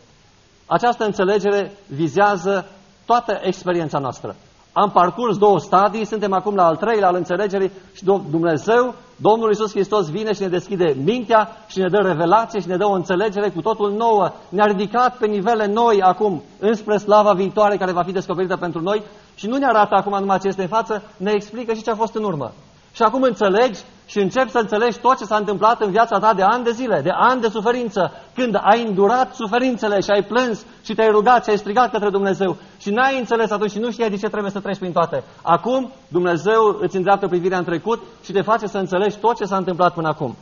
Această 0.66 1.06
înțelegere 1.06 1.72
vizează 1.88 2.66
toată 3.06 3.40
experiența 3.42 4.00
noastră. 4.00 4.36
Am 4.74 4.92
parcurs 4.92 5.38
două 5.38 5.60
stadii, 5.60 6.06
suntem 6.06 6.34
acum 6.34 6.56
la 6.56 6.66
al 6.66 6.76
treilea 6.76 7.08
al 7.08 7.16
înțelegerii 7.16 7.72
și 7.94 8.04
Dumnezeu, 8.04 8.94
Domnul 9.16 9.50
Iisus 9.50 9.72
Hristos 9.72 10.10
vine 10.10 10.34
și 10.34 10.42
ne 10.42 10.48
deschide 10.48 10.96
mintea 11.04 11.50
și 11.68 11.80
ne 11.80 11.88
dă 11.88 11.98
revelație 11.98 12.60
și 12.60 12.68
ne 12.68 12.78
dă 12.78 12.86
o 12.86 12.92
înțelegere 12.92 13.50
cu 13.50 13.62
totul 13.62 13.92
nouă. 13.92 14.32
Ne-a 14.50 14.66
ridicat 14.66 15.18
pe 15.18 15.28
nivele 15.28 15.66
noi 15.66 16.02
acum 16.02 16.44
înspre 16.60 16.98
slava 16.98 17.34
viitoare 17.34 17.78
care 17.78 17.92
va 17.92 18.04
fi 18.04 18.12
descoperită 18.12 18.56
pentru 18.56 18.82
noi 18.82 19.04
și 19.36 19.48
nu 19.48 19.58
ne 19.58 19.66
arată 19.66 19.96
acum 19.96 20.20
numai 20.20 20.40
ce 20.40 20.48
este 20.48 20.62
în 20.62 20.68
față, 20.68 21.04
ne 21.18 21.32
explică 21.32 21.74
și 21.74 21.84
ce 21.84 21.92
a 21.92 21.96
fost 21.96 22.16
în 22.16 22.24
urmă. 22.24 22.52
Și 22.94 23.02
acum 23.02 23.22
înțelegi 23.22 23.80
și 24.06 24.20
începi 24.20 24.52
să 24.52 24.58
înțelegi 24.58 25.00
tot 25.00 25.18
ce 25.18 25.24
s-a 25.24 25.36
întâmplat 25.36 25.82
în 25.82 25.92
viața 25.92 26.20
ta 26.20 26.34
de 26.34 26.42
ani 26.42 26.64
de 26.64 26.72
zile, 26.72 27.02
de 27.02 27.10
ani 27.14 27.42
de 27.42 27.48
suferință, 27.48 28.12
când 28.36 28.60
ai 28.62 28.86
îndurat 28.88 29.36
suferințele 29.36 30.00
și 30.00 30.10
ai 30.10 30.24
plâns 30.24 30.66
și 30.84 30.94
te-ai 30.94 31.10
rugat 31.10 31.44
și 31.44 31.50
ai 31.50 31.58
strigat 31.58 31.92
către 31.92 32.10
Dumnezeu 32.10 32.58
și 32.80 32.90
n-ai 32.90 33.20
înțeles 33.20 33.52
atunci 33.52 33.72
și 33.72 33.80
nu 33.80 33.92
știai 33.92 34.10
de 34.10 34.18
ce 34.18 34.28
trebuie 34.28 34.52
să 34.52 34.60
treci 34.60 34.78
prin 34.78 34.92
toate. 34.92 35.24
Acum 35.42 35.92
Dumnezeu 36.08 36.78
îți 36.80 36.96
îndreaptă 36.96 37.28
privirea 37.28 37.58
în 37.58 37.64
trecut 37.64 38.02
și 38.24 38.32
te 38.32 38.42
face 38.42 38.68
să 38.68 38.78
înțelegi 38.78 39.18
tot 39.18 39.36
ce 39.36 39.46
s-a 39.46 39.58
întâmplat 39.58 39.94
până 39.94 40.08
acum. 40.08 40.36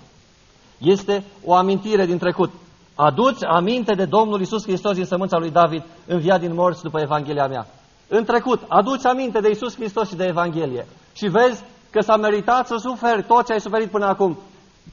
Este 0.77 1.23
o 1.45 1.53
amintire 1.53 2.05
din 2.05 2.17
trecut. 2.17 2.51
Aduți 2.95 3.45
aminte 3.45 3.93
de 3.93 4.05
Domnul 4.05 4.41
Isus 4.41 4.63
Hristos 4.63 4.95
din 4.95 5.05
sămânța 5.05 5.37
lui 5.37 5.51
David, 5.51 5.83
înviat 6.07 6.39
din 6.39 6.53
morți 6.53 6.83
după 6.83 6.99
Evanghelia 6.99 7.47
mea. 7.47 7.67
În 8.13 8.23
trecut, 8.23 8.61
aduți 8.67 9.07
aminte 9.07 9.39
de 9.39 9.49
Isus 9.49 9.75
Hristos 9.75 10.07
și 10.09 10.15
de 10.15 10.25
Evanghelie. 10.25 10.87
Și 11.13 11.27
vezi 11.27 11.63
că 11.91 12.01
s-a 12.01 12.15
meritat 12.15 12.67
să 12.67 12.75
suferi 12.77 13.23
tot 13.23 13.45
ce 13.45 13.51
ai 13.53 13.59
suferit 13.59 13.89
până 13.89 14.05
acum. 14.05 14.37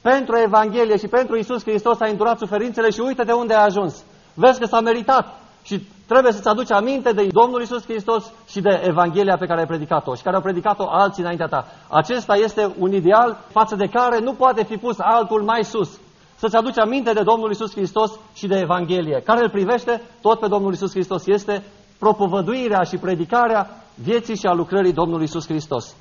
Pentru 0.03 0.37
Evanghelie 0.37 0.97
și 0.97 1.07
pentru 1.07 1.37
Isus 1.37 1.63
Hristos 1.63 2.01
ai 2.01 2.11
îndurat 2.11 2.39
suferințele 2.39 2.91
și 2.91 3.01
uite 3.01 3.23
de 3.23 3.33
unde 3.33 3.55
ai 3.55 3.65
ajuns. 3.65 4.05
Vezi 4.35 4.61
că 4.61 4.67
s-a 4.67 4.81
meritat 4.81 5.41
și 5.63 5.87
trebuie 6.07 6.33
să-ți 6.33 6.49
aduci 6.49 6.71
aminte 6.71 7.13
de 7.13 7.27
Domnul 7.33 7.63
Isus 7.63 7.85
Hristos 7.85 8.31
și 8.49 8.61
de 8.61 8.83
Evanghelia 8.85 9.37
pe 9.37 9.47
care 9.47 9.61
ai 9.61 9.67
predicat-o 9.67 10.15
și 10.15 10.23
care 10.23 10.37
au 10.37 10.43
predicat-o 10.43 10.89
alții 10.91 11.23
înaintea 11.23 11.47
ta. 11.47 11.67
Acesta 11.89 12.35
este 12.35 12.75
un 12.79 12.93
ideal 12.93 13.39
față 13.51 13.75
de 13.77 13.87
care 13.87 14.19
nu 14.19 14.33
poate 14.33 14.65
fi 14.65 14.77
pus 14.77 14.97
altul 14.99 15.43
mai 15.43 15.65
sus. 15.65 15.99
Să-ți 16.37 16.57
aduci 16.57 16.79
aminte 16.79 17.13
de 17.13 17.23
Domnul 17.23 17.51
Isus 17.51 17.73
Hristos 17.73 18.13
și 18.35 18.47
de 18.47 18.59
Evanghelie. 18.59 19.23
Care 19.25 19.43
îl 19.43 19.51
privește 19.51 20.03
tot 20.23 20.39
pe 20.39 20.47
Domnul 20.47 20.73
Isus 20.73 20.91
Hristos 20.91 21.27
este 21.27 21.63
propovăduirea 21.99 22.83
și 22.83 22.97
predicarea 22.97 23.85
vieții 23.95 24.37
și 24.37 24.47
a 24.47 24.53
lucrării 24.53 24.93
Domnului 24.93 25.25
Isus 25.25 25.47
Hristos 25.47 25.95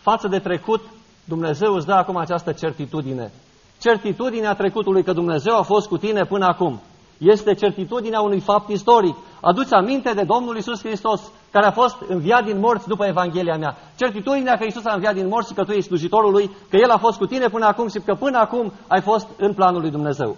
față 0.00 0.28
de 0.28 0.38
trecut, 0.38 0.80
Dumnezeu 1.24 1.72
îți 1.74 1.86
dă 1.86 1.92
acum 1.92 2.16
această 2.16 2.52
certitudine. 2.52 3.32
Certitudinea 3.80 4.54
trecutului 4.54 5.02
că 5.02 5.12
Dumnezeu 5.12 5.56
a 5.56 5.62
fost 5.62 5.88
cu 5.88 5.96
tine 5.96 6.24
până 6.24 6.46
acum. 6.46 6.80
Este 7.18 7.54
certitudinea 7.54 8.20
unui 8.20 8.40
fapt 8.40 8.68
istoric. 8.68 9.16
Aduți 9.40 9.72
aminte 9.72 10.12
de 10.12 10.22
Domnul 10.22 10.56
Isus 10.56 10.80
Hristos 10.80 11.20
care 11.50 11.66
a 11.66 11.70
fost 11.70 11.96
înviat 12.08 12.44
din 12.44 12.58
morți 12.58 12.88
după 12.88 13.04
Evanghelia 13.06 13.56
mea. 13.56 13.76
Certitudinea 13.96 14.56
că 14.56 14.64
Isus 14.64 14.84
a 14.84 14.92
înviat 14.94 15.14
din 15.14 15.28
morți 15.28 15.48
și 15.48 15.54
că 15.54 15.64
tu 15.64 15.70
ești 15.70 15.86
slujitorul 15.86 16.32
lui, 16.32 16.50
că 16.70 16.76
El 16.76 16.90
a 16.90 16.98
fost 16.98 17.18
cu 17.18 17.26
tine 17.26 17.48
până 17.48 17.66
acum 17.66 17.88
și 17.88 17.98
că 17.98 18.14
până 18.14 18.38
acum 18.38 18.72
ai 18.88 19.00
fost 19.00 19.26
în 19.38 19.54
planul 19.54 19.80
lui 19.80 19.90
Dumnezeu. 19.90 20.36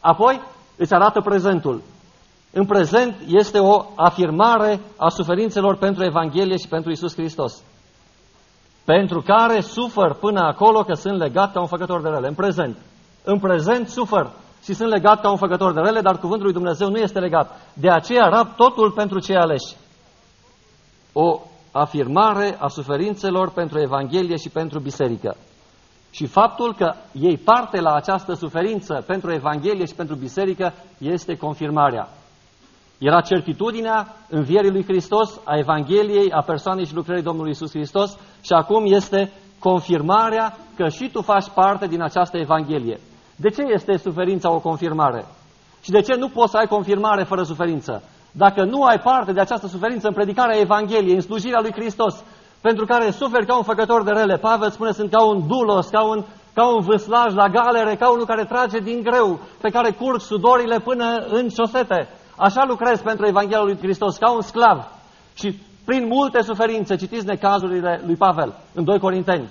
Apoi 0.00 0.40
îți 0.76 0.94
arată 0.94 1.20
prezentul. 1.20 1.82
În 2.52 2.66
prezent 2.66 3.14
este 3.26 3.58
o 3.58 3.84
afirmare 3.96 4.80
a 4.96 5.08
suferințelor 5.08 5.76
pentru 5.76 6.04
Evanghelie 6.04 6.56
și 6.56 6.68
pentru 6.68 6.90
Isus 6.90 7.14
Hristos. 7.14 7.62
Pentru 8.84 9.20
care 9.20 9.60
sufăr 9.60 10.14
până 10.14 10.40
acolo 10.40 10.82
că 10.82 10.94
sunt 10.94 11.18
legat 11.18 11.52
ca 11.52 11.60
un 11.60 11.66
făcător 11.66 12.02
de 12.02 12.08
rele. 12.08 12.28
În 12.28 12.34
prezent. 12.34 12.76
În 13.24 13.38
prezent 13.38 13.88
sufăr 13.88 14.30
și 14.62 14.74
sunt 14.74 14.88
legat 14.88 15.20
ca 15.20 15.30
un 15.30 15.36
făcător 15.36 15.72
de 15.72 15.80
rele, 15.80 16.00
dar 16.00 16.18
cuvântul 16.18 16.44
lui 16.44 16.54
Dumnezeu 16.54 16.88
nu 16.88 16.96
este 16.96 17.18
legat. 17.18 17.60
De 17.74 17.90
aceea 17.90 18.28
rab 18.28 18.56
totul 18.56 18.90
pentru 18.90 19.18
cei 19.18 19.36
aleși. 19.36 19.76
O 21.12 21.40
afirmare 21.72 22.56
a 22.60 22.68
suferințelor 22.68 23.50
pentru 23.50 23.80
Evanghelie 23.80 24.36
și 24.36 24.48
pentru 24.48 24.78
biserică. 24.78 25.36
Și 26.10 26.26
faptul 26.26 26.74
că 26.74 26.94
ei 27.12 27.36
parte 27.36 27.80
la 27.80 27.94
această 27.94 28.34
suferință 28.34 29.04
pentru 29.06 29.32
Evanghelie 29.32 29.84
și 29.84 29.94
pentru 29.94 30.14
biserică 30.14 30.72
este 30.98 31.36
confirmarea. 31.36 32.08
Era 33.00 33.20
certitudinea 33.20 34.16
învierii 34.28 34.70
lui 34.70 34.84
Hristos, 34.84 35.40
a 35.44 35.56
Evangheliei, 35.56 36.32
a 36.32 36.42
persoanei 36.42 36.86
și 36.86 36.94
lucrării 36.94 37.22
Domnului 37.22 37.50
Isus 37.50 37.70
Hristos 37.70 38.10
și 38.40 38.52
acum 38.52 38.84
este 38.86 39.32
confirmarea 39.58 40.56
că 40.76 40.88
și 40.88 41.10
tu 41.12 41.20
faci 41.22 41.48
parte 41.54 41.86
din 41.86 42.02
această 42.02 42.36
Evanghelie. 42.36 43.00
De 43.36 43.48
ce 43.48 43.62
este 43.62 43.96
suferința 43.96 44.50
o 44.50 44.58
confirmare? 44.58 45.24
Și 45.82 45.90
de 45.90 46.00
ce 46.00 46.14
nu 46.14 46.28
poți 46.28 46.50
să 46.50 46.56
ai 46.56 46.66
confirmare 46.66 47.22
fără 47.22 47.42
suferință? 47.42 48.02
Dacă 48.32 48.64
nu 48.64 48.82
ai 48.82 48.98
parte 48.98 49.32
de 49.32 49.40
această 49.40 49.66
suferință 49.66 50.06
în 50.06 50.14
predicarea 50.14 50.60
Evangheliei, 50.60 51.14
în 51.14 51.20
slujirea 51.20 51.60
lui 51.60 51.72
Hristos, 51.72 52.24
pentru 52.60 52.84
care 52.84 53.10
suferi 53.10 53.46
ca 53.46 53.56
un 53.56 53.62
făcător 53.62 54.02
de 54.02 54.10
rele, 54.10 54.36
Pavel 54.36 54.70
spune 54.70 54.92
sunt 54.92 55.10
ca 55.10 55.24
un 55.24 55.46
dulos, 55.46 55.88
ca 55.88 56.02
un, 56.02 56.24
ca 56.54 56.74
un 56.74 56.80
vâslaj 56.80 57.34
la 57.34 57.48
galere, 57.48 57.96
ca 57.96 58.10
unul 58.10 58.26
care 58.26 58.44
trage 58.44 58.78
din 58.78 59.02
greu, 59.02 59.38
pe 59.60 59.70
care 59.70 59.90
curg 59.90 60.20
sudorile 60.20 60.78
până 60.78 61.16
în 61.30 61.48
șosete. 61.48 62.08
Așa 62.40 62.64
lucrez 62.68 63.00
pentru 63.00 63.26
Evanghelia 63.26 63.62
lui 63.62 63.78
Hristos, 63.78 64.16
ca 64.16 64.30
un 64.30 64.40
sclav. 64.40 64.88
Și 65.34 65.58
prin 65.84 66.06
multe 66.06 66.42
suferințe, 66.42 66.96
citiți 66.96 67.26
necazurile 67.26 68.02
lui 68.06 68.16
Pavel 68.16 68.54
în 68.74 68.84
2 68.84 68.98
Corinteni. 68.98 69.48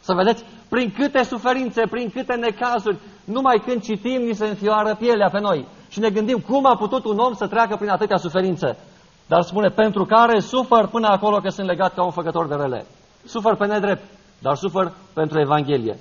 Să 0.00 0.14
vedeți 0.14 0.44
prin 0.68 0.92
câte 0.98 1.22
suferințe, 1.22 1.82
prin 1.90 2.10
câte 2.10 2.34
necazuri, 2.34 2.96
numai 3.24 3.62
când 3.66 3.82
citim, 3.82 4.20
ni 4.22 4.34
se 4.34 4.46
înfioară 4.46 4.94
pielea 4.94 5.28
pe 5.28 5.40
noi. 5.40 5.66
Și 5.88 5.98
ne 5.98 6.10
gândim 6.10 6.38
cum 6.38 6.66
a 6.66 6.76
putut 6.76 7.04
un 7.04 7.18
om 7.18 7.34
să 7.34 7.46
treacă 7.46 7.76
prin 7.76 7.90
atâtea 7.90 8.16
suferințe. 8.16 8.76
Dar 9.26 9.42
spune, 9.42 9.68
pentru 9.68 10.04
care 10.04 10.40
sufăr 10.40 10.86
până 10.86 11.06
acolo 11.06 11.36
că 11.36 11.48
sunt 11.48 11.66
legat 11.66 11.94
ca 11.94 12.04
un 12.04 12.10
făcător 12.10 12.46
de 12.46 12.54
rele. 12.54 12.86
Sufăr 13.24 13.56
pe 13.56 13.66
nedrept, 13.66 14.04
dar 14.38 14.54
sufăr 14.54 14.92
pentru 15.12 15.40
Evanghelie. 15.40 15.96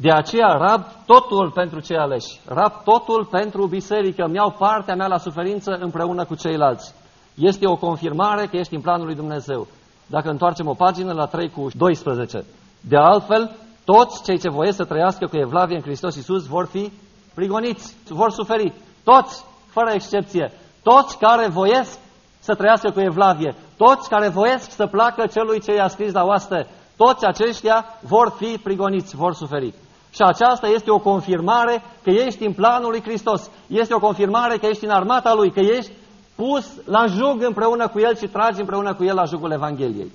De 0.00 0.10
aceea 0.10 0.48
rab 0.48 0.84
totul 1.06 1.50
pentru 1.50 1.80
cei 1.80 1.96
aleși, 1.96 2.40
rab 2.46 2.72
totul 2.84 3.24
pentru 3.24 3.66
biserică, 3.66 4.22
îmi 4.22 4.34
iau 4.34 4.50
partea 4.58 4.94
mea 4.94 5.06
la 5.06 5.18
suferință 5.18 5.78
împreună 5.80 6.24
cu 6.24 6.34
ceilalți. 6.34 6.94
Este 7.34 7.68
o 7.68 7.76
confirmare 7.76 8.46
că 8.46 8.56
ești 8.56 8.74
în 8.74 8.80
planul 8.80 9.06
lui 9.06 9.14
Dumnezeu. 9.14 9.66
Dacă 10.06 10.30
întoarcem 10.30 10.66
o 10.66 10.74
pagină 10.74 11.12
la 11.12 11.26
3 11.26 11.50
cu 11.50 11.68
12. 11.74 12.44
De 12.80 12.96
altfel, 12.96 13.56
toți 13.84 14.22
cei 14.22 14.38
ce 14.38 14.50
voiesc 14.50 14.76
să 14.76 14.84
trăiască 14.84 15.26
cu 15.26 15.36
evlavie 15.36 15.76
în 15.76 15.82
Hristos 15.82 16.16
Iisus 16.16 16.46
vor 16.46 16.66
fi 16.66 16.92
prigoniți, 17.34 17.96
vor 18.08 18.30
suferi. 18.30 18.72
Toți, 19.04 19.44
fără 19.66 19.90
excepție. 19.92 20.52
Toți 20.82 21.18
care 21.18 21.48
voiesc 21.48 21.98
să 22.38 22.54
trăiască 22.54 22.90
cu 22.90 23.00
evlavie, 23.00 23.54
toți 23.76 24.08
care 24.08 24.28
voiesc 24.28 24.70
să 24.70 24.86
placă 24.86 25.26
celui 25.26 25.60
ce 25.60 25.74
i-a 25.74 25.88
scris 25.88 26.12
la 26.12 26.24
oaste, 26.24 26.66
toți 26.96 27.24
aceștia 27.26 27.84
vor 28.00 28.34
fi 28.36 28.58
prigoniți, 28.62 29.16
vor 29.16 29.34
suferi. 29.34 29.74
Și 30.10 30.22
aceasta 30.22 30.66
este 30.66 30.90
o 30.90 30.98
confirmare 30.98 31.82
că 32.02 32.10
ești 32.10 32.46
în 32.46 32.52
planul 32.52 32.90
lui 32.90 33.02
Hristos. 33.02 33.50
Este 33.66 33.94
o 33.94 33.98
confirmare 33.98 34.56
că 34.56 34.66
ești 34.66 34.84
în 34.84 34.90
armata 34.90 35.34
lui, 35.34 35.50
că 35.50 35.60
ești 35.60 35.92
pus 36.34 36.72
la 36.84 37.06
jug 37.06 37.42
împreună 37.42 37.88
cu 37.88 37.98
el 37.98 38.16
și 38.16 38.26
tragi 38.26 38.60
împreună 38.60 38.94
cu 38.94 39.04
el 39.04 39.14
la 39.14 39.24
jugul 39.24 39.52
Evangheliei. 39.52 40.12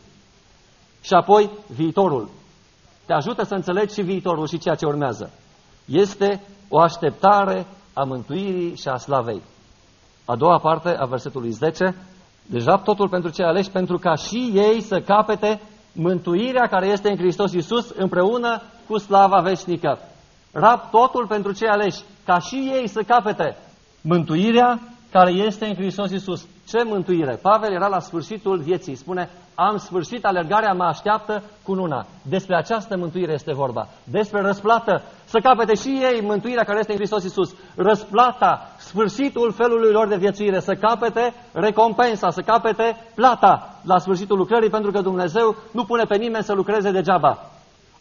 Și 1.01 1.13
apoi 1.13 1.49
viitorul. 1.67 2.29
Te 3.05 3.13
ajută 3.13 3.43
să 3.43 3.55
înțelegi 3.55 3.93
și 3.93 4.01
viitorul 4.01 4.47
și 4.47 4.57
ceea 4.57 4.75
ce 4.75 4.85
urmează. 4.85 5.31
Este 5.85 6.43
o 6.69 6.79
așteptare 6.79 7.67
a 7.93 8.03
mântuirii 8.03 8.75
și 8.75 8.87
a 8.87 8.97
slavei. 8.97 9.41
A 10.25 10.35
doua 10.35 10.59
parte 10.59 10.89
a 10.89 11.05
versetului 11.05 11.51
10. 11.51 11.95
Deja 12.45 12.77
totul 12.77 13.09
pentru 13.09 13.29
cei 13.29 13.45
aleși, 13.45 13.69
pentru 13.69 13.97
ca 13.97 14.15
și 14.15 14.51
ei 14.53 14.81
să 14.81 14.99
capete 14.99 15.61
mântuirea 15.91 16.67
care 16.67 16.87
este 16.87 17.09
în 17.09 17.17
Hristos 17.17 17.53
Iisus 17.53 17.89
împreună 17.89 18.61
cu 18.87 18.97
slava 18.97 19.39
veșnică. 19.39 19.99
Rab 20.51 20.89
totul 20.91 21.27
pentru 21.27 21.51
cei 21.51 21.67
aleși, 21.67 22.03
ca 22.25 22.39
și 22.39 22.71
ei 22.73 22.87
să 22.87 23.01
capete 23.01 23.57
mântuirea 24.01 24.79
care 25.11 25.31
este 25.31 25.65
în 25.65 25.75
Hristos 25.75 26.11
Iisus. 26.11 26.45
Ce 26.67 26.83
mântuire? 26.83 27.39
Pavel 27.41 27.71
era 27.73 27.87
la 27.87 27.99
sfârșitul 27.99 28.59
vieții. 28.59 28.95
Spune, 28.95 29.29
am 29.55 29.77
sfârșit 29.77 30.25
alergarea, 30.25 30.73
mă 30.73 30.83
așteaptă 30.83 31.43
cu 31.63 31.73
luna. 31.73 32.05
Despre 32.21 32.55
această 32.55 32.97
mântuire 32.97 33.33
este 33.33 33.53
vorba. 33.53 33.87
Despre 34.03 34.41
răsplată. 34.41 35.01
Să 35.25 35.39
capete 35.39 35.73
și 35.73 35.99
ei 36.11 36.21
mântuirea 36.21 36.63
care 36.63 36.79
este 36.79 36.91
în 36.91 36.97
Hristos 36.97 37.23
Iisus. 37.23 37.55
Răsplata, 37.75 38.69
sfârșitul 38.77 39.51
felului 39.51 39.91
lor 39.91 40.07
de 40.07 40.15
viețuire. 40.15 40.59
Să 40.59 40.73
capete 40.73 41.33
recompensa, 41.51 42.29
să 42.29 42.41
capete 42.41 43.11
plata 43.15 43.79
la 43.83 43.97
sfârșitul 43.97 44.37
lucrării, 44.37 44.69
pentru 44.69 44.91
că 44.91 45.01
Dumnezeu 45.01 45.55
nu 45.71 45.83
pune 45.83 46.03
pe 46.03 46.15
nimeni 46.15 46.43
să 46.43 46.53
lucreze 46.53 46.91
degeaba. 46.91 47.49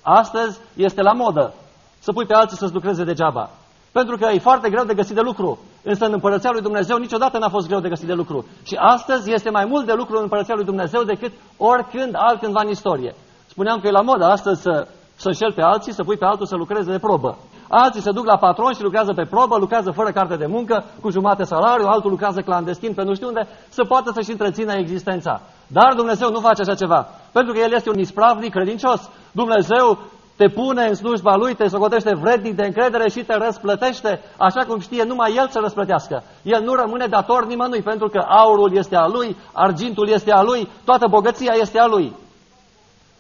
Astăzi 0.05 0.61
este 0.75 1.03
la 1.03 1.13
modă 1.13 1.53
să 1.99 2.13
pui 2.13 2.27
pe 2.27 2.35
alții 2.35 2.57
să-ți 2.57 2.73
lucreze 2.73 3.05
degeaba. 3.05 3.51
Pentru 3.93 4.17
că 4.17 4.29
e 4.33 4.39
foarte 4.39 4.71
greu 4.71 4.85
de 4.85 4.95
găsit 4.95 5.15
de 5.15 5.21
lucru. 5.21 5.59
Însă 5.83 6.05
în 6.05 6.13
Împărăția 6.13 6.51
lui 6.51 6.61
Dumnezeu 6.61 6.97
niciodată 6.97 7.39
n-a 7.39 7.49
fost 7.49 7.67
greu 7.67 7.81
de 7.81 7.89
găsit 7.89 8.07
de 8.07 8.13
lucru. 8.13 8.47
Și 8.63 8.75
astăzi 8.79 9.33
este 9.33 9.51
mai 9.51 9.65
mult 9.65 9.87
de 9.87 9.93
lucru 9.93 10.17
în 10.17 10.23
Împărăția 10.23 10.55
lui 10.55 10.65
Dumnezeu 10.65 11.03
decât 11.03 11.33
oricând 11.57 12.15
altcândva 12.17 12.61
în 12.65 12.71
istorie. 12.71 13.15
Spuneam 13.47 13.81
că 13.81 13.87
e 13.87 13.91
la 13.91 14.01
modă 14.01 14.25
astăzi 14.25 14.61
să, 14.63 14.87
să 15.17 15.29
înșel 15.29 15.53
pe 15.53 15.63
alții, 15.63 15.93
să 15.93 16.05
pui 16.05 16.17
pe 16.17 16.25
altul 16.25 16.47
să 16.47 16.57
lucreze 16.57 16.91
de 16.91 16.99
probă. 16.99 17.39
Alții 17.69 18.01
se 18.01 18.11
duc 18.11 18.25
la 18.25 18.37
patron 18.37 18.73
și 18.73 18.83
lucrează 18.83 19.13
pe 19.13 19.25
probă, 19.25 19.57
lucrează 19.59 19.91
fără 19.91 20.11
carte 20.13 20.37
de 20.37 20.47
muncă, 20.47 20.85
cu 21.01 21.11
jumate 21.11 21.45
salariu, 21.45 21.87
altul 21.87 22.11
lucrează 22.11 22.41
clandestin 22.41 22.95
pe 22.95 23.03
nu 23.03 23.15
știu 23.15 23.27
unde, 23.27 23.49
să 23.69 23.85
poată 23.85 24.11
să-și 24.15 24.31
întrețină 24.31 24.73
existența. 24.73 25.41
Dar 25.67 25.95
Dumnezeu 25.95 26.31
nu 26.31 26.41
face 26.41 26.61
așa 26.61 26.75
ceva, 26.75 27.09
pentru 27.33 27.53
că 27.53 27.59
El 27.59 27.73
este 27.73 27.91
un 27.91 27.99
ispravnic 27.99 28.53
credincios. 28.53 29.11
Dumnezeu 29.33 29.99
te 30.37 30.49
pune 30.49 30.87
în 30.87 30.95
slujba 30.95 31.37
Lui, 31.37 31.55
te 31.55 31.69
socotește 31.69 32.15
vrednic 32.15 32.57
de 32.57 32.65
încredere 32.65 33.09
și 33.09 33.25
te 33.25 33.35
răsplătește 33.35 34.21
așa 34.37 34.65
cum 34.65 34.81
știe 34.81 35.03
numai 35.03 35.35
El 35.37 35.49
să 35.49 35.59
răsplătească. 35.63 36.23
El 36.43 36.63
nu 36.63 36.75
rămâne 36.75 37.07
dator 37.07 37.47
nimănui, 37.47 37.83
pentru 37.83 38.09
că 38.09 38.19
aurul 38.29 38.77
este 38.77 38.97
a 38.97 39.07
Lui, 39.07 39.37
argintul 39.53 40.09
este 40.09 40.33
a 40.33 40.43
Lui, 40.43 40.69
toată 40.85 41.07
bogăția 41.11 41.53
este 41.53 41.79
a 41.79 41.87
Lui. 41.87 42.13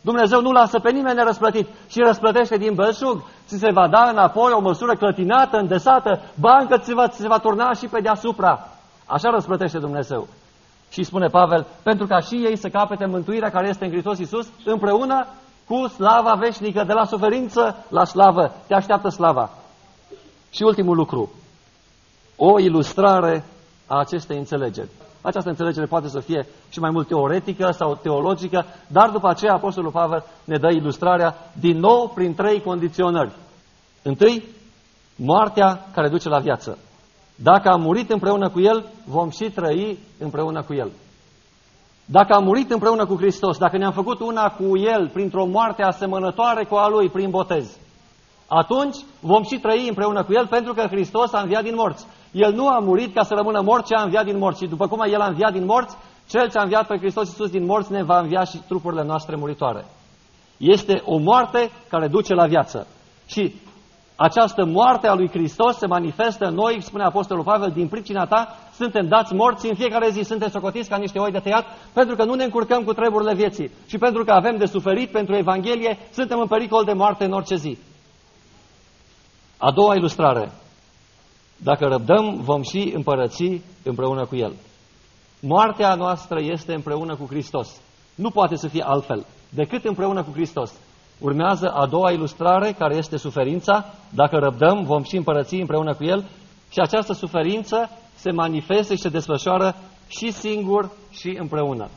Dumnezeu 0.01 0.40
nu 0.40 0.53
lasă 0.53 0.78
pe 0.78 0.90
nimeni 0.90 1.16
nerăsplătit 1.16 1.68
și 1.88 2.01
răsplătește 2.01 2.57
din 2.57 2.74
belșug. 2.74 3.22
Ți 3.47 3.59
se 3.59 3.70
va 3.72 3.88
da 3.88 4.09
înapoi 4.09 4.53
o 4.53 4.61
măsură 4.61 4.95
clătinată, 4.95 5.57
îndesată, 5.57 6.20
bancă 6.40 6.78
ți 6.78 6.86
se 6.86 6.95
va, 6.95 7.09
ți 7.09 7.20
se 7.20 7.28
va 7.28 7.38
turna 7.38 7.72
și 7.72 7.86
pe 7.86 8.01
deasupra. 8.01 8.68
Așa 9.07 9.30
răsplătește 9.30 9.78
Dumnezeu. 9.78 10.28
Și 10.95 11.03
spune 11.03 11.26
Pavel, 11.26 11.66
pentru 11.82 12.07
ca 12.07 12.20
și 12.20 12.34
ei 12.34 12.57
să 12.57 12.68
capete 12.68 13.07
mântuirea 13.07 13.51
care 13.51 13.68
este 13.68 13.84
în 13.84 13.90
Hristos 13.90 14.18
Iisus, 14.18 14.49
împreună 14.64 15.26
cu 15.66 15.86
slava 15.86 16.34
veșnică, 16.34 16.84
de 16.84 16.92
la 16.92 17.05
suferință 17.05 17.84
la 17.88 18.05
slavă. 18.05 18.53
Te 18.66 18.74
așteaptă 18.74 19.09
slava. 19.09 19.51
Și 20.51 20.62
ultimul 20.62 20.97
lucru, 20.97 21.30
o 22.36 22.59
ilustrare 22.59 23.45
a 23.86 23.99
acestei 23.99 24.38
înțelegeri. 24.38 24.88
Această 25.22 25.49
înțelegere 25.49 25.86
poate 25.86 26.09
să 26.09 26.20
fie 26.20 26.47
și 26.70 26.80
mai 26.80 26.90
mult 26.90 27.07
teoretică 27.07 27.70
sau 27.70 27.95
teologică, 27.95 28.64
dar 28.86 29.11
după 29.11 29.28
aceea 29.28 29.53
Apostolul 29.53 29.90
Pavel 29.90 30.24
ne 30.45 30.57
dă 30.57 30.70
ilustrarea 30.70 31.34
din 31.53 31.78
nou 31.78 32.09
prin 32.14 32.34
trei 32.34 32.62
condiționări. 32.62 33.32
Întâi, 34.03 34.45
moartea 35.16 35.86
care 35.95 36.09
duce 36.09 36.28
la 36.28 36.38
viață. 36.38 36.78
Dacă 37.35 37.68
am 37.68 37.80
murit 37.80 38.11
împreună 38.11 38.49
cu 38.49 38.61
El, 38.61 38.87
vom 39.05 39.30
și 39.30 39.51
trăi 39.51 39.99
împreună 40.18 40.62
cu 40.62 40.74
El. 40.74 40.91
Dacă 42.05 42.35
am 42.35 42.45
murit 42.45 42.70
împreună 42.70 43.07
cu 43.07 43.16
Hristos, 43.16 43.59
dacă 43.59 43.76
ne-am 43.76 43.93
făcut 43.93 44.20
una 44.20 44.49
cu 44.49 44.76
El 44.78 45.11
printr-o 45.12 45.47
moarte 45.47 45.82
asemănătoare 45.82 46.64
cu 46.64 46.74
a 46.74 46.89
Lui 46.89 47.09
prin 47.09 47.30
botez, 47.30 47.78
atunci 48.47 48.97
vom 49.20 49.43
și 49.43 49.59
trăi 49.59 49.89
împreună 49.89 50.24
cu 50.24 50.32
El 50.32 50.47
pentru 50.47 50.74
că 50.74 50.87
Hristos 50.87 51.32
a 51.32 51.41
înviat 51.41 51.62
din 51.62 51.74
morți. 51.74 52.07
El 52.32 52.53
nu 52.53 52.68
a 52.68 52.78
murit 52.78 53.14
ca 53.14 53.22
să 53.22 53.35
rămână 53.35 53.61
mort, 53.61 53.85
ci 53.85 53.93
a 53.93 54.03
înviat 54.03 54.24
din 54.24 54.39
morți. 54.39 54.62
Și 54.62 54.68
după 54.68 54.87
cum 54.87 55.01
El 55.01 55.20
a 55.20 55.26
înviat 55.26 55.53
din 55.53 55.64
morți, 55.64 55.97
Cel 56.28 56.51
ce 56.51 56.59
a 56.59 56.62
înviat 56.62 56.87
pe 56.87 56.97
Hristos 56.97 57.28
Iisus 57.28 57.51
din 57.51 57.64
morți 57.64 57.93
ne 57.93 58.03
va 58.03 58.18
învia 58.18 58.45
și 58.45 58.59
trupurile 58.68 59.05
noastre 59.05 59.37
muritoare. 59.37 59.85
Este 60.57 61.03
o 61.05 61.16
moarte 61.16 61.70
care 61.89 62.09
duce 62.09 62.35
la 62.35 62.47
viață. 62.47 62.87
Și 63.26 63.55
această 64.17 64.65
moarte 64.65 65.07
a 65.07 65.15
lui 65.15 65.29
Hristos 65.29 65.77
se 65.77 65.87
manifestă 65.87 66.45
în 66.45 66.55
noi, 66.55 66.83
spune 66.83 67.05
Apostolul 67.05 67.45
Pavel, 67.45 67.71
din 67.71 67.89
pricina 67.89 68.27
ta, 68.27 68.57
suntem 68.75 69.09
dați 69.09 69.35
morți 69.35 69.69
în 69.69 69.75
fiecare 69.75 70.11
zi, 70.11 70.21
suntem 70.23 70.49
socotiți 70.49 70.89
ca 70.89 70.97
niște 70.97 71.19
oi 71.19 71.31
de 71.31 71.39
tăiat, 71.39 71.65
pentru 71.93 72.17
că 72.17 72.25
nu 72.25 72.35
ne 72.35 72.45
încurcăm 72.45 72.83
cu 72.83 72.93
treburile 72.93 73.35
vieții 73.35 73.71
și 73.87 73.99
pentru 73.99 74.25
că 74.25 74.33
avem 74.33 74.57
de 74.57 74.67
suferit 74.67 75.11
pentru 75.11 75.35
Evanghelie, 75.37 75.99
suntem 76.12 76.39
în 76.39 76.47
pericol 76.47 76.85
de 76.85 76.93
moarte 76.93 77.25
în 77.25 77.33
orice 77.33 77.57
zi. 77.57 77.79
A 79.59 79.73
doua 79.73 79.95
ilustrare. 79.95 80.53
Dacă 81.57 81.87
răbdăm, 81.87 82.41
vom 82.41 82.62
și 82.62 82.93
împărăți 82.95 83.61
împreună 83.83 84.27
cu 84.27 84.37
El. 84.37 84.53
Moartea 85.41 85.95
noastră 85.95 86.41
este 86.41 86.75
împreună 86.75 87.17
cu 87.17 87.27
Hristos. 87.27 87.81
Nu 88.15 88.31
poate 88.31 88.57
să 88.57 88.69
fie 88.69 88.83
altfel 88.87 89.27
decât 89.49 89.85
împreună 89.85 90.23
cu 90.23 90.31
Hristos. 90.33 90.73
Urmează 91.19 91.69
a 91.69 91.87
doua 91.87 92.11
ilustrare, 92.11 92.75
care 92.79 92.97
este 92.97 93.17
suferința. 93.17 93.85
Dacă 94.11 94.37
răbdăm, 94.37 94.83
vom 94.83 95.03
și 95.03 95.17
împărăți 95.17 95.55
împreună 95.55 95.95
cu 95.95 96.05
El. 96.05 96.25
Și 96.71 96.81
această 96.81 97.12
suferință 97.12 97.91
se 98.15 98.31
manifestă 98.31 98.95
și 98.95 99.01
se 99.01 99.09
desfășoară 99.09 99.75
și 100.09 100.33
singur 100.33 100.91
și 101.11 101.37
împreună. 101.41 101.89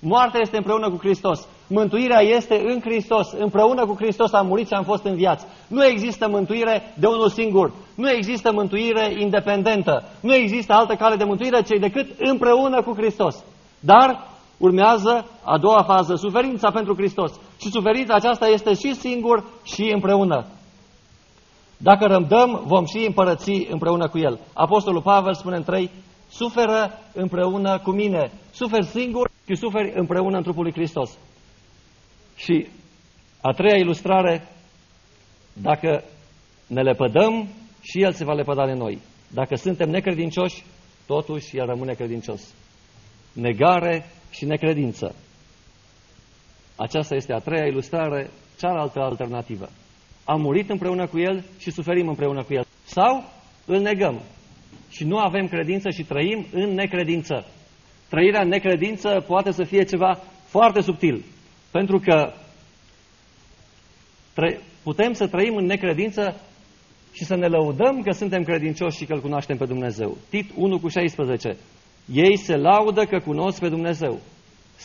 Moartea 0.00 0.40
este 0.42 0.56
împreună 0.56 0.90
cu 0.90 0.96
Hristos. 0.96 1.46
Mântuirea 1.66 2.20
este 2.20 2.62
în 2.64 2.80
Hristos. 2.80 3.32
Împreună 3.32 3.86
cu 3.86 3.94
Hristos 3.94 4.32
am 4.32 4.46
murit 4.46 4.66
și 4.66 4.72
am 4.72 4.84
fost 4.84 5.04
în 5.04 5.14
viață. 5.14 5.46
Nu 5.68 5.84
există 5.84 6.28
mântuire 6.28 6.94
de 6.98 7.06
unul 7.06 7.28
singur. 7.28 7.72
Nu 7.94 8.10
există 8.10 8.52
mântuire 8.52 9.14
independentă. 9.18 10.04
Nu 10.20 10.34
există 10.34 10.72
altă 10.72 10.94
cale 10.94 11.16
de 11.16 11.24
mântuire, 11.24 11.62
ci 11.62 11.78
decât 11.80 12.06
împreună 12.18 12.82
cu 12.82 12.94
Hristos. 12.96 13.44
Dar 13.80 14.28
urmează 14.56 15.26
a 15.42 15.58
doua 15.58 15.82
fază, 15.82 16.14
suferința 16.14 16.70
pentru 16.70 16.94
Hristos. 16.94 17.32
Și 17.64 17.70
suferința 17.70 18.14
aceasta 18.14 18.46
este 18.46 18.74
și 18.74 18.94
singur 18.94 19.44
și 19.62 19.90
împreună. 19.94 20.46
Dacă 21.76 22.06
rămdăm, 22.06 22.62
vom 22.66 22.84
și 22.84 23.06
împărăți 23.06 23.66
împreună 23.68 24.08
cu 24.08 24.18
El. 24.18 24.40
Apostolul 24.52 25.02
Pavel 25.02 25.34
spune 25.34 25.56
în 25.56 25.62
3, 25.62 25.90
suferă 26.30 26.98
împreună 27.12 27.78
cu 27.78 27.90
mine. 27.90 28.32
Suferi 28.52 28.86
singur 28.86 29.30
și 29.48 29.54
suferi 29.54 29.92
împreună 29.94 30.36
în 30.36 30.42
trupul 30.42 30.62
lui 30.62 30.72
Hristos. 30.72 31.18
Și 32.36 32.66
a 33.40 33.52
treia 33.52 33.76
ilustrare, 33.76 34.48
dacă 35.52 36.04
ne 36.66 36.82
lepădăm, 36.82 37.48
și 37.82 38.02
El 38.02 38.12
se 38.12 38.24
va 38.24 38.32
lepăda 38.32 38.66
de 38.66 38.72
noi. 38.72 38.98
Dacă 39.30 39.54
suntem 39.54 39.90
necredincioși, 39.90 40.64
totuși 41.06 41.56
El 41.56 41.66
rămâne 41.66 41.92
credincios. 41.92 42.54
Negare 43.32 44.06
și 44.30 44.44
necredință. 44.44 45.14
Aceasta 46.76 47.14
este 47.14 47.32
a 47.32 47.38
treia 47.38 47.66
ilustrare, 47.66 48.30
cealaltă 48.58 49.00
alternativă. 49.00 49.68
Am 50.24 50.40
murit 50.40 50.70
împreună 50.70 51.06
cu 51.06 51.18
El 51.18 51.44
și 51.58 51.70
suferim 51.70 52.08
împreună 52.08 52.42
cu 52.42 52.54
El. 52.54 52.66
Sau 52.84 53.24
îl 53.66 53.80
negăm 53.80 54.20
și 54.90 55.04
nu 55.04 55.18
avem 55.18 55.46
credință 55.46 55.90
și 55.90 56.02
trăim 56.02 56.46
în 56.52 56.74
necredință. 56.74 57.46
Trăirea 58.08 58.42
în 58.42 58.48
necredință 58.48 59.24
poate 59.26 59.50
să 59.50 59.64
fie 59.64 59.82
ceva 59.82 60.20
foarte 60.46 60.80
subtil, 60.80 61.24
pentru 61.70 61.98
că 61.98 62.32
putem 64.82 65.12
să 65.12 65.26
trăim 65.26 65.56
în 65.56 65.64
necredință 65.64 66.40
și 67.12 67.24
să 67.24 67.36
ne 67.36 67.46
lăudăm 67.46 68.02
că 68.02 68.10
suntem 68.10 68.42
credincioși 68.42 68.96
și 68.96 69.04
că 69.04 69.12
îl 69.12 69.20
cunoaștem 69.20 69.56
pe 69.56 69.64
Dumnezeu. 69.64 70.16
Tit 70.28 70.50
1 70.56 70.78
cu 70.78 70.88
16. 70.88 71.56
Ei 72.12 72.36
se 72.36 72.56
laudă 72.56 73.04
că 73.04 73.18
cunosc 73.18 73.60
pe 73.60 73.68
Dumnezeu. 73.68 74.20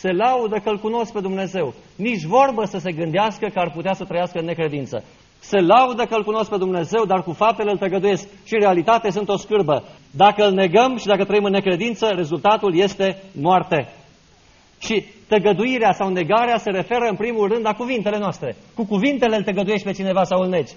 Se 0.02 0.12
laudă 0.12 0.60
că 0.64 0.70
îl 0.70 0.78
cunosc 0.78 1.12
pe 1.12 1.20
Dumnezeu. 1.20 1.74
Nici 1.96 2.24
vorbă 2.24 2.66
să 2.66 2.78
se 2.78 2.92
gândească 2.92 3.48
că 3.54 3.60
ar 3.60 3.72
putea 3.72 3.94
să 3.94 4.04
trăiască 4.04 4.40
în 4.40 4.46
necredință. 4.46 5.04
Se 5.40 5.60
laudă 5.60 6.04
că 6.04 6.16
îl 6.16 6.24
cunosc 6.24 6.50
pe 6.50 6.58
Dumnezeu, 6.58 7.06
dar 7.06 7.24
cu 7.24 7.32
faptele 7.32 7.72
îl 7.72 7.78
tăgăduiesc. 7.78 8.28
Și 8.46 8.54
în 8.54 8.60
realitate 8.60 9.10
sunt 9.10 9.30
o 9.30 9.38
scârbă. 9.38 9.84
Dacă 10.12 10.46
îl 10.46 10.54
negăm 10.54 10.98
și 10.98 11.06
dacă 11.06 11.24
trăim 11.24 11.44
în 11.44 11.52
necredință, 11.52 12.06
rezultatul 12.16 12.78
este 12.78 13.24
moarte. 13.42 13.94
Și 14.80 15.04
tăgăduirea 15.28 15.92
sau 15.92 16.10
negarea 16.10 16.58
se 16.58 16.70
referă 16.70 17.06
în 17.10 17.16
primul 17.16 17.48
rând 17.48 17.66
la 17.66 17.74
cuvintele 17.74 18.18
noastre. 18.18 18.56
Cu 18.76 18.86
cuvintele 18.86 19.36
îl 19.36 19.44
tăgăduiești 19.44 19.86
pe 19.88 19.94
cineva 19.94 20.24
sau 20.24 20.42
îl 20.42 20.50
negi. 20.50 20.74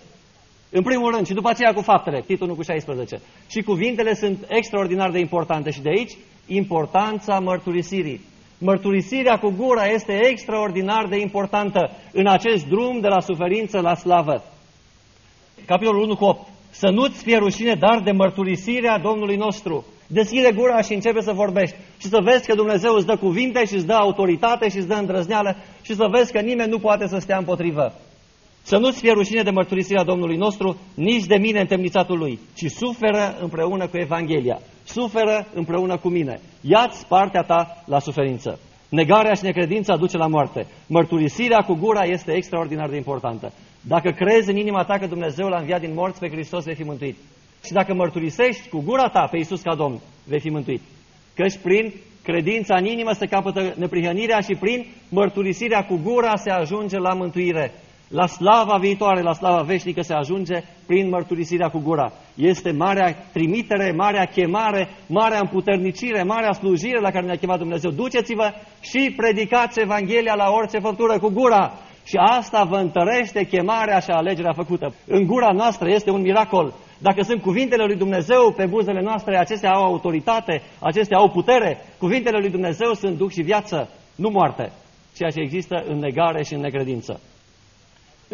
În 0.70 0.82
primul 0.82 1.12
rând 1.14 1.26
și 1.26 1.32
după 1.32 1.48
aceea 1.48 1.72
cu 1.72 1.80
faptele, 1.80 2.22
titlul 2.26 2.54
cu 2.54 2.62
16. 2.62 3.20
Și 3.50 3.62
cuvintele 3.62 4.14
sunt 4.14 4.38
extraordinar 4.48 5.10
de 5.10 5.18
importante 5.18 5.70
și 5.70 5.80
de 5.80 5.88
aici 5.88 6.16
importanța 6.46 7.38
mărturisirii. 7.38 8.30
Mărturisirea 8.64 9.38
cu 9.38 9.50
gura 9.56 9.86
este 9.86 10.20
extraordinar 10.30 11.06
de 11.08 11.18
importantă 11.18 11.90
în 12.12 12.26
acest 12.26 12.66
drum 12.66 13.00
de 13.00 13.08
la 13.08 13.20
suferință 13.20 13.80
la 13.80 13.94
slavă. 13.94 14.44
Capitolul 15.66 16.02
1 16.02 16.16
cu 16.16 16.24
8. 16.24 16.48
Să 16.70 16.88
nu-ți 16.88 17.22
fie 17.22 17.36
rușine, 17.36 17.74
dar 17.74 18.00
de 18.04 18.10
mărturisirea 18.10 18.98
Domnului 18.98 19.36
nostru. 19.36 19.84
Deschide 20.06 20.52
gura 20.52 20.80
și 20.80 20.94
începe 20.94 21.20
să 21.20 21.32
vorbești. 21.32 21.76
Și 21.98 22.06
să 22.06 22.20
vezi 22.24 22.46
că 22.46 22.54
Dumnezeu 22.54 22.94
îți 22.94 23.06
dă 23.06 23.16
cuvinte 23.16 23.64
și 23.64 23.74
îți 23.74 23.86
dă 23.86 23.92
autoritate 23.92 24.68
și 24.68 24.76
îți 24.76 24.88
dă 24.88 24.94
îndrăzneală 24.94 25.56
și 25.82 25.94
să 25.94 26.06
vezi 26.10 26.32
că 26.32 26.40
nimeni 26.40 26.70
nu 26.70 26.78
poate 26.78 27.06
să 27.06 27.18
stea 27.18 27.38
împotrivă. 27.38 27.92
Să 28.62 28.76
nu-ți 28.76 29.00
fie 29.00 29.12
rușine 29.12 29.42
de 29.42 29.50
mărturisirea 29.50 30.04
Domnului 30.04 30.36
nostru, 30.36 30.76
nici 30.94 31.24
de 31.24 31.36
mine 31.36 31.60
întemnițatul 31.60 32.18
Lui, 32.18 32.38
ci 32.54 32.70
suferă 32.70 33.38
împreună 33.40 33.86
cu 33.86 33.96
Evanghelia. 33.96 34.58
Suferă 34.84 35.46
împreună 35.54 35.96
cu 35.96 36.08
mine. 36.08 36.40
Ia-ți 36.60 37.06
partea 37.06 37.42
ta 37.42 37.82
la 37.86 37.98
suferință. 37.98 38.58
Negarea 38.88 39.34
și 39.34 39.44
necredința 39.44 39.96
duce 39.96 40.16
la 40.16 40.26
moarte. 40.26 40.66
Mărturisirea 40.86 41.58
cu 41.58 41.74
gura 41.74 42.02
este 42.04 42.32
extraordinar 42.32 42.88
de 42.88 42.96
importantă. 42.96 43.52
Dacă 43.80 44.10
crezi 44.10 44.50
în 44.50 44.56
inima 44.56 44.84
ta 44.84 44.98
că 44.98 45.06
Dumnezeu 45.06 45.48
l-a 45.48 45.58
înviat 45.58 45.80
din 45.80 45.94
morți 45.94 46.18
pe 46.18 46.28
Hristos, 46.28 46.64
vei 46.64 46.74
fi 46.74 46.82
mântuit. 46.82 47.16
Și 47.64 47.72
dacă 47.72 47.94
mărturisești 47.94 48.68
cu 48.68 48.82
gura 48.84 49.08
ta 49.08 49.28
pe 49.30 49.36
Iisus 49.36 49.60
ca 49.60 49.74
Domn, 49.74 50.00
vei 50.24 50.40
fi 50.40 50.48
mântuit. 50.50 50.80
Căci 51.34 51.58
prin 51.62 51.92
credința 52.22 52.76
în 52.76 52.84
inimă 52.84 53.12
se 53.12 53.26
capătă 53.26 53.74
neprihănirea 53.76 54.40
și 54.40 54.54
prin 54.60 54.86
mărturisirea 55.08 55.84
cu 55.86 56.00
gura 56.02 56.36
se 56.36 56.50
ajunge 56.50 56.98
la 56.98 57.14
mântuire. 57.14 57.72
La 58.12 58.26
slava 58.26 58.76
viitoare, 58.76 59.22
la 59.22 59.32
slava 59.32 59.62
veșnică 59.62 60.00
se 60.02 60.14
ajunge 60.14 60.62
prin 60.86 61.08
mărturisirea 61.08 61.68
cu 61.68 61.78
gura. 61.78 62.12
Este 62.34 62.70
marea 62.70 63.16
trimitere, 63.32 63.92
marea 63.96 64.24
chemare, 64.24 64.88
marea 65.06 65.38
împuternicire, 65.38 66.22
marea 66.22 66.52
slujire 66.52 67.00
la 67.00 67.10
care 67.10 67.26
ne-a 67.26 67.36
chemat 67.36 67.58
Dumnezeu. 67.58 67.90
Duceți-vă 67.90 68.52
și 68.80 69.14
predicați 69.16 69.80
Evanghelia 69.80 70.34
la 70.34 70.50
orice 70.50 70.78
făptură 70.78 71.18
cu 71.18 71.28
gura. 71.28 71.72
Și 72.04 72.16
asta 72.16 72.64
vă 72.64 72.76
întărește 72.76 73.44
chemarea 73.44 73.98
și 73.98 74.10
alegerea 74.10 74.52
făcută. 74.52 74.94
În 75.06 75.26
gura 75.26 75.52
noastră 75.52 75.88
este 75.90 76.10
un 76.10 76.20
miracol. 76.20 76.74
Dacă 76.98 77.22
sunt 77.22 77.42
cuvintele 77.42 77.84
lui 77.84 77.96
Dumnezeu 77.96 78.52
pe 78.56 78.66
buzele 78.66 79.02
noastre, 79.02 79.38
acestea 79.38 79.70
au 79.70 79.82
autoritate, 79.84 80.62
acestea 80.80 81.18
au 81.18 81.28
putere. 81.28 81.78
Cuvintele 81.98 82.38
lui 82.38 82.50
Dumnezeu 82.50 82.92
sunt 82.92 83.16
duc 83.16 83.30
și 83.30 83.42
viață, 83.42 83.88
nu 84.16 84.28
moarte, 84.28 84.72
ceea 85.16 85.30
ce 85.30 85.40
există 85.40 85.84
în 85.86 85.98
negare 85.98 86.42
și 86.42 86.54
în 86.54 86.60
necredință. 86.60 87.20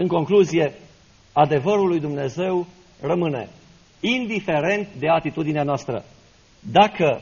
În 0.01 0.07
concluzie, 0.07 0.75
adevărul 1.33 1.89
lui 1.89 2.01
Dumnezeu 2.01 2.67
rămâne, 3.01 3.49
indiferent 4.01 4.89
de 4.99 5.09
atitudinea 5.09 5.63
noastră. 5.63 6.05
Dacă 6.73 7.21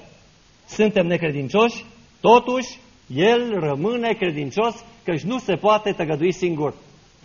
suntem 0.66 1.06
necredincioși, 1.06 1.84
totuși 2.20 2.78
El 3.14 3.60
rămâne 3.60 4.12
credincios, 4.12 4.84
căci 5.04 5.20
nu 5.20 5.38
se 5.38 5.54
poate 5.54 5.92
tăgădui 5.92 6.32
singur. 6.32 6.74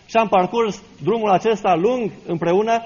Și 0.06 0.16
am 0.16 0.28
parcurs 0.28 0.82
drumul 1.02 1.30
acesta 1.30 1.74
lung 1.74 2.12
împreună 2.26 2.80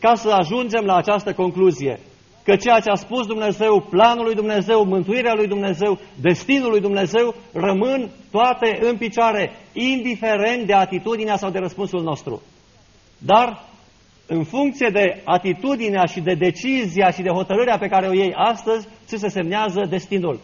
ca 0.00 0.14
să 0.14 0.30
ajungem 0.30 0.84
la 0.84 0.96
această 0.96 1.32
concluzie 1.32 2.00
că 2.46 2.56
ceea 2.56 2.80
ce 2.80 2.90
a 2.90 2.94
spus 2.94 3.26
Dumnezeu, 3.26 3.86
planul 3.90 4.24
lui 4.24 4.34
Dumnezeu, 4.34 4.84
mântuirea 4.84 5.34
lui 5.34 5.46
Dumnezeu, 5.46 5.98
destinul 6.20 6.70
lui 6.70 6.80
Dumnezeu, 6.80 7.34
rămân 7.52 8.10
toate 8.30 8.78
în 8.80 8.96
picioare, 8.96 9.50
indiferent 9.72 10.66
de 10.66 10.72
atitudinea 10.72 11.36
sau 11.36 11.50
de 11.50 11.58
răspunsul 11.58 12.02
nostru. 12.02 12.42
Dar, 13.18 13.64
în 14.26 14.44
funcție 14.44 14.88
de 14.92 15.20
atitudinea 15.24 16.04
și 16.04 16.20
de 16.20 16.34
decizia 16.34 17.10
și 17.10 17.22
de 17.22 17.30
hotărârea 17.30 17.78
pe 17.78 17.88
care 17.88 18.06
o 18.06 18.12
iei 18.12 18.34
astăzi, 18.34 18.88
ți 19.06 19.18
se 19.18 19.28
semnează 19.28 19.86
destinul. 19.88 20.40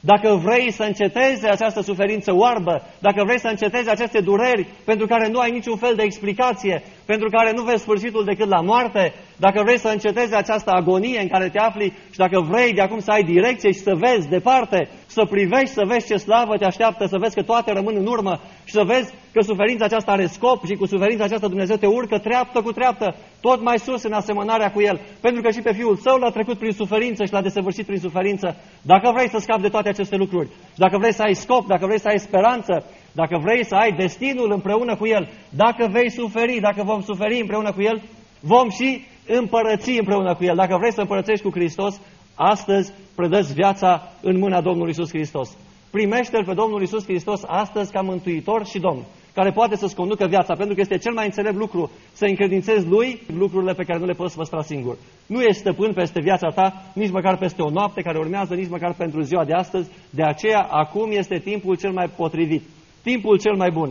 Dacă 0.00 0.40
vrei 0.44 0.72
să 0.72 0.82
încetezi 0.82 1.48
această 1.48 1.80
suferință 1.80 2.34
oarbă, 2.34 2.82
dacă 2.98 3.24
vrei 3.24 3.40
să 3.40 3.48
încetezi 3.48 3.90
aceste 3.90 4.20
dureri 4.20 4.66
pentru 4.84 5.06
care 5.06 5.28
nu 5.28 5.38
ai 5.38 5.50
niciun 5.50 5.76
fel 5.76 5.94
de 5.94 6.02
explicație, 6.02 6.82
pentru 7.06 7.28
care 7.28 7.52
nu 7.54 7.62
vezi 7.62 7.82
sfârșitul 7.82 8.24
decât 8.24 8.48
la 8.48 8.60
moarte, 8.60 9.14
dacă 9.36 9.62
vrei 9.62 9.78
să 9.78 9.88
încetezi 9.88 10.34
această 10.34 10.70
agonie 10.70 11.20
în 11.20 11.28
care 11.28 11.48
te 11.48 11.58
afli 11.58 11.92
și 12.10 12.18
dacă 12.18 12.40
vrei 12.40 12.72
de 12.72 12.80
acum 12.80 13.00
să 13.00 13.10
ai 13.10 13.22
direcție 13.22 13.70
și 13.72 13.78
să 13.78 13.94
vezi 13.94 14.28
departe, 14.28 14.88
să 15.06 15.24
privești, 15.30 15.74
să 15.74 15.82
vezi 15.86 16.06
ce 16.06 16.16
slavă 16.16 16.56
te 16.56 16.64
așteaptă, 16.64 17.06
să 17.06 17.18
vezi 17.18 17.34
că 17.34 17.42
toate 17.42 17.72
rămân 17.72 17.94
în 17.96 18.06
urmă 18.06 18.40
și 18.64 18.72
să 18.72 18.82
vezi 18.84 19.12
că 19.32 19.40
suferința 19.40 19.84
aceasta 19.84 20.12
are 20.12 20.26
scop 20.26 20.64
și 20.66 20.74
cu 20.74 20.86
suferința 20.86 21.24
aceasta 21.24 21.48
Dumnezeu 21.48 21.76
te 21.76 21.86
urcă 21.86 22.18
treaptă 22.18 22.60
cu 22.60 22.72
treaptă, 22.72 23.16
tot 23.40 23.62
mai 23.62 23.78
sus 23.78 24.02
în 24.02 24.12
asemănarea 24.12 24.72
cu 24.72 24.80
El, 24.80 25.00
pentru 25.20 25.42
că 25.42 25.50
și 25.50 25.60
pe 25.60 25.72
Fiul 25.72 25.96
Său 25.96 26.16
l-a 26.16 26.30
trecut 26.30 26.58
prin 26.58 26.72
suferință 26.72 27.24
și 27.24 27.32
l-a 27.32 27.42
desăvârșit 27.42 27.86
prin 27.86 27.98
suferință. 27.98 28.56
Dacă 28.82 29.10
vrei 29.14 29.28
să 29.28 29.38
scapi 29.38 29.62
de 29.62 29.68
toate 29.68 29.88
aceste 29.88 30.16
lucruri, 30.16 30.48
dacă 30.74 30.98
vrei 30.98 31.12
să 31.12 31.22
ai 31.22 31.34
scop, 31.34 31.66
dacă 31.66 31.86
vrei 31.86 32.00
să 32.00 32.08
ai 32.08 32.18
speranță, 32.18 32.84
dacă 33.20 33.38
vrei 33.44 33.64
să 33.64 33.74
ai 33.74 33.92
destinul 33.92 34.52
împreună 34.52 34.96
cu 34.96 35.06
El, 35.06 35.28
dacă 35.50 35.88
vei 35.90 36.10
suferi, 36.10 36.60
dacă 36.60 36.82
vom 36.82 37.00
suferi 37.00 37.40
împreună 37.40 37.72
cu 37.72 37.82
El, 37.82 38.02
vom 38.40 38.68
și 38.70 39.04
împărăți 39.26 39.98
împreună 39.98 40.34
cu 40.34 40.44
El. 40.44 40.56
Dacă 40.56 40.76
vrei 40.78 40.92
să 40.92 41.00
împărățești 41.00 41.44
cu 41.44 41.50
Hristos, 41.50 42.00
astăzi 42.34 42.92
predăți 43.14 43.54
viața 43.54 44.12
în 44.22 44.38
mâna 44.38 44.60
Domnului 44.60 44.90
Isus 44.90 45.08
Hristos. 45.08 45.56
Primește-L 45.90 46.44
pe 46.44 46.54
Domnul 46.54 46.82
Isus 46.82 47.04
Hristos 47.04 47.40
astăzi 47.46 47.92
ca 47.92 48.00
Mântuitor 48.00 48.66
și 48.66 48.78
Domn, 48.78 49.02
care 49.34 49.50
poate 49.50 49.76
să-ți 49.76 49.94
conducă 49.94 50.26
viața, 50.26 50.54
pentru 50.54 50.74
că 50.74 50.80
este 50.80 50.98
cel 50.98 51.12
mai 51.12 51.24
înțelept 51.24 51.56
lucru 51.56 51.90
să 52.12 52.24
încredințezi 52.24 52.86
Lui 52.86 53.20
lucrurile 53.38 53.72
pe 53.72 53.84
care 53.84 53.98
nu 53.98 54.06
le 54.06 54.12
poți 54.12 54.36
păstra 54.36 54.62
singur. 54.62 54.96
Nu 55.26 55.42
ești 55.42 55.60
stăpân 55.60 55.92
peste 55.92 56.20
viața 56.20 56.48
ta, 56.48 56.82
nici 56.94 57.10
măcar 57.10 57.36
peste 57.36 57.62
o 57.62 57.70
noapte 57.70 58.02
care 58.02 58.18
urmează, 58.18 58.54
nici 58.54 58.68
măcar 58.68 58.94
pentru 58.94 59.20
ziua 59.20 59.44
de 59.44 59.52
astăzi. 59.52 59.90
De 60.10 60.22
aceea, 60.22 60.68
acum 60.70 61.10
este 61.10 61.38
timpul 61.38 61.76
cel 61.76 61.92
mai 61.92 62.08
potrivit, 62.16 62.62
timpul 63.08 63.38
cel 63.38 63.56
mai 63.56 63.70
bun. 63.70 63.90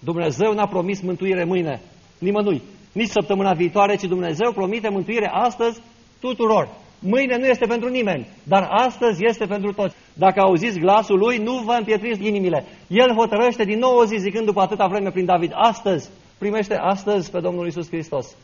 Dumnezeu 0.00 0.52
n-a 0.52 0.66
promis 0.66 1.00
mântuire 1.00 1.44
mâine, 1.44 1.80
nimănui, 2.18 2.62
nici 2.92 3.16
săptămâna 3.16 3.52
viitoare, 3.52 3.96
ci 3.96 4.12
Dumnezeu 4.14 4.52
promite 4.52 4.88
mântuire 4.88 5.30
astăzi 5.32 5.80
tuturor. 6.20 6.68
Mâine 6.98 7.36
nu 7.38 7.46
este 7.46 7.66
pentru 7.66 7.88
nimeni, 7.88 8.26
dar 8.42 8.68
astăzi 8.70 9.24
este 9.24 9.44
pentru 9.46 9.72
toți. 9.72 9.94
Dacă 10.12 10.40
auziți 10.40 10.78
glasul 10.78 11.18
lui, 11.18 11.36
nu 11.36 11.54
vă 11.66 11.74
împietriți 11.78 12.26
inimile. 12.26 12.64
El 12.88 13.10
hotărăște 13.14 13.64
din 13.64 13.78
nou 13.78 13.96
o 13.96 14.04
zi, 14.04 14.16
zicând 14.16 14.46
după 14.46 14.60
atâta 14.60 14.86
vreme 14.86 15.10
prin 15.10 15.24
David, 15.24 15.52
astăzi, 15.54 16.10
primește 16.38 16.74
astăzi 16.74 17.30
pe 17.30 17.40
Domnul 17.40 17.66
Isus 17.66 17.88
Hristos. 17.88 18.36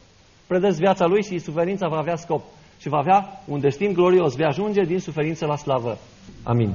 Predeți 0.46 0.78
viața 0.78 1.06
lui 1.06 1.22
și 1.22 1.38
suferința 1.38 1.88
va 1.88 1.98
avea 1.98 2.16
scop 2.16 2.42
și 2.80 2.88
va 2.88 2.98
avea 2.98 3.42
un 3.46 3.60
destin 3.60 3.92
glorios, 3.92 4.34
vei 4.36 4.46
ajunge 4.46 4.82
din 4.82 4.98
suferință 4.98 5.46
la 5.46 5.56
slavă. 5.56 5.98
Amin. 6.42 6.72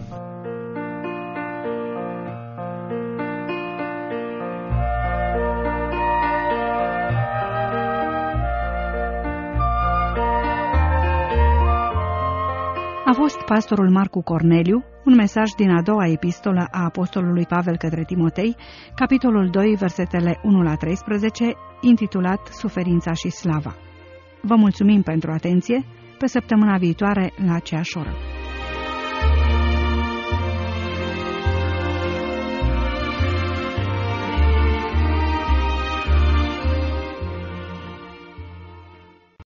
A 13.09 13.13
fost 13.13 13.41
pastorul 13.41 13.89
Marcu 13.89 14.21
Corneliu, 14.21 14.83
un 15.05 15.15
mesaj 15.15 15.49
din 15.57 15.69
a 15.69 15.81
doua 15.81 16.07
epistolă 16.07 16.67
a 16.71 16.83
apostolului 16.83 17.45
Pavel 17.45 17.77
către 17.77 18.03
Timotei, 18.03 18.55
capitolul 18.95 19.49
2, 19.49 19.75
versetele 19.75 20.39
1 20.43 20.61
la 20.61 20.75
13, 20.75 21.53
intitulat 21.81 22.47
Suferința 22.47 23.13
și 23.13 23.29
slava. 23.29 23.75
Vă 24.41 24.55
mulțumim 24.55 25.01
pentru 25.01 25.31
atenție, 25.31 25.85
pe 26.17 26.27
săptămâna 26.27 26.77
viitoare 26.77 27.33
la 27.45 27.53
aceeași 27.53 27.97
oră. 27.97 28.28